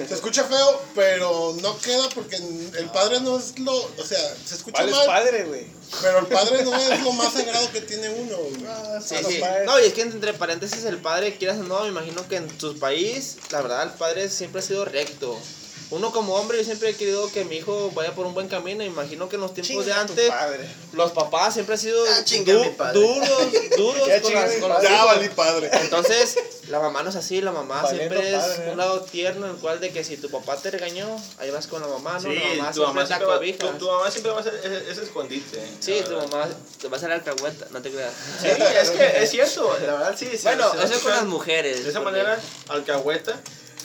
Se 0.08 0.13
escucha 0.13 0.43
feo, 0.43 0.82
pero 0.95 1.56
no 1.62 1.78
queda 1.80 1.99
porque 2.14 2.36
el 2.36 2.90
padre 2.94 3.20
no 3.22 3.38
es 3.38 3.58
lo, 3.60 3.74
o 3.76 4.06
sea, 4.06 4.20
se 4.46 4.56
escucha 4.56 4.78
¿Cuál 4.78 4.90
es 4.90 4.96
mal, 4.96 5.06
padre, 5.06 5.44
güey? 5.44 5.66
pero 6.02 6.20
el 6.20 6.28
padre 6.28 6.64
no 6.64 6.76
es 6.76 7.02
lo 7.04 7.12
más 7.14 7.34
sagrado 7.34 7.72
que 7.72 7.82
tiene 7.82 8.10
uno. 8.10 8.38
güey. 8.38 9.02
Sí, 9.04 9.16
a 9.16 9.22
los 9.22 9.32
sí. 9.34 9.40
padres. 9.40 9.66
No, 9.66 9.80
y 9.80 9.84
es 9.86 9.94
que 9.94 10.02
entre 10.02 10.34
paréntesis 10.34 10.86
el 10.86 11.00
padre, 11.00 11.36
quieras 11.38 11.58
o 11.58 11.64
no, 11.64 11.82
me 11.82 11.90
imagino 11.90 12.28
que 12.28 12.38
en 12.38 12.60
su 12.60 12.78
país, 12.78 13.38
la 13.52 13.62
verdad, 13.62 13.84
el 13.84 13.90
padre 13.92 14.30
siempre 14.30 14.62
ha 14.62 14.64
sido 14.64 14.86
recto. 14.86 15.38
Uno 15.91 16.12
como 16.12 16.36
hombre, 16.36 16.60
yo 16.60 16.63
siempre 16.63 16.89
he 16.89 16.95
querido 16.95 17.32
que 17.32 17.45
mi 17.45 17.56
hijo 17.58 17.89
vaya 17.95 18.13
por 18.13 18.28
un 18.28 18.36
buen 18.36 18.47
camino. 18.47 18.84
Imagino 18.84 19.28
que 19.28 19.38
en 19.38 19.41
los 19.41 19.56
tiempos 19.56 19.86
de 19.88 19.91
Chinga 19.91 20.06
tu 20.06 20.12
antes, 20.13 20.32
los 20.93 21.12
papás 21.13 21.56
siempre 21.56 21.73
han 21.73 21.80
sido 21.82 22.04
Ah, 22.06 22.91
du- 22.93 23.02
duros, 23.02 23.30
duros 23.78 24.08
Ya 24.08 24.21
con 24.21 24.34
las, 24.34 24.52
con. 24.58 24.82
Ya 24.84 25.06
valí 25.06 25.30
padre. 25.30 25.69
Entonces, 25.82 26.38
la 26.67 26.80
mamá 26.80 27.02
no 27.02 27.10
es 27.10 27.15
así, 27.15 27.41
la 27.41 27.52
mamá 27.52 27.82
Valiendo 27.82 28.13
siempre 28.15 28.36
es 28.38 28.43
padre, 28.43 28.67
¿eh? 28.67 28.71
un 28.71 28.78
lado 28.78 29.02
tierno, 29.02 29.47
en 29.47 29.54
el 29.54 29.58
cual 29.58 29.80
de 29.80 29.89
que 29.91 30.04
si 30.04 30.17
tu 30.17 30.30
papá 30.30 30.58
te 30.58 30.69
regañó, 30.69 31.08
ahí 31.39 31.49
vas 31.49 31.65
con 31.65 31.82
la 31.82 31.88
mamá, 31.88 32.13
¿no? 32.13 32.19
Sí, 32.21 32.36
la 32.36 32.56
mamá 32.56 32.71
tu 32.71 32.82
mamá, 32.84 33.06
siempre 33.08 33.28
va, 33.28 33.39
tu, 33.71 33.78
tu 33.80 33.88
mamá 33.91 34.12
siempre 34.12 34.32
va 34.32 34.39
a 34.41 34.43
ser 34.43 34.62
ese, 34.63 34.91
ese 34.91 35.04
escondite. 35.04 35.67
Sí, 35.80 36.02
tu 36.06 36.12
mamá 36.15 36.47
te 36.80 36.88
va 36.88 36.97
a 36.97 36.97
hacer 36.97 37.12
alcahueta, 37.12 37.65
no 37.71 37.82
te 37.82 37.89
creas. 37.89 38.13
Sí, 38.39 38.47
es 38.47 38.89
que 38.91 39.23
es 39.23 39.30
cierto, 39.32 39.75
la 39.86 39.93
verdad 39.93 40.15
sí. 40.15 40.28
sí, 40.34 40.39
Bueno, 40.43 40.71
eso 40.84 40.93
es 40.93 40.99
con 41.02 41.12
las 41.13 41.25
mujeres. 41.25 41.84
De 41.84 41.89
esa 41.89 42.02
porque- 42.04 42.17
manera, 42.19 42.39
alcahueta, 42.67 43.39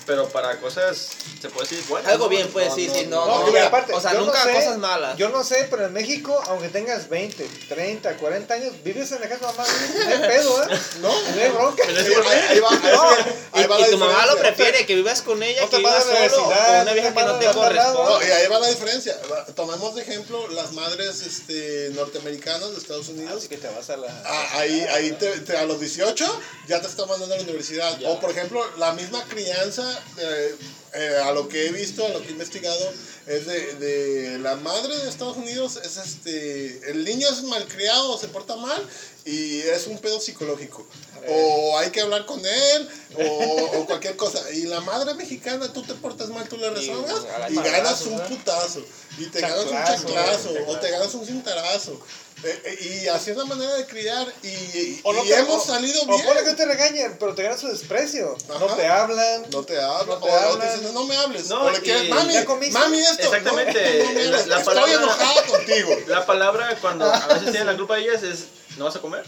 pero 0.07 0.29
para 0.29 0.59
cosas, 0.61 1.09
se 1.41 1.49
puede 1.49 1.69
decir, 1.69 1.85
buenas. 1.89 2.13
Algo 2.13 2.29
bien, 2.29 2.49
pues, 2.53 2.69
No, 2.69 2.75
sí, 2.75 2.87
no, 2.89 2.95
sí, 2.95 3.07
no. 3.07 3.27
No, 3.27 3.51
no, 3.51 3.59
aparte, 3.67 3.93
o 3.93 4.01
sea, 4.01 4.15
nunca 4.15 4.43
sé- 4.43 4.53
cosas 4.53 4.79
malas. 4.79 5.17
Yo 5.17 5.29
no 5.31 5.43
sé, 5.45 5.67
pero 5.71 5.87
en 5.87 5.93
México, 5.93 6.41
aunque 6.47 6.69
tengas 6.69 7.09
20, 7.09 7.49
30, 7.69 8.17
40 8.17 8.55
años, 8.55 8.73
vives 8.83 9.11
en 9.13 9.21
la 9.21 9.29
casa 9.29 9.47
de 9.47 9.53
mamá, 9.53 9.65
no 10.07 10.13
hay 10.13 10.19
pedo, 10.29 10.63
¿eh? 10.65 10.79
No, 11.01 11.09
No 11.09 11.43
hay 11.43 11.49
bronca. 11.51 11.83
ahí, 11.87 11.97
ahí 11.97 12.61
va, 12.61 12.71
ahí 12.71 12.81
va, 12.97 13.17
Y, 13.55 13.59
ahí 13.61 13.67
va 13.67 13.79
y 13.79 13.83
la 13.83 13.91
tu 13.91 13.99
mamá 13.99 14.27
lo 14.27 14.37
prefiere, 14.37 14.87
que 14.87 14.95
vivas 14.95 15.23
con 15.23 15.43
ella, 15.43 15.63
No 15.63 15.71
que 15.71 15.79
vivas 15.79 16.05
solo 16.05 16.45
con 16.45 16.53
una 16.83 16.93
vieja 16.93 17.11
no 17.11 17.15
que 17.15 17.21
te 17.23 17.27
no 17.27 17.39
te 17.39 17.47
corresponde. 17.59 18.03
No, 18.11 18.23
y 18.23 18.31
ahí 18.31 18.47
va 18.49 18.59
la 18.61 18.69
diferencia. 18.69 19.17
Tomemos 19.55 19.95
de 19.95 20.03
ejemplo 20.03 20.49
las 20.49 20.73
madres 20.73 21.21
este, 21.23 21.91
norteamericanas 21.95 22.71
de 22.73 22.79
Estados 22.79 23.09
Unidos. 23.09 23.39
Así 23.39 23.49
que 23.49 23.57
te 23.57 23.69
vas 23.69 23.89
a 23.91 23.97
la... 23.97 24.09
Ah, 24.25 24.49
ahí, 24.59 24.81
ahí 24.93 25.13
te, 25.13 25.31
te- 25.41 25.57
a 25.57 25.65
los 25.65 25.81
18 25.81 26.41
ya 26.69 26.81
te 26.81 26.87
está 26.87 27.07
mandando 27.07 27.35
a 27.35 27.39
la 27.39 27.45
universidad. 27.45 27.99
Ya. 27.99 28.09
O 28.09 28.21
por 28.21 28.31
ejemplo, 28.31 28.65
la 28.79 28.93
misma 28.93 29.23
crianza, 29.25 29.94
eh, 30.19 30.57
eh, 30.95 31.17
a 31.25 31.33
lo 31.33 31.49
que 31.49 31.67
he 31.67 31.73
visto, 31.73 32.05
a 32.05 32.11
lo 32.11 32.21
que 32.23 32.29
he 32.29 32.33
investigado, 32.33 32.93
es 33.27 33.47
de, 33.47 33.75
de 33.75 34.39
la 34.39 34.57
madre 34.57 34.97
de 34.97 35.09
Estados 35.09 35.37
Unidos, 35.37 35.79
es 35.83 35.97
este, 35.97 36.91
el 36.91 37.05
niño 37.05 37.29
es 37.29 37.43
malcriado 37.43 38.19
se 38.19 38.29
porta 38.29 38.57
mal 38.57 38.87
y 39.25 39.61
es 39.61 39.87
un 39.87 39.99
pedo 39.99 40.21
psicológico. 40.21 40.87
O 41.27 41.79
hay 41.79 41.91
que 41.91 42.03
hablar 42.03 42.27
con 42.27 42.39
él, 42.45 42.89
o, 43.17 43.79
o 43.79 43.87
cualquier 43.87 44.15
cosa. 44.17 44.39
Y 44.53 44.65
la 44.65 44.81
madre 44.81 45.15
mexicana, 45.15 45.73
tú 45.73 45.83
te 45.83 45.95
portas 45.95 46.29
mal, 46.29 46.47
tú 46.49 46.59
le 46.59 46.69
resuelves 46.69 47.25
a 47.35 47.39
la 47.39 47.51
y 47.51 47.55
ganas 47.55 48.03
un 48.03 48.21
putazo. 48.21 48.85
Y 49.17 49.27
te 49.27 49.41
ganas 49.41 49.65
un 49.65 50.15
¿no? 50.55 50.71
o 50.71 50.79
te 50.79 50.91
ganas 50.91 51.15
un 51.15 51.25
cintarazo. 51.25 51.99
Eh, 52.45 52.61
eh, 52.65 53.01
y 53.05 53.09
así 53.09 53.31
es 53.31 53.37
la 53.37 53.45
manera 53.47 53.75
de 53.75 53.87
criar 53.87 54.27
y, 54.43 54.49
y- 54.49 55.01
O 55.03 55.13
no 55.13 55.25
y 55.25 55.29
te- 55.29 55.39
hemos 55.39 55.63
o- 55.63 55.67
salido 55.67 56.03
O 56.03 56.07
bien. 56.07 56.25
ponle 56.27 56.45
que 56.45 56.53
te 56.55 56.65
regañen, 56.67 57.17
pero 57.19 57.35
te 57.35 57.43
ganan 57.43 57.59
su 57.59 57.69
desprecio. 57.69 58.37
No 58.49 58.67
te 58.75 58.87
hablan. 58.87 59.47
No 59.51 59.63
te 59.65 59.81
hablan, 59.81 60.07
No 60.09 60.19
te 60.19 60.29
o, 60.29 60.33
o 60.33 60.37
hablan. 60.37 60.69
te 60.69 60.77
dicen, 60.77 60.95
no 60.95 61.05
me 61.05 61.17
hables. 61.17 61.49
No, 61.49 61.63
o 61.65 61.71
le 61.71 61.79
y- 61.79 61.81
quieres, 61.81 62.09
mami, 62.11 62.35
¿Ya 62.35 62.45
comiste? 62.45 62.79
mami 62.79 62.99
esto. 62.99 63.23
Exactamente, 63.23 63.99
No, 63.99 64.05
no 64.09 64.13
me 64.15 64.25
la- 64.25 64.31
la 64.31 64.59
Estoy 64.59 64.65
palabra- 64.75 64.93
enojada 64.93 65.43
contigo. 65.47 65.91
La 66.07 66.27
palabra 66.27 66.77
cuando 66.81 67.07
a 67.13 67.27
veces 67.29 67.45
tienen 67.51 67.67
la 67.67 67.77
culpa 67.77 67.97
de 67.97 68.03
ellas 68.03 68.23
es, 68.23 68.45
¿no 68.77 68.85
vas 68.87 68.97
a 68.97 69.01
comer? 69.01 69.25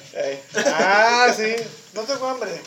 Ah, 0.57 1.33
sí. 1.37 1.55
No 1.95 2.03
tengo 2.03 2.27
hambre. 2.29 2.61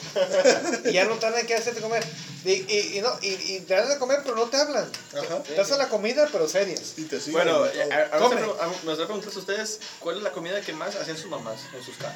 Y 0.86 0.94
ya 0.94 1.06
no 1.06 1.16
te 1.16 1.30
dan 1.30 1.46
que 1.46 1.56
hacerte 1.56 1.82
comer. 1.82 2.04
Y, 2.46 2.52
y, 2.52 2.98
y 2.98 3.02
no, 3.02 3.10
y, 3.22 3.28
y 3.34 3.60
te 3.62 3.76
dan 3.76 3.90
de 3.90 3.98
comer, 4.00 4.22
pero 4.24 4.36
no 4.36 4.46
te 4.46 4.58
hablan. 4.58 4.90
Ajá. 5.14 5.44
Te 5.44 5.60
hacen 5.60 5.78
la 5.78 5.90
comida, 5.90 6.28
pero 6.32 6.48
serias. 6.48 6.94
Y 6.98 7.04
te 7.04 7.20
siguen. 7.20 7.34
Bueno, 7.34 7.66
eh, 7.66 7.90
a- 7.92 8.16
a- 8.16 8.20
Come. 8.20 8.36
a- 8.38 8.64
a- 8.64 8.68
me 8.68 8.74
gustaría 8.76 9.06
preguntarles 9.06 9.36
a 9.36 9.40
ustedes, 9.40 9.80
¿cuál 10.00 10.18
es 10.18 10.24
la 10.24 10.32
comida 10.32 10.62
que 10.62 10.74
más 10.74 10.96
hacían 10.96 11.18
sus 11.18 11.30
mamás 11.30 11.60
en 11.76 11.84
sus 11.84 11.96
casas? 11.98 12.16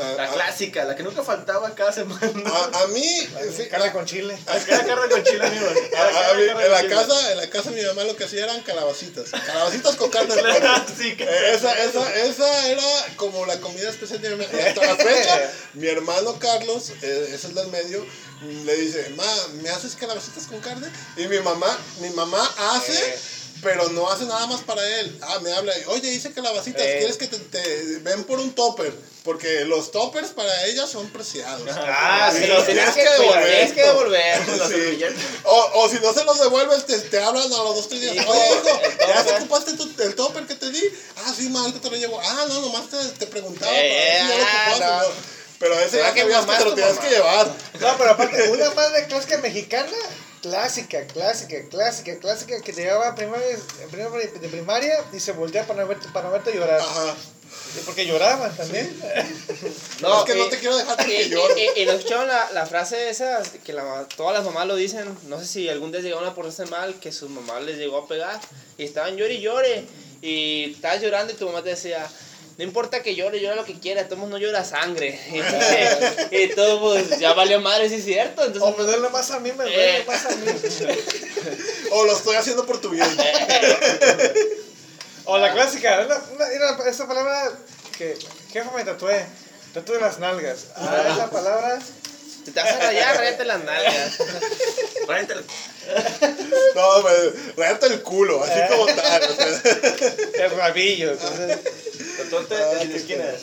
Ah, 0.00 0.14
La 0.16 0.24
ah, 0.24 0.32
clásica, 0.32 0.84
la 0.84 0.96
que 0.96 1.02
nunca 1.02 1.22
faltaba 1.22 1.74
cada 1.74 1.92
semana. 1.92 2.20
a, 2.46 2.82
a 2.82 2.86
mí, 2.88 3.28
fin, 3.56 3.68
Carne 3.68 3.92
con 3.92 4.06
chile. 4.06 4.38
Cada 4.46 4.60
carne 4.86 5.08
con 5.10 5.22
chile, 5.24 5.44
a- 5.44 5.46
a 5.46 6.28
con 6.30 6.40
en 6.40 6.70
la 6.70 6.80
chile. 6.80 6.94
casa, 6.94 7.32
en 7.32 7.36
la 7.38 7.50
casa 7.50 7.70
mi 7.70 7.82
mamá 7.82 8.04
lo 8.04 8.16
que 8.16 8.24
hacía 8.24 8.44
eran 8.44 8.62
calabacitas. 8.62 9.30
Calabacitas 9.30 9.96
con 9.96 10.10
carne 10.10 10.34
de. 10.34 10.42
Clásica. 10.42 11.24
Eh, 11.24 11.54
Esa, 11.54 11.72
esa, 11.84 12.14
esa 12.14 12.66
era 12.68 12.82
como 13.16 13.44
la 13.46 13.60
comida 13.60 13.90
especial 13.90 14.20
de 14.22 14.36
mi. 14.36 14.44
Y 14.44 14.60
hasta 14.60 14.84
la 14.86 14.96
fecha, 14.96 15.52
mi 15.74 15.88
hermano 15.88 16.38
Carlos, 16.38 16.90
eh, 17.02 17.24
ese 17.26 17.34
es 17.34 17.44
el 17.44 17.54
del 17.54 17.68
medio, 17.68 18.06
le 18.64 18.76
dice, 18.76 19.10
ma, 19.16 19.24
¿me 19.62 19.68
haces 19.70 19.94
calabacitas 19.96 20.46
con 20.46 20.60
carne? 20.60 20.88
Y 21.16 21.26
mi 21.28 21.38
mamá, 21.40 21.78
mi 22.00 22.10
mamá 22.10 22.42
hace, 22.72 22.92
Eh. 22.92 23.18
Pero 23.62 23.88
no 23.90 24.10
hace 24.10 24.24
nada 24.24 24.46
más 24.46 24.60
para 24.62 24.86
él. 25.00 25.18
Ah, 25.22 25.38
me 25.40 25.52
habla, 25.52 25.72
y, 25.78 25.84
oye, 25.86 26.12
hice 26.12 26.32
calabacitas, 26.32 26.82
Eh. 26.82 26.96
¿quieres 26.98 27.16
que 27.16 27.26
te, 27.28 27.38
te 27.38 27.98
ven 28.00 28.24
por 28.24 28.38
un 28.40 28.52
topper? 28.54 28.92
Porque 29.22 29.64
los 29.66 29.92
toppers 29.92 30.30
para 30.30 30.66
ella 30.66 30.84
son 30.88 31.08
preciados. 31.10 31.62
Ah, 31.72 32.32
sí, 32.36 32.42
Y 32.42 32.46
los 32.48 32.66
tienes 32.66 32.92
tienes 32.92 32.94
que 32.94 33.02
que 33.16 33.22
devolver. 33.22 33.50
Tienes 33.52 33.72
que 33.72 33.82
devolver. 33.82 34.42
Sí. 34.68 35.04
O, 35.44 35.70
o 35.74 35.88
si 35.88 36.00
no 36.00 36.12
se 36.12 36.24
los 36.24 36.40
devuelves, 36.40 36.86
te, 36.86 36.98
te 36.98 37.22
hablan 37.22 37.44
a 37.44 37.56
los 37.58 37.76
dos, 37.76 37.88
tres 37.88 38.00
días. 38.00 38.16
Hijo, 38.16 38.32
Oye, 38.32 38.40
hijo, 38.66 38.80
¿ya 38.98 39.22
topper. 39.22 39.34
ocupaste 39.42 39.72
tu- 39.74 40.02
el 40.02 40.14
topper 40.16 40.46
que 40.46 40.56
te 40.56 40.70
di? 40.70 40.82
Ah, 41.24 41.32
sí, 41.36 41.48
ma, 41.50 41.60
ahorita 41.60 41.80
te 41.80 41.90
lo 41.90 41.96
llevo. 41.96 42.20
Ah, 42.20 42.46
no, 42.48 42.60
nomás 42.62 42.88
te, 42.90 42.96
te 43.18 43.26
preguntaba. 43.28 43.70
Eh, 43.72 44.18
para 44.20 44.26
ver 44.26 44.26
si 44.26 44.28
ya 44.28 44.36
lo 44.38 44.44
ah, 44.44 44.72
ocupaste, 44.72 44.84
no. 44.84 45.02
¿no? 45.08 45.14
Pero 45.60 45.78
ese 45.78 45.90
¿Será 45.90 46.08
ya 46.08 46.14
que 46.14 46.20
que 46.22 46.26
te 46.26 46.32
es 46.32 46.40
lo 46.40 46.46
mamá? 46.46 47.00
que 47.00 47.10
llevar. 47.10 47.46
No, 47.78 47.96
pero 47.98 48.10
aparte, 48.10 48.48
una 48.50 48.70
madre 48.70 49.06
clásica 49.06 49.38
mexicana, 49.38 49.92
clásica, 50.42 51.06
clásica, 51.06 51.56
clásica, 51.70 52.18
clásica, 52.18 52.60
que 52.60 52.72
te 52.72 52.82
llevaba 52.82 53.08
a 53.08 53.14
primaria, 53.14 53.56
de 53.56 54.48
primaria 54.48 55.04
y 55.12 55.20
se 55.20 55.32
voltea 55.32 55.66
para 55.66 55.82
no 55.82 55.88
verte, 55.88 56.08
para 56.12 56.26
no 56.26 56.32
verte 56.32 56.52
llorar. 56.52 56.80
Ajá. 56.80 57.14
Porque 57.84 58.06
lloraban 58.06 58.54
también. 58.56 58.94
No, 60.00 60.18
es 60.18 60.24
que 60.24 60.36
no 60.36 60.48
te 60.48 60.58
quiero 60.58 60.76
dejar 60.76 60.96
que 61.06 61.22
y, 61.22 61.28
llore. 61.28 61.54
y, 61.76 61.82
y 61.82 61.86
no 61.86 61.92
escucharon 61.92 62.26
la, 62.26 62.50
la 62.50 62.66
frase 62.66 63.08
esa 63.08 63.40
que 63.64 63.72
la, 63.72 64.04
todas 64.16 64.34
las 64.34 64.44
mamás 64.44 64.66
lo 64.66 64.74
dicen. 64.74 65.16
No 65.28 65.38
sé 65.38 65.46
si 65.46 65.68
algún 65.68 65.92
día 65.92 66.00
llegaron 66.00 66.26
a 66.26 66.34
portarse 66.34 66.66
mal, 66.66 66.98
que 66.98 67.12
su 67.12 67.28
mamá 67.28 67.60
les 67.60 67.76
llegó 67.76 67.98
a 67.98 68.08
pegar 68.08 68.40
y 68.78 68.82
estaban 68.82 69.16
llore 69.16 69.34
y 69.34 69.40
llore. 69.40 69.84
Y 70.20 70.72
estabas 70.72 71.00
llorando 71.02 71.32
y 71.32 71.36
tu 71.36 71.46
mamá 71.46 71.62
te 71.62 71.68
decía. 71.70 72.08
No 72.58 72.64
importa 72.64 73.02
que 73.02 73.14
llore, 73.14 73.40
llora 73.40 73.56
lo 73.56 73.64
que 73.64 73.80
quiera, 73.80 74.08
todos 74.08 74.28
no 74.28 74.38
llora 74.38 74.64
sangre. 74.64 75.18
Y, 76.30 76.36
y 76.42 76.48
todo, 76.54 76.80
pues, 76.80 77.18
ya 77.18 77.32
valió 77.32 77.60
madre, 77.60 77.88
sí 77.88 77.96
es 77.96 78.04
cierto. 78.04 78.42
O 78.60 78.76
me 78.76 78.84
duele 78.84 79.08
más 79.08 79.30
a 79.30 79.40
mí, 79.40 79.50
me 79.52 79.64
duele 79.64 79.98
Eh. 79.98 80.04
más 80.06 80.26
a 80.26 80.30
mí. 80.30 80.46
O 81.92 82.04
lo 82.04 82.16
estoy 82.16 82.36
haciendo 82.36 82.66
por 82.66 82.80
tu 82.80 82.90
bien. 82.90 83.06
O 85.24 85.38
la 85.38 85.52
clásica, 85.52 86.04
una, 86.04 86.16
una, 86.76 86.90
esa 86.90 87.06
palabra 87.06 87.52
que 87.96 88.18
jefa 88.52 88.72
me 88.72 88.84
tatué. 88.84 89.24
Tatué 89.72 90.00
las 90.00 90.18
nalgas. 90.18 90.66
Ah, 90.74 91.04
esa 91.14 91.30
palabra. 91.30 91.78
si 92.44 92.50
te 92.50 92.60
vas 92.60 92.72
a 92.72 92.78
rayar, 92.78 93.16
rayate 93.16 93.44
las 93.44 93.62
nalgas. 93.62 94.18
Ráyate 95.08 95.32
el- 95.34 95.44
No, 96.74 97.02
me, 97.02 97.10
rayarte 97.56 97.86
el 97.86 98.02
culo, 98.02 98.42
así 98.42 98.52
Eh. 98.54 98.66
como 98.70 98.86
tal. 98.86 99.22
o 99.22 99.34
sea, 99.34 100.44
El 100.44 100.50
rabillo. 100.56 101.12
Entonces, 101.12 101.58
Ah, 102.60 102.82
en 102.82 102.92
esquinas. 102.92 103.34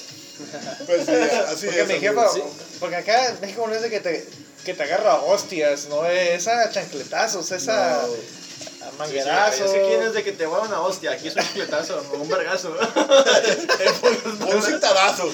pues 0.86 1.06
sí, 1.06 1.12
así 1.12 1.66
porque 1.66 1.82
es. 1.82 1.88
mi 1.88 1.94
amigo. 2.08 2.22
jefa, 2.22 2.34
Sí. 2.34 2.42
porque 2.80 2.96
acá 2.96 3.28
en 3.30 3.42
México 3.42 3.66
no 3.68 3.76
es 3.76 3.82
de 3.82 3.90
que 3.90 4.00
te, 4.00 4.26
que 4.66 4.74
te 4.74 4.84
agarra 4.84 5.12
a 5.14 5.22
hostias, 5.22 5.88
no 5.90 6.06
es 6.06 6.48
a 6.48 6.70
chancletazos, 6.72 7.52
esa 7.52 7.74
No. 7.74 8.00
a 8.00 8.06
Sí, 8.08 8.96
manguerazo. 8.98 9.68
sí, 9.68 9.78
quién 9.88 10.02
es 10.04 10.14
de 10.14 10.24
que 10.24 10.32
te 10.32 10.46
vuelva 10.46 10.68
una 10.68 10.82
hostia, 10.82 11.12
aquí 11.12 11.28
es 11.28 11.36
un 11.36 11.44
chicletazo 11.44 12.02
o 12.14 12.18
un 12.18 12.30
vergazo. 12.30 12.76
Un 14.54 14.62
cintarazo. 14.64 15.32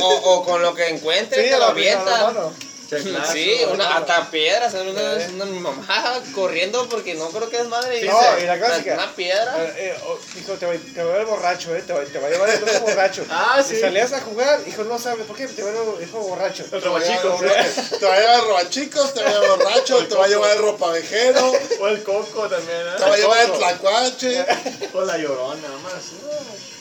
O, 0.00 0.08
o 0.08 0.44
con 0.44 0.62
lo 0.62 0.74
que 0.74 0.88
encuentres, 0.88 1.44
Sí, 1.44 1.50
te 1.50 1.58
lo 1.58 1.64
avientas. 1.66 2.32
Sí, 3.00 3.12
Chaclazo. 3.12 3.32
Sí, 3.32 3.56
una, 3.72 3.96
hasta 3.96 4.30
piedras, 4.30 4.74
una, 4.74 5.44
una, 5.44 5.60
mamá 5.60 6.22
corriendo 6.34 6.88
porque 6.88 7.14
no 7.14 7.28
creo 7.28 7.48
que 7.48 7.58
es 7.58 7.68
madre. 7.68 8.00
Sí, 8.00 8.06
no, 8.06 8.38
y 8.38 8.46
la 8.46 8.58
clásica. 8.58 8.94
Una 8.94 9.14
piedra. 9.14 9.64
Eh, 9.64 9.74
eh, 9.76 9.98
oh, 10.06 10.18
hijo, 10.38 10.52
te 10.54 10.66
va, 10.66 10.72
te 10.72 11.04
va 11.04 11.14
a 11.14 11.18
ver 11.18 11.26
borracho, 11.26 11.74
eh. 11.74 11.82
Te 11.86 11.92
va, 11.92 12.04
te 12.04 12.18
va 12.18 12.26
a 12.26 12.30
llevar 12.30 12.50
el 12.50 12.62
hijo 12.62 12.80
borracho. 12.80 13.24
Ah, 13.36 13.62
sí. 13.66 13.74
Y 13.76 13.80
salías 13.80 14.12
a 14.12 14.20
jugar, 14.20 14.60
hijo, 14.66 14.84
no 14.84 14.98
sabes 14.98 15.26
por 15.26 15.36
qué, 15.36 15.46
te 15.46 15.62
va 15.62 15.70
a 15.70 15.72
llevar 15.72 15.96
el 15.98 16.08
hijo 16.08 16.18
borracho. 16.20 16.64
El 16.70 16.82
robachicos, 16.82 17.40
Te 18.00 18.06
va 18.06 18.14
a 18.14 18.20
llevar 18.20 18.34
el 18.40 18.46
robachicos, 18.46 19.14
te 19.14 19.22
va 19.22 19.28
a 19.28 19.32
llevar 19.32 19.50
el 19.58 19.64
borracho, 19.64 20.06
te 20.06 20.14
va 20.14 20.24
a 20.24 20.28
llevar 20.28 20.50
el 20.52 20.58
ropavejero, 20.58 21.52
O 21.80 21.88
el 21.88 22.02
coco 22.02 22.48
también, 22.48 22.78
¿eh? 22.80 22.96
te 22.96 23.04
va 23.04 23.14
a 23.14 23.16
llevar 23.16 23.44
el 23.44 23.52
tlacuache. 23.52 24.46
O 24.92 25.00
la 25.02 25.18
llorona, 25.18 25.60
nada 25.62 25.78
más. 25.78 26.04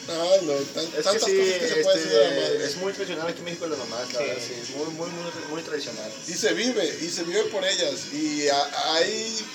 Ay, 0.10 0.40
no, 0.44 0.54
tan- 0.54 0.84
Es 0.86 0.90
que 0.92 1.02
tantas 1.04 1.24
sí, 1.30 1.38
cosas 1.38 1.60
que 1.60 1.68
se 1.70 1.76
puede 1.84 1.96
decir 1.98 2.12
de 2.12 2.18
la 2.20 2.28
este, 2.30 2.42
madre. 2.42 2.66
es 2.66 2.76
muy 2.78 2.94
tradicional 2.94 3.28
aquí 3.30 3.40
en 3.40 3.46
México 3.46 3.68
las 3.68 3.80
mamás, 3.80 4.14
la 4.14 4.20
verdad, 4.20 4.36
sí, 4.46 4.54
es 4.62 4.70
muy, 4.76 4.88
muy, 4.88 5.10
muy, 5.10 5.32
muy 5.50 5.62
tradicional. 5.62 6.12
Y 6.28 6.34
se 6.34 6.54
vive, 6.54 6.98
y 7.02 7.10
se 7.10 7.24
vive 7.24 7.44
por 7.46 7.64
ellas. 7.66 7.94
Y 8.14 8.48
a- 8.50 8.94
hay 8.96 9.46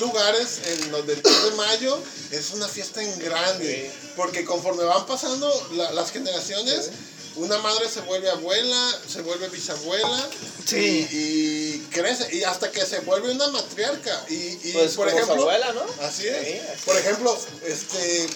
lugares 0.00 0.60
en 0.66 0.90
donde 0.90 1.12
el 1.14 1.22
3 1.22 1.44
de 1.44 1.50
mayo 1.52 1.98
es 2.30 2.50
una 2.52 2.66
fiesta 2.68 3.02
en 3.02 3.18
grande. 3.20 3.90
Porque 4.16 4.44
conforme 4.44 4.84
van 4.84 5.06
pasando 5.06 5.48
la- 5.74 5.92
las 5.92 6.10
generaciones, 6.10 6.90
una 7.36 7.56
madre 7.58 7.88
se 7.88 8.00
vuelve 8.00 8.28
abuela, 8.28 8.98
se 9.08 9.22
vuelve 9.22 9.48
bisabuela. 9.48 10.28
Sí. 10.66 10.76
Y, 11.10 11.16
y 11.16 11.78
crece, 11.90 12.34
y 12.36 12.42
hasta 12.44 12.70
que 12.70 12.84
se 12.84 13.00
vuelve 13.00 13.30
una 13.32 13.48
matriarca. 13.48 14.24
Y, 14.28 14.34
y, 14.34 14.70
Pues 14.74 14.92
por 14.94 15.06
como 15.08 15.18
su 15.18 15.24
ejemplo, 15.32 15.42
abuela, 15.50 15.72
¿no? 15.72 16.04
Así 16.04 16.26
es. 16.28 16.46
Sí, 16.46 16.58
así 16.58 16.82
por 16.84 16.96
ejemplo, 16.96 17.38
este. 17.66 18.26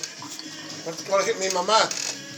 Por 1.09 1.20
ejemplo, 1.20 1.45
mi 1.45 1.51
mamá 1.51 1.89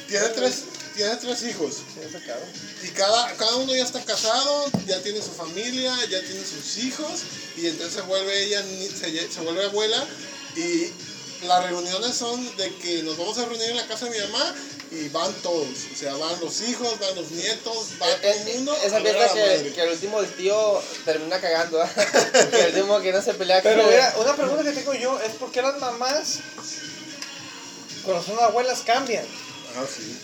tiene 0.09 0.29
tres, 0.29 0.65
tiene 0.97 1.17
tres 1.17 1.43
hijos. 1.43 1.75
Sí, 1.75 2.01
está 2.05 2.19
cabrón. 2.21 2.49
Y 2.83 2.89
cada, 2.89 3.35
cada 3.35 3.57
uno 3.57 3.75
ya 3.75 3.85
está 3.85 4.03
casado, 4.05 4.71
ya 4.87 5.03
tiene 5.03 5.21
su 5.21 5.31
familia, 5.31 5.95
ya 6.09 6.21
tiene 6.21 6.43
sus 6.45 6.79
hijos. 6.79 7.23
Y 7.57 7.67
entonces 7.67 7.95
se 7.95 8.01
vuelve 8.03 8.45
ella, 8.45 8.63
se, 8.63 9.31
se 9.31 9.41
vuelve 9.41 9.65
abuela. 9.65 10.03
Y 10.57 10.91
las 11.47 11.65
reuniones 11.65 12.17
son 12.17 12.57
de 12.57 12.75
que 12.77 13.03
nos 13.03 13.17
vamos 13.17 13.39
a 13.39 13.45
reunir 13.45 13.71
en 13.71 13.77
la 13.77 13.87
casa 13.87 14.07
de 14.07 14.13
mi 14.13 14.27
mamá 14.27 14.55
y 14.91 15.09
van 15.11 15.33
todos. 15.43 15.69
O 15.93 15.97
sea, 15.97 16.15
van 16.15 16.41
los 16.41 16.63
hijos, 16.63 16.99
van 16.99 17.15
los 17.15 17.31
nietos, 17.31 17.89
va 18.01 18.07
todo 18.17 18.33
el 18.33 18.55
mundo. 18.55 18.75
Eh, 18.75 18.87
Esa 18.87 19.01
fiesta 19.01 19.35
que, 19.35 19.73
que 19.73 19.83
al 19.83 19.91
último 19.91 20.21
el 20.21 20.33
tío 20.35 20.83
termina 21.05 21.41
cagando. 21.41 21.83
¿eh? 21.83 21.89
que 22.51 22.61
el 22.61 22.75
último 22.77 23.01
que 23.01 23.13
no 23.13 23.23
se 23.23 23.35
pelea 23.35 23.63
Pero 23.63 23.83
con 23.83 23.91
mira, 23.91 24.15
una 24.19 24.35
pregunta 24.35 24.63
que 24.65 24.73
tengo 24.73 24.95
yo 24.95 25.21
es 25.21 25.33
por 25.33 25.53
qué 25.53 25.63
las 25.63 25.79
mamás, 25.79 26.39
cuando 28.09 28.25
son 28.25 28.43
abuelas, 28.43 28.81
cambian. 28.85 29.25
Ah, 29.77 29.85
sí. 29.87 30.19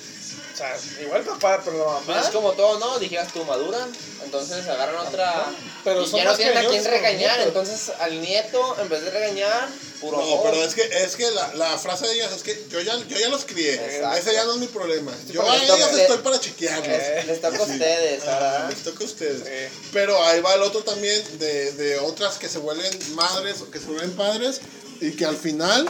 O 0.52 0.56
sea, 0.56 0.76
igual 1.02 1.22
papá, 1.24 1.60
pero 1.64 1.78
la 1.78 1.94
Pues 1.96 2.06
mamá. 2.06 2.20
es 2.20 2.28
como 2.28 2.52
todo, 2.52 2.78
¿no? 2.78 2.98
Dijeras 3.00 3.32
tú, 3.32 3.44
maduran, 3.44 3.90
entonces 4.24 4.64
agarran 4.68 5.04
otra. 5.04 5.46
Pero 5.82 6.02
y 6.02 6.06
son 6.06 6.18
ya 6.20 6.24
no 6.26 6.36
tienen 6.36 6.56
a 6.58 6.68
quién 6.68 6.84
regañar, 6.84 7.40
entonces 7.40 7.90
al 7.98 8.20
nieto, 8.20 8.76
en 8.80 8.88
vez 8.88 9.02
de 9.02 9.10
regañar, 9.10 9.68
puro 10.00 10.16
No, 10.18 10.22
amor. 10.22 10.40
pero 10.44 10.62
es 10.64 10.74
que, 10.76 10.82
es 10.82 11.16
que 11.16 11.28
la, 11.32 11.54
la 11.54 11.76
frase 11.76 12.06
de 12.06 12.14
ellas 12.14 12.30
es 12.32 12.44
que 12.44 12.66
yo 12.70 12.80
ya, 12.80 12.96
yo 12.96 13.18
ya 13.18 13.28
los 13.30 13.44
crié. 13.44 13.74
Exacto. 13.74 14.16
Ese 14.16 14.32
ya 14.32 14.44
no 14.44 14.52
es 14.52 14.58
mi 14.58 14.68
problema. 14.68 15.12
Yo 15.28 15.42
a 15.50 15.56
ellas 15.56 15.92
le- 15.92 16.02
estoy 16.02 16.18
para 16.18 16.38
chequearlos. 16.38 16.86
Les- 16.86 17.26
les 17.26 17.40
toca 17.40 17.58
a 17.58 17.62
ustedes, 17.62 18.22
Ah, 18.28 18.66
les 18.70 18.82
toca 18.84 19.02
a 19.02 19.06
ustedes. 19.06 19.42
Sí. 19.72 19.78
Pero 19.92 20.22
ahí 20.24 20.40
va 20.40 20.54
el 20.54 20.62
otro 20.62 20.84
también 20.84 21.20
de, 21.40 21.72
de 21.72 21.98
otras 21.98 22.38
que 22.38 22.48
se 22.48 22.58
vuelven 22.58 22.96
madres 23.16 23.60
o 23.60 23.70
que 23.72 23.80
se 23.80 23.86
vuelven 23.86 24.12
padres 24.12 24.60
y 25.00 25.10
que 25.16 25.26
al 25.26 25.36
final, 25.36 25.88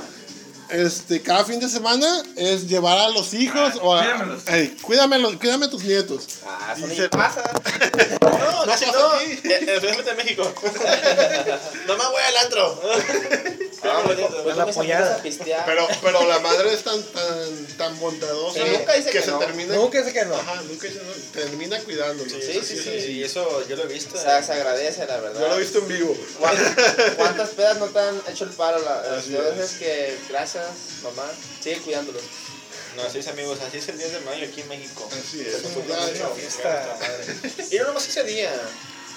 este, 0.71 1.23
cada 1.23 1.45
fin 1.45 1.61
de 1.61 1.69
semana 1.69 2.23
es 2.37 2.69
llevar 2.69 2.99
a 2.99 3.09
los 3.11 3.35
hijos 3.35 3.75
o 3.83 3.95
a, 3.95 4.03
cuídamelos. 4.03 4.47
Ey, 4.49 4.69
cuídamelos, 4.83 5.37
cuídame 5.37 5.67
a 5.67 5.71
tus 5.71 5.85
nietos. 5.85 6.27
Ah, 6.47 6.75
eso 6.77 6.89
se- 6.89 7.09
pasa. 7.09 7.43
No, 8.21 8.67
no, 8.67 8.73
así 8.73 8.85
no, 8.87 8.93
no. 8.93 9.21
especialmente 9.21 10.11
en 10.11 10.17
México. 10.17 10.53
Mamá, 11.89 12.09
voy 12.11 12.23
al 12.29 12.37
antro. 12.45 12.81
Ah, 13.85 14.03
pues, 14.05 14.19
pues. 14.19 14.57
Pero, 15.67 15.89
pero 16.03 16.27
la 16.29 16.39
madre 16.41 16.73
es 16.73 16.83
tan, 16.83 17.03
tan, 17.03 17.67
tan 17.77 17.99
bondadosa 18.01 18.61
Sí, 18.65 18.71
nunca 18.71 18.93
dice 18.95 19.11
que, 19.11 19.19
que 19.19 19.25
se 19.25 19.33
termina. 19.33 19.75
Nunca 19.75 19.99
dice 19.99 20.13
que 20.13 20.25
no. 20.25 20.35
Ajá, 20.35 20.63
nunca 20.63 20.87
dice 20.89 21.01
no, 21.03 21.13
termina 21.33 21.79
cuidándolos. 21.81 22.33
Sí, 22.33 22.61
sí, 22.65 22.77
sí. 22.79 22.91
Y 23.13 23.25
eso 23.25 23.67
yo 23.69 23.77
lo 23.77 23.85
he 23.85 23.87
visto. 23.93 24.17
O 24.17 24.21
sea, 24.21 24.43
se 24.43 24.53
agradece, 24.53 25.07
la 25.07 25.19
verdad. 25.19 25.41
Yo 25.41 25.49
lo 25.49 25.57
he 25.57 25.61
visto 25.61 25.79
en 25.79 25.89
vivo. 25.89 26.17
¿Cuán- 26.39 26.57
¿Cuántas 27.17 27.51
pedas 27.51 27.79
no 27.79 27.87
te 27.87 27.99
han 27.99 28.21
hecho 28.31 28.45
el 28.45 28.51
paro? 28.51 28.79
La, 28.81 29.17
Así 29.19 29.31
las 29.31 29.47
es. 29.53 29.57
veces 29.59 29.79
que, 29.79 30.19
gracias, 30.31 30.65
mamá, 31.03 31.31
sigue 31.63 31.79
cuidándolos. 31.79 32.23
No, 32.97 33.03
así 33.03 33.19
es, 33.19 33.27
amigos, 33.27 33.59
así 33.67 33.79
es 33.79 33.89
el 33.89 33.99
10 33.99 34.13
de 34.13 34.21
mayo 34.21 34.47
aquí 34.47 34.61
en 34.61 34.69
México. 34.69 35.09
Así 35.11 35.41
es. 35.41 35.63
Fiesta. 36.37 36.97
Y 37.71 37.77
no 37.79 37.85
nomás 37.89 38.09
ese 38.09 38.23
día. 38.23 38.53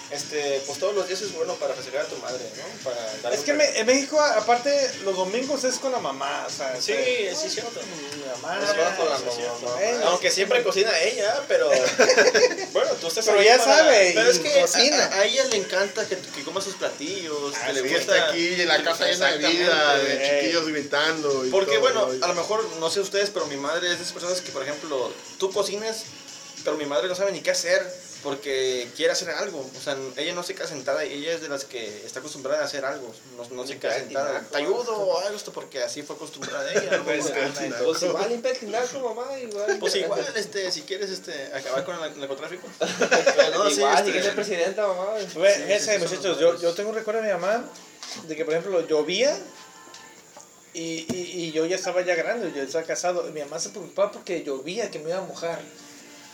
Este, 0.10 0.62
pues 0.66 0.80
todos 0.80 0.96
los 0.96 1.06
días 1.06 1.22
es 1.22 1.34
bueno 1.34 1.56
para 1.56 1.74
festejar 1.74 2.06
a 2.06 2.08
tu 2.08 2.16
madre, 2.20 2.40
¿no? 2.56 2.84
Para 2.90 2.96
darle 3.22 3.38
Es 3.38 3.44
que 3.44 3.52
un- 3.52 3.58
me- 3.58 3.78
en 3.78 3.86
México, 3.86 4.18
aparte, 4.22 4.72
los 5.04 5.14
domingos 5.18 5.66
es 5.66 5.76
con 5.80 5.92
la 5.92 6.00
mamá. 6.00 6.46
O 6.48 6.50
sea, 6.50 6.80
Sí, 6.80 6.94
este, 6.94 7.36
sí, 7.36 7.50
cierto. 7.56 7.82
Mi 7.82 8.26
mamá. 8.42 8.58
Es 8.64 8.74
bueno 8.74 8.96
con 8.96 9.10
la 9.10 9.18
sí, 9.18 9.24
mamá. 9.66 9.84
Eh, 9.84 10.00
Aunque 10.06 10.32
siempre 10.32 10.64
cocina 10.64 10.98
ella, 11.00 11.44
pero. 11.50 11.70
bueno, 12.72 12.92
tú 13.02 13.08
estás 13.08 13.26
Pero 13.26 13.42
ya 13.42 13.58
para- 13.58 13.76
sabe, 13.80 14.12
Pero 14.16 14.28
y 14.28 14.32
es 14.32 14.40
que 14.40 14.62
cocina. 14.62 15.06
A, 15.08 15.16
a 15.20 15.26
ella 15.26 15.44
le 15.46 15.58
encanta 15.58 16.08
que, 16.08 16.18
que 16.18 16.44
coma 16.46 16.62
sus 16.62 16.76
platillos, 16.76 17.54
que 17.66 17.74
le 17.74 17.82
gusta. 17.82 18.30
aquí, 18.30 18.56
la 18.66 18.82
casa 18.84 19.08
llena 19.08 19.32
de 19.34 19.38
vida, 19.50 19.98
de 19.98 20.40
chiquillos 20.40 20.68
gritando. 20.70 21.46
y 21.46 21.50
Porque 21.50 21.72
todo, 21.72 21.82
bueno, 21.82 22.08
¿no? 22.14 22.26
a 22.26 22.28
lo 22.30 22.34
mejor, 22.34 22.64
no 22.80 22.90
sé 22.90 23.02
ustedes, 23.02 23.30
pero 23.30 23.46
mi 23.48 23.58
madre 23.58 23.88
es 23.92 23.98
de 23.98 24.04
esas 24.04 24.14
personas 24.14 24.40
que, 24.40 24.52
por 24.54 24.64
ejemplo, 24.64 25.12
tú 25.38 25.52
cocinas, 25.52 26.04
pero 26.64 26.78
mi 26.78 26.86
madre 26.86 27.10
no 27.10 27.16
sabe 27.16 27.34
ni 27.34 27.42
qué 27.42 27.52
hacer 27.52 28.07
porque 28.28 28.90
quiere 28.98 29.14
hacer 29.14 29.30
algo. 29.30 29.66
O 29.78 29.82
sea, 29.82 29.96
ella 30.18 30.34
no 30.34 30.44
se 30.44 30.54
queda 30.54 30.68
sentada, 30.68 31.02
ella 31.06 31.32
es 31.32 31.40
de 31.40 31.48
las 31.48 31.64
que 31.64 32.06
está 32.06 32.20
acostumbrada 32.20 32.62
a 32.62 32.66
hacer 32.66 32.84
algo. 32.84 33.10
No, 33.38 33.56
no 33.56 33.66
se 33.66 33.78
queda 33.78 33.94
sentada. 33.94 34.40
tinaco. 34.40 34.52
Te 34.52 34.58
ayudo 34.58 34.98
o 34.98 35.20
algo 35.20 35.38
esto 35.38 35.54
porque 35.54 35.82
así 35.82 36.02
fue 36.02 36.18
acostumbrada 36.18 36.70
ella. 36.74 36.98
¿no? 36.98 37.04
Pues, 37.06 37.32
Pues 37.32 38.04
igual 38.04 38.30
limpia 38.30 38.52
el 38.52 38.58
tinaco, 38.58 39.00
mamá, 39.00 39.40
igual. 39.40 39.78
Pues 39.80 39.96
igual, 39.96 40.26
este, 40.36 40.70
si 40.74 40.82
quieres 40.82 41.10
este, 41.10 41.32
acabar 41.54 41.86
con 41.86 41.96
el 42.04 42.20
narcotráfico. 42.20 42.68
No, 43.54 43.70
sí, 43.70 43.78
igual, 43.78 43.94
este, 43.94 44.06
si 44.06 44.12
quieres 44.12 44.26
ser 44.26 44.36
presidenta, 44.36 44.88
mamá. 44.88 45.14
Ve, 45.14 45.80
Sí, 45.80 45.86
sí, 45.86 45.98
muchachos, 45.98 46.38
yo, 46.38 46.60
yo 46.60 46.74
tengo 46.74 46.90
un 46.90 46.96
recuerdo 46.96 47.22
de 47.22 47.28
mi 47.28 47.34
mamá 47.34 47.64
de 48.28 48.36
que, 48.36 48.44
por 48.44 48.56
ejemplo, 48.56 48.86
llovía 48.86 49.40
y, 50.74 51.06
y, 51.16 51.32
y 51.44 51.52
yo 51.54 51.66
ya 51.66 51.78
estaba 51.78 52.02
ya 52.02 52.16
grande, 52.16 52.52
yo 52.54 52.62
estaba 52.62 52.84
casado. 52.84 53.24
Mi 53.32 53.40
mamá 53.40 53.58
se 53.58 53.70
preocupaba 53.70 54.12
porque 54.12 54.44
llovía, 54.44 54.92
que 54.92 55.00
me 55.00 55.12
iba 55.12 55.20
a 55.20 55.22
mojar. 55.22 55.62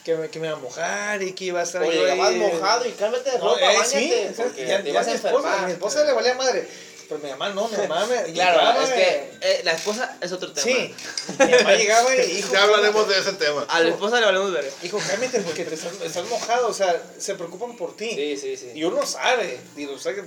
Que 0.04 0.16
me, 0.16 0.30
que 0.30 0.40
me 0.40 0.48
iba 0.48 0.58
a 0.58 0.60
mojar 0.60 1.22
y 1.24 1.32
que 1.34 1.46
iba 1.46 1.62
a 1.62 1.64
estar 1.64 1.82
O 1.82 1.86
yo 1.86 1.92
llegabas 2.02 2.30
ahí- 2.30 2.38
mojado 2.40 2.86
y 2.86 2.92
cámbiate 2.92 3.32
de 3.32 3.38
No, 3.40 3.46
ropa, 3.54 3.62
eh, 3.62 3.78
bañate, 3.78 3.86
sí, 3.88 4.14
porque 4.36 4.68
ya, 4.68 4.78
te 4.80 4.84
ya 4.84 4.90
ibas 4.90 5.08
a 5.08 5.10
mi 5.12 5.16
esposa, 5.16 5.36
enfermar. 5.38 5.66
mi 5.68 5.72
esposa 5.74 6.04
le 6.04 6.12
valía 6.14 6.34
madre. 6.36 6.68
Pero 7.08 7.20
mi 7.22 7.30
mamá 7.30 7.50
no, 7.50 7.68
mi 7.68 7.78
mamá 7.78 8.06
me. 8.08 8.16
Claro, 8.34 8.60
llegaba, 8.60 8.84
es 8.84 8.90
que 8.92 9.32
eh, 9.42 9.62
la 9.66 9.74
esposa 9.74 10.18
es 10.22 10.32
otro 10.32 10.52
tema. 10.54 10.66
Sí, 10.66 10.96
mi 11.40 11.52
mamá 11.52 11.74
llegaba 11.78 12.16
y 12.16 12.32
hijo. 12.38 12.52
Ya 12.54 12.64
hablaremos 12.64 13.08
de 13.10 13.20
ese 13.20 13.34
tema. 13.34 13.66
A 13.70 13.80
la 13.82 13.90
esposa 13.90 14.20
le 14.20 14.26
valemos 14.26 14.52
ver. 14.54 14.72
Hijo, 14.84 15.00
cámbiate 15.06 15.40
porque 15.42 15.66
te 15.66 15.76
estás, 15.76 15.92
estás 16.04 16.26
mojado, 16.28 16.68
o 16.70 16.74
sea, 16.74 17.02
se 17.18 17.36
preocupan 17.36 17.76
por 17.78 17.96
ti. 17.96 18.10
Sí, 18.10 18.38
sí, 18.38 18.58
sí. 18.58 18.72
Y 18.74 18.84
uno 18.86 19.06
sabe, 19.06 19.60
digo, 19.76 19.94
o 19.94 20.00
sea, 20.00 20.14
que 20.16 20.24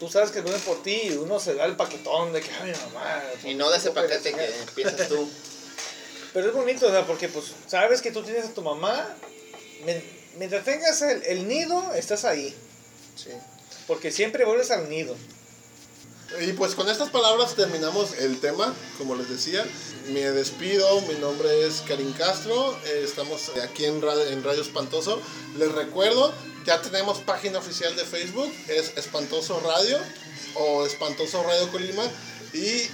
tú 0.00 0.08
sabes 0.08 0.30
que 0.30 0.42
no 0.42 0.54
es 0.54 0.62
por 0.62 0.82
ti, 0.82 1.00
y 1.04 1.10
uno 1.16 1.38
se 1.40 1.54
da 1.54 1.64
el 1.64 1.74
paquetón 1.76 2.32
de 2.32 2.40
que, 2.42 2.50
ay, 2.62 2.72
mamá. 2.92 3.22
Y 3.44 3.54
no 3.54 3.70
de 3.70 3.78
ese 3.78 3.90
paquete 3.92 4.32
que 4.32 4.46
empiezas 4.68 5.08
tú. 5.08 5.28
Pero 6.36 6.48
es 6.48 6.54
bonito, 6.54 6.86
o 6.86 6.90
sea, 6.90 7.06
porque 7.06 7.30
pues 7.30 7.46
sabes 7.66 8.02
que 8.02 8.12
tú 8.12 8.22
tienes 8.22 8.44
a 8.44 8.52
tu 8.52 8.60
mamá, 8.60 9.08
mientras 10.36 10.66
tengas 10.66 11.00
el, 11.00 11.22
el 11.22 11.48
nido, 11.48 11.94
estás 11.94 12.26
ahí. 12.26 12.54
Sí. 13.14 13.30
Porque 13.86 14.12
siempre 14.12 14.44
vuelves 14.44 14.70
al 14.70 14.90
nido. 14.90 15.16
Y 16.46 16.52
pues 16.52 16.74
con 16.74 16.90
estas 16.90 17.08
palabras 17.08 17.54
terminamos 17.54 18.18
el 18.18 18.38
tema, 18.38 18.74
como 18.98 19.14
les 19.14 19.30
decía. 19.30 19.64
Me 20.08 20.30
despido, 20.30 21.00
mi 21.08 21.14
nombre 21.14 21.66
es 21.66 21.82
Karim 21.88 22.12
Castro, 22.12 22.78
eh, 22.84 23.00
estamos 23.02 23.52
aquí 23.64 23.86
en 23.86 24.02
Radio, 24.02 24.26
en 24.26 24.44
Radio 24.44 24.60
Espantoso. 24.60 25.22
Les 25.56 25.72
recuerdo, 25.72 26.34
ya 26.66 26.82
tenemos 26.82 27.20
página 27.20 27.60
oficial 27.60 27.96
de 27.96 28.04
Facebook, 28.04 28.52
es 28.68 28.92
Espantoso 28.98 29.58
Radio 29.60 29.98
o 30.56 30.84
Espantoso 30.84 31.42
Radio 31.44 31.72
Colima. 31.72 32.04
Y, 32.52 32.90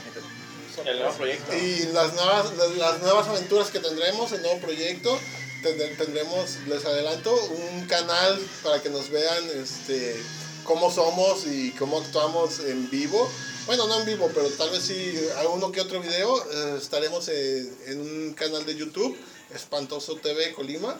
El 0.84 0.98
nuevo 0.98 1.14
proyecto. 1.14 1.56
y 1.56 1.86
las, 1.92 2.14
nuevas, 2.14 2.56
las, 2.56 2.70
las 2.76 3.00
nuevas 3.00 3.28
aventuras 3.28 3.70
que 3.70 3.78
tendremos, 3.80 4.32
el 4.32 4.42
nuevo 4.42 4.60
proyecto, 4.60 5.18
tendremos, 5.62 6.56
les 6.66 6.84
adelanto, 6.84 7.34
un 7.34 7.86
canal 7.86 8.38
para 8.62 8.82
que 8.82 8.90
nos 8.90 9.10
vean 9.10 9.44
este, 9.62 10.16
cómo 10.64 10.90
somos 10.90 11.46
y 11.46 11.70
cómo 11.72 11.98
actuamos 11.98 12.60
en 12.60 12.90
vivo. 12.90 13.30
Bueno, 13.66 13.86
no 13.86 14.00
en 14.00 14.06
vivo, 14.06 14.28
pero 14.34 14.48
tal 14.50 14.70
vez 14.70 14.82
sí, 14.82 15.14
a 15.36 15.46
uno 15.48 15.70
que 15.70 15.80
otro 15.80 16.00
video. 16.00 16.36
eh, 16.50 16.78
estaremos 16.80 17.28
en, 17.28 17.76
en 17.86 18.00
un 18.00 18.34
canal 18.34 18.66
de 18.66 18.74
YouTube, 18.74 19.16
Espantoso 19.54 20.16
TV 20.16 20.52
Colima. 20.52 20.98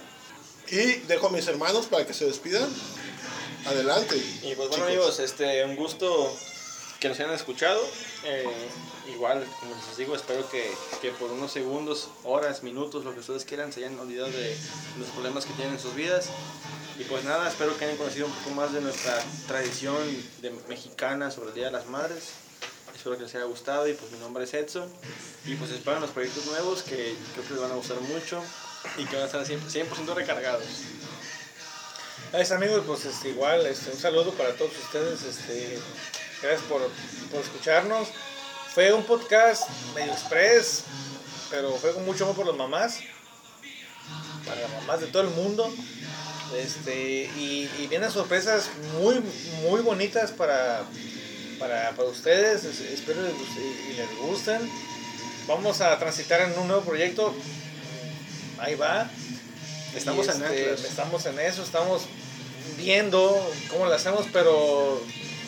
Y 0.70 1.00
dejo 1.08 1.26
a 1.26 1.30
mis 1.30 1.46
hermanos 1.48 1.86
para 1.86 2.06
que 2.06 2.14
se 2.14 2.24
despidan. 2.24 2.68
Adelante. 3.66 4.16
Y 4.16 4.54
pues 4.54 4.68
bueno 4.68 4.74
chicos. 4.74 4.88
amigos, 4.88 5.18
este, 5.20 5.64
un 5.64 5.76
gusto 5.76 6.32
que 7.02 7.08
nos 7.08 7.18
hayan 7.18 7.34
escuchado. 7.34 7.82
Eh, 8.22 8.46
igual, 9.12 9.44
como 9.58 9.74
les 9.74 9.96
digo, 9.96 10.14
espero 10.14 10.48
que, 10.48 10.72
que 11.00 11.10
por 11.10 11.32
unos 11.32 11.50
segundos, 11.50 12.08
horas, 12.22 12.62
minutos, 12.62 13.04
lo 13.04 13.12
que 13.12 13.18
ustedes 13.18 13.44
quieran, 13.44 13.72
se 13.72 13.80
hayan 13.80 13.98
olvidado 13.98 14.30
de 14.30 14.56
los 15.00 15.08
problemas 15.08 15.44
que 15.44 15.52
tienen 15.54 15.74
en 15.74 15.80
sus 15.80 15.96
vidas. 15.96 16.28
Y 17.00 17.02
pues 17.04 17.24
nada, 17.24 17.48
espero 17.48 17.76
que 17.76 17.86
hayan 17.86 17.96
conocido 17.96 18.26
un 18.26 18.32
poco 18.32 18.50
más 18.54 18.72
de 18.72 18.80
nuestra 18.80 19.20
tradición 19.48 19.96
de 20.42 20.50
mexicana 20.68 21.32
sobre 21.32 21.48
el 21.48 21.54
Día 21.56 21.64
de 21.66 21.72
las 21.72 21.86
Madres. 21.86 22.34
Espero 22.94 23.16
que 23.16 23.24
les 23.24 23.34
haya 23.34 23.46
gustado 23.46 23.88
y 23.88 23.94
pues 23.94 24.12
mi 24.12 24.18
nombre 24.18 24.44
es 24.44 24.54
Edson. 24.54 24.88
Y 25.44 25.56
pues 25.56 25.72
espero 25.72 25.98
los 25.98 26.10
proyectos 26.10 26.46
nuevos 26.46 26.84
que 26.84 27.16
creo 27.32 27.44
que 27.48 27.54
les 27.54 27.62
van 27.62 27.72
a 27.72 27.74
gustar 27.74 28.00
mucho 28.00 28.40
y 28.96 29.04
que 29.06 29.16
van 29.16 29.24
a 29.24 29.26
estar 29.26 29.44
100%, 29.44 29.68
100 29.68 30.14
recargados. 30.14 30.64
Es 32.32 32.52
amigos, 32.52 32.84
pues 32.86 33.04
este, 33.06 33.30
igual, 33.30 33.66
este, 33.66 33.90
un 33.90 33.98
saludo 33.98 34.32
para 34.34 34.54
todos 34.54 34.70
ustedes. 34.78 35.22
Este, 35.24 35.80
gracias 36.42 36.62
por, 36.68 36.82
por 37.30 37.40
escucharnos. 37.40 38.08
Fue 38.74 38.92
un 38.92 39.04
podcast 39.04 39.68
medio 39.94 40.12
express, 40.12 40.84
pero 41.50 41.74
fue 41.76 41.92
con 41.92 42.04
mucho 42.04 42.24
amor 42.24 42.36
por 42.36 42.46
las 42.46 42.56
mamás, 42.56 42.98
para 44.46 44.60
las 44.62 44.70
mamás 44.72 45.00
de 45.00 45.06
todo 45.08 45.22
el 45.22 45.28
mundo. 45.30 45.72
Este, 46.56 47.30
y, 47.36 47.70
y 47.78 47.86
vienen 47.88 48.10
sorpresas 48.10 48.68
muy, 49.00 49.22
muy 49.62 49.80
bonitas 49.80 50.30
para, 50.32 50.82
para, 51.58 51.90
para 51.92 52.08
ustedes. 52.08 52.64
Es- 52.64 52.80
Espero 52.80 53.22
les 53.22 53.32
y 53.32 53.94
les 53.94 54.18
gusten. 54.18 54.60
Vamos 55.46 55.80
a 55.80 55.98
transitar 55.98 56.40
en 56.42 56.58
un 56.58 56.68
nuevo 56.68 56.82
proyecto. 56.82 57.34
Ahí 58.58 58.74
va. 58.74 59.10
Estamos 59.94 60.28
en 60.28 60.42
este, 60.42 60.74
eso. 60.74 60.86
Estamos 60.86 61.26
en 61.26 61.38
eso, 61.40 61.62
estamos 61.62 62.02
viendo 62.78 63.52
cómo 63.70 63.84
lo 63.86 63.94
hacemos, 63.94 64.26
pero 64.32 65.02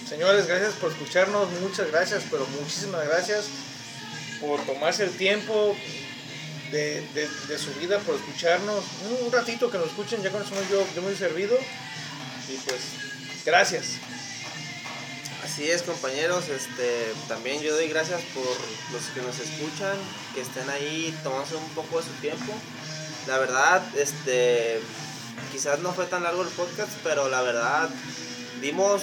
señores, 0.09 0.46
gracias 0.46 0.74
por 0.74 0.90
escucharnos, 0.92 1.48
muchas 1.61 1.90
gracias, 1.90 2.22
pero 2.30 2.46
muchísimas 2.61 3.07
gracias 3.07 3.46
por 4.40 4.61
tomarse 4.66 5.05
el 5.05 5.11
tiempo 5.16 5.76
de, 6.70 7.00
de- 7.14 7.28
de 7.48 7.59
su 7.59 7.72
vida, 7.74 7.98
por 8.00 8.16
escucharnos. 8.16 8.84
Un 9.24 9.32
ratito 9.32 9.70
que 9.70 9.78
nos 9.78 9.88
escuchen, 9.88 10.22
ya 10.22 10.30
con 10.30 10.42
yo, 10.70 10.86
yo 10.94 11.02
muy 11.02 11.14
servido. 11.14 11.57
Y 12.48 12.57
pues, 12.68 12.80
gracias. 13.44 13.84
Así 15.44 15.70
es, 15.70 15.82
compañeros. 15.82 16.48
Este, 16.48 17.12
también 17.28 17.61
yo 17.62 17.74
doy 17.74 17.88
gracias 17.88 18.20
por 18.34 18.44
los 18.92 19.02
que 19.14 19.22
nos 19.22 19.38
escuchan, 19.38 19.96
que 20.34 20.40
estén 20.40 20.68
ahí 20.70 21.16
tomándose 21.22 21.57
un 21.57 21.68
poco 21.70 21.98
de 22.00 22.05
su 22.07 22.12
tiempo. 22.20 22.52
La 23.26 23.38
verdad, 23.38 23.82
este, 23.96 24.80
quizás 25.52 25.78
no 25.78 25.92
fue 25.92 26.07
tan 26.07 26.22
largo 26.22 26.42
el 26.42 26.48
podcast, 26.48 26.90
pero 27.02 27.28
la 27.28 27.40
verdad 27.42 27.88
dimos 28.61 29.02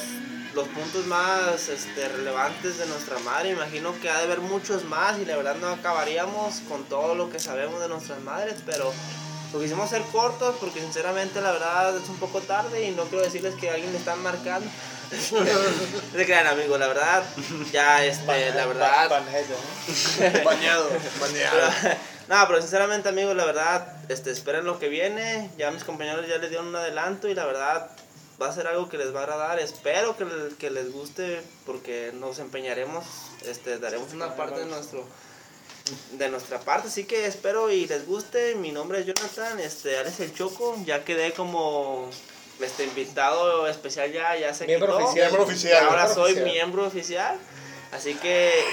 los 0.54 0.68
puntos 0.70 1.06
más 1.06 1.70
este, 1.70 2.08
relevantes 2.10 2.78
de 2.78 2.86
nuestra 2.88 3.18
madre. 3.20 3.50
Imagino 3.52 3.94
que 4.02 4.10
ha 4.10 4.18
de 4.18 4.24
haber 4.24 4.40
muchos 4.40 4.84
más 4.86 5.18
y 5.20 5.26
la 5.26 5.38
verdad 5.38 5.56
no 5.56 5.70
acabaríamos 5.70 6.62
con 6.68 6.84
todo 6.86 7.16
lo 7.16 7.30
que 7.30 7.40
sabemos 7.40 7.80
de 7.82 7.88
nuestras 7.88 8.20
madres, 8.22 8.56
pero 8.66 8.92
lo 9.54 9.60
quisimos 9.60 9.90
ser 9.90 10.02
cortos 10.12 10.56
porque 10.60 10.80
sinceramente 10.80 11.42
la 11.42 11.52
verdad 11.52 11.96
es 11.98 12.08
un 12.10 12.18
poco 12.18 12.42
tarde 12.42 12.84
y 12.88 12.92
no 12.92 13.04
quiero 13.04 13.24
decirles 13.24 13.56
que 13.56 13.70
alguien 13.70 13.92
le 13.92 13.98
están 13.98 14.22
marcando. 14.22 14.70
Se 16.16 16.26
crean 16.26 16.48
amigos, 16.48 16.80
la 16.80 16.88
verdad, 16.88 17.24
ya 17.72 18.04
este, 18.06 18.26
la 18.54 18.66
verdad, 18.66 19.10
Bañado. 20.46 20.90
pero- 21.52 21.98
no, 22.30 22.48
pero 22.48 22.62
sinceramente 22.62 23.10
amigos, 23.10 23.36
la 23.36 23.44
verdad, 23.46 23.88
este, 24.08 24.32
esperen 24.32 24.64
lo 24.64 24.80
que 24.80 24.88
viene. 24.88 25.50
Ya 25.58 25.70
mis 25.72 25.84
compañeros 25.84 26.26
ya 26.30 26.38
les 26.38 26.50
dieron 26.50 26.68
un 26.68 26.76
adelanto 26.78 27.28
y 27.28 27.36
la 27.36 27.46
verdad 27.46 27.90
va 28.42 28.48
a 28.50 28.54
ser 28.54 28.68
algo 28.68 28.90
que 28.90 28.98
les 28.98 29.14
va 29.14 29.20
a 29.20 29.24
agradar. 29.24 29.60
Espero 29.60 30.18
que, 30.18 30.26
le- 30.26 30.56
que 30.58 30.70
les 30.72 30.92
guste 30.92 31.42
porque 31.66 32.12
nos 32.14 32.40
empeñaremos, 32.40 33.06
este, 33.46 33.78
daremos 33.78 34.14
una 34.14 34.36
parte 34.36 34.60
de 34.62 34.66
nuestro 34.66 35.06
de 36.14 36.30
nuestra 36.30 36.60
parte, 36.60 36.88
así 36.88 37.04
que 37.06 37.26
espero 37.26 37.70
y 37.70 37.86
les 37.88 38.06
guste. 38.08 38.56
Mi 38.56 38.72
nombre 38.72 39.00
es 39.00 39.06
Jonathan, 39.08 39.60
este, 39.60 39.98
Alex 39.98 40.20
el 40.22 40.34
Choco, 40.34 40.78
ya 40.86 41.04
quedé 41.04 41.34
como 41.34 42.10
este 42.60 42.84
invitado 42.86 43.68
especial 43.68 44.12
ya, 44.12 44.38
ya 44.38 44.54
se 44.54 44.68
Miembro 44.68 44.94
quitó. 44.96 45.06
oficial. 45.08 45.26
Miembro 45.32 45.44
oficial. 45.44 45.86
Ahora 45.86 46.04
Miembro 46.06 46.14
soy 46.24 46.32
oficial. 46.34 46.52
miembro 46.52 46.86
oficial. 46.86 47.40
Así 47.92 48.14
que 48.16 48.50
eh, 48.60 48.64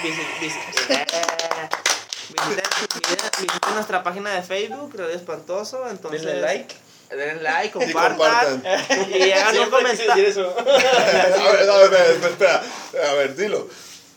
visiten 3.38 3.74
nuestra 3.74 4.02
página 4.02 4.30
de 4.34 4.42
Facebook, 4.42 4.94
Radio 4.96 5.14
Espantoso. 5.16 5.88
Entonces, 5.88 6.22
Denle 6.22 6.40
like. 6.42 6.74
Denle 7.10 7.42
like, 7.42 7.66
Y 7.68 7.70
compartan. 7.70 8.60
compartan. 8.60 9.10
Y 9.12 9.30
hagan 9.32 9.58
un 9.58 9.70
comentario. 9.70 10.54
A 10.58 11.88
ver, 11.88 12.10
espera, 12.10 12.28
espera. 12.28 12.62
A 13.10 13.14
ver, 13.14 13.34
dilo. 13.36 13.68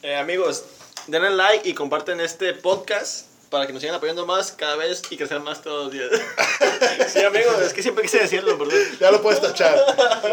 Eh, 0.03 0.15
amigos, 0.15 0.65
denle 1.07 1.29
like 1.31 1.67
y 1.69 1.73
comparten 1.73 2.19
este 2.19 2.53
podcast 2.53 3.27
para 3.51 3.67
que 3.67 3.73
nos 3.73 3.81
sigan 3.81 3.95
apoyando 3.97 4.25
más 4.25 4.53
cada 4.53 4.77
vez 4.77 5.01
y 5.09 5.17
crecer 5.17 5.41
más 5.41 5.61
todos 5.61 5.83
los 5.85 5.93
días. 5.93 6.09
sí, 7.13 7.19
amigos, 7.23 7.59
es 7.61 7.73
que 7.73 7.83
siempre 7.83 8.03
quise 8.03 8.19
decirlo, 8.19 8.57
perdón. 8.57 8.77
Ya 8.99 9.11
lo 9.11 9.21
puedes 9.21 9.41
tachar. 9.41 9.77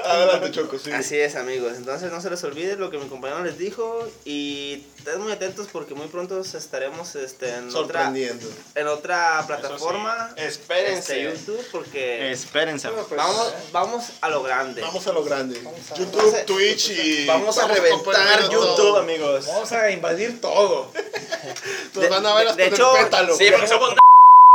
Adelante, 0.05 0.53
Choco, 0.53 0.79
sí. 0.79 0.93
Así 0.93 1.19
es, 1.19 1.35
amigos. 1.35 1.73
Entonces 1.77 2.13
no 2.13 2.21
se 2.21 2.31
les 2.31 2.43
olvide 2.45 2.77
lo 2.77 2.91
que 2.91 2.99
mi 2.99 3.09
compañero 3.09 3.43
les 3.43 3.59
dijo 3.59 4.09
y 4.25 4.85
estén 4.97 5.21
muy 5.21 5.33
atentos 5.33 5.67
porque 5.73 5.95
muy 5.95 6.07
pronto 6.07 6.41
estaremos 6.41 7.17
este, 7.17 7.49
en 7.57 7.69
otra 7.71 7.73
Sorprendiendo. 8.05 8.47
en 8.77 8.87
otra 8.87 9.43
plataforma, 9.49 10.33
Espérense. 10.37 11.29
este, 11.29 11.41
YouTube, 11.41 11.67
porque 11.73 12.31
Espérense. 12.31 12.89
vamos 12.89 13.53
vamos 13.73 14.05
a 14.21 14.29
lo 14.29 14.45
grande. 14.45 14.81
Vamos 14.81 15.05
a 15.09 15.13
lo 15.13 15.25
grande. 15.25 15.61
A- 15.61 15.95
YouTube, 15.99 16.45
Twitch 16.47 16.91
y. 16.91 17.27
Vamos 17.27 17.59
a 17.59 17.67
reventar 17.67 18.49
todo. 18.49 18.77
YouTube, 18.77 18.97
amigos. 18.99 19.47
Vamos 19.47 19.73
a 19.73 19.91
invadir 19.91 20.41
todo. 20.41 20.93
Nos 21.95 22.09
van 22.09 22.25
a 22.27 22.35
ver 22.35 22.45
De- 22.45 22.51
hasta 22.51 22.63
de 22.63 22.69
hecho, 22.69 22.93
Sí, 23.37 23.51
porque 23.51 23.67
somos 23.69 23.95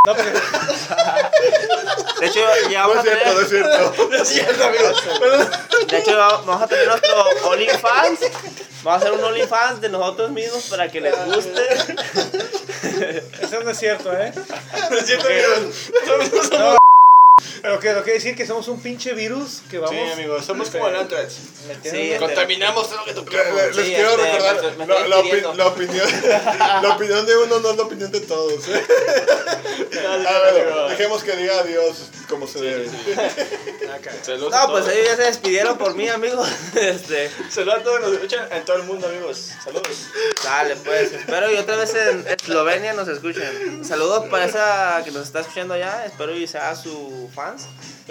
No, 0.06 0.14
pero- 0.16 0.32
De 2.20 2.26
hecho, 2.28 2.42
ya 2.70 2.82
No 2.82 2.90
vamos 2.90 3.06
es 3.06 3.12
a 3.14 3.16
cierto, 3.16 3.34
no 3.34 3.40
es 3.42 3.48
tener, 3.50 3.66
cierto. 3.66 4.08
No 4.10 4.16
es 4.18 4.28
cierto, 4.28 4.64
amigos. 4.66 5.04
De 5.88 5.98
hecho, 5.98 6.18
vamos 6.18 6.62
a 6.62 6.68
tener 6.68 6.88
nuestro 6.88 7.24
OnlyFans. 7.46 8.20
Vamos 8.84 9.02
a 9.02 9.06
hacer 9.06 9.12
un 9.18 9.24
OnlyFans 9.24 9.80
de 9.80 9.88
nosotros 9.90 10.32
mismos 10.32 10.64
para 10.64 10.90
que 10.92 11.00
les 11.00 11.16
guste. 11.26 11.64
eso 13.42 13.62
no 13.64 13.70
es 13.70 13.78
cierto, 13.80 14.12
¿eh? 14.12 14.34
No 14.92 14.98
es 14.98 15.06
cierto, 15.06 15.28
amigos. 15.28 15.60
No, 16.52 16.78
pero 17.64 17.80
que 17.80 17.94
lo 17.94 18.04
que 18.04 18.12
decir 18.12 18.36
que 18.36 18.46
somos 18.46 18.68
un 18.68 18.82
pinche 18.82 19.14
virus 19.14 19.62
que 19.72 19.80
vamos 19.80 19.96
Sí, 19.96 20.12
amigos, 20.12 20.46
somos 20.46 20.70
como 20.70 20.90
el 20.90 20.98
Antrax. 20.98 21.34
Sí, 21.34 21.72
este- 21.72 22.18
Contaminamos 22.20 22.90
todo 22.90 22.98
lo 23.00 23.06
que 23.06 23.14
tocamos. 23.14 23.56
Les 23.56 23.76
les 23.78 23.86
Sí, 23.88 23.94
quiero 23.96 24.10
este, 24.12 24.24
recordar, 24.34 24.56
me- 24.78 24.86
me 24.86 24.86
la, 24.86 24.96
estoy 24.96 25.10
la 25.10 25.16
opi- 25.18 25.22
despidiendo. 25.24 25.54
la 25.56 25.68
opinión, 25.68 26.08
la 26.84 26.90
opinión 26.96 27.26
de 27.26 27.38
uno 27.38 27.60
no 27.60 27.72
es 27.72 27.78
la 27.78 27.84
opinión 27.84 28.12
de 28.12 28.20
todos. 28.20 28.68
¿eh? 28.68 28.84
A 30.28 30.52
ver, 30.52 30.90
dejemos 30.90 31.24
que 31.24 31.36
diga 31.38 31.60
adiós 31.60 32.10
como 32.30 32.46
se 32.48 32.60
debe. 32.60 32.90
No, 34.28 34.72
pues 34.72 34.88
ellos 34.88 35.06
ya 35.08 35.16
se 35.18 35.24
despidieron 35.24 35.78
por 35.78 35.94
mí, 35.96 36.10
amigos. 36.10 36.48
Este, 36.76 37.30
Saludos 37.50 37.80
a 37.80 37.84
todos 37.84 38.00
los 38.02 38.10
que 38.10 38.14
nos 38.16 38.24
escuchan 38.24 38.48
en 38.52 38.66
todo 38.66 38.78
el 38.78 38.84
mundo, 38.84 39.08
amigos. 39.08 39.52
Saludos. 39.64 40.08
dale, 40.44 40.76
pues. 40.78 41.14
Espero 41.14 41.52
y 41.52 41.56
otra 41.58 41.76
vez 41.78 41.94
en 41.94 42.26
Eslovenia 42.28 42.94
nos 42.94 43.08
escuchen. 43.08 43.86
Saludos 43.86 44.26
para 44.30 44.46
esa 44.46 45.02
que 45.06 45.12
nos 45.12 45.24
está 45.28 45.42
escuchando 45.42 45.76
allá. 45.76 46.06
Espero 46.06 46.36
y 46.36 46.48
sea 46.48 46.76
su 46.76 47.30
fans. 47.58 47.68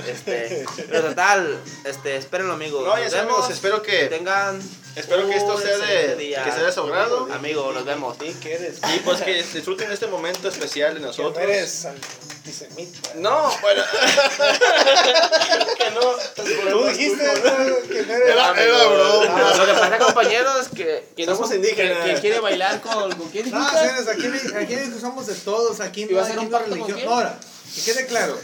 Este, 0.08 0.64
pero 0.88 1.08
total, 1.10 1.60
este, 1.84 2.16
espérenlo, 2.16 2.54
amigos. 2.54 2.82
No, 2.86 2.96
ya 2.96 3.04
Nos 3.04 3.12
sabemos, 3.12 3.36
vemos. 3.36 3.50
espero 3.50 3.82
Que 3.82 3.98
que, 4.00 4.04
tengan. 4.06 4.58
espero 4.96 5.28
que 5.28 5.36
esto 5.36 5.58
sea 5.60 5.76
de, 5.76 6.16
día. 6.16 6.42
que 6.44 6.50
sea 6.52 6.62
de 6.62 6.72
su 6.72 6.80
agrado. 6.80 7.28
Amigo, 7.32 7.70
nos 7.72 7.84
vemos. 7.84 8.16
Sí, 8.18 8.34
que 8.40 8.54
eres. 8.54 8.78
Y 8.94 9.00
pues 9.00 9.20
que 9.20 9.42
disfruten 9.42 9.90
este 9.92 10.06
momento 10.06 10.48
especial 10.48 10.90
de 10.94 11.00
Que 11.00 11.00
no 11.02 11.06
nosotros. 11.08 11.38
eres 11.44 11.84
antisemita. 11.84 13.10
No, 13.16 13.52
bueno. 13.60 13.82
que 15.76 15.90
no. 15.90 16.00
Tú 16.70 16.84
dijiste 16.88 17.22
que 17.22 17.40
no 17.42 17.60
eres. 17.60 18.08
Era, 18.08 18.54
era 18.62 18.84
broma. 18.86 19.54
Lo 19.56 19.66
que 19.66 19.72
pasa, 19.74 19.98
compañeros, 19.98 20.68
que, 20.74 21.08
que 21.16 21.24
Somos 21.26 21.50
no- 21.50 21.56
indígenas. 21.56 22.04
que- 22.06 22.14
que 22.14 22.20
quiere 22.20 22.40
bailar 22.40 22.80
con, 22.80 23.12
con 23.12 23.28
quién 23.28 23.50
No, 23.50 23.58
dijiste? 23.58 24.04
señores, 24.04 24.08
aquí, 24.08 24.56
aquí 24.56 24.90
usamos 24.96 25.26
de 25.26 25.34
todos, 25.34 25.80
aquí 25.80 26.02
¿Y 26.08 26.14
va 26.14 26.20
no 26.22 26.26
a 26.26 26.30
ser 26.30 26.38
hay 26.38 26.48
religión. 26.70 27.00
ahora, 27.08 27.38
que 27.74 27.80
quede 27.80 28.06
claro, 28.06 28.38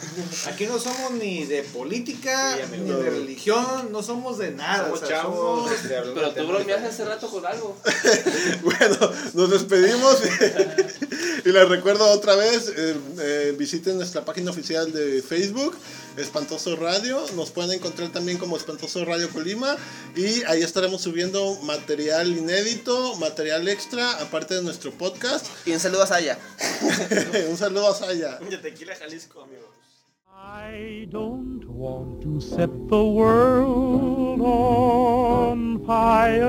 aquí 0.47 0.67
no 0.67 0.79
somos 0.79 1.13
ni 1.13 1.45
de 1.45 1.63
política, 1.63 2.57
Sí, 2.57 2.79
ni 2.79 2.91
de 2.91 3.11
religión, 3.11 3.93
no 3.93 4.03
somos 4.03 4.39
de 4.39 4.53
nada. 4.53 4.85
Somos 4.85 5.03
o 5.03 5.07
sea, 5.07 5.17
chavos. 5.23 5.71
somos- 5.71 5.81
Pero 6.15 6.31
tú 6.33 6.47
bromeaste 6.47 6.87
hace 6.89 7.05
rato 7.05 7.29
con 7.29 7.45
algo. 7.47 7.77
Bueno, 8.63 8.97
nos 9.35 9.51
despedimos 9.51 10.19
y 11.45 11.49
les 11.51 11.69
recuerdo 11.69 12.07
otra 12.11 12.35
vez, 12.37 12.73
eh, 12.77 12.97
eh, 13.21 13.55
visiten 13.57 13.97
nuestra 13.97 14.25
página 14.25 14.51
oficial 14.51 14.93
de 14.93 15.23
Facebook, 15.23 15.75
Espantoso 16.21 16.77
Radio, 16.77 17.25
nos 17.35 17.51
pueden 17.51 17.73
encontrar 17.73 18.11
también 18.11 18.39
como 18.39 18.57
Espantoso 18.57 19.05
Radio 19.05 19.29
Colima 19.31 19.77
y 20.17 20.43
ahí 20.45 20.63
estaremos 20.63 21.03
subiendo 21.03 21.57
material 21.63 22.37
inédito, 22.37 23.17
material 23.17 23.69
extra, 23.69 24.13
aparte 24.21 24.55
de 24.55 24.63
nuestro 24.63 24.91
podcast. 24.93 25.47
Y 25.67 25.73
un 25.73 25.81
saludo 25.81 26.03
a 26.03 26.07
Saya. 26.07 26.39
Un 27.51 27.57
saludo 27.57 27.89
a 27.89 27.95
Saya. 27.95 28.39
De 28.39 28.59
Tequila, 28.59 28.95
Jalisco, 28.95 29.43
amigos. 29.43 29.69
I 30.41 31.07
don't 31.11 31.65
want 31.69 32.23
to 32.23 32.41
set 32.41 32.71
the 32.89 33.05
world 33.05 34.41
on 34.41 35.85
fire. 35.85 36.47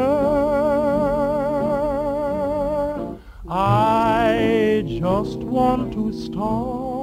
I 3.50 4.84
just 4.86 5.40
want 5.40 5.92
to 5.94 6.14
start 6.14 6.99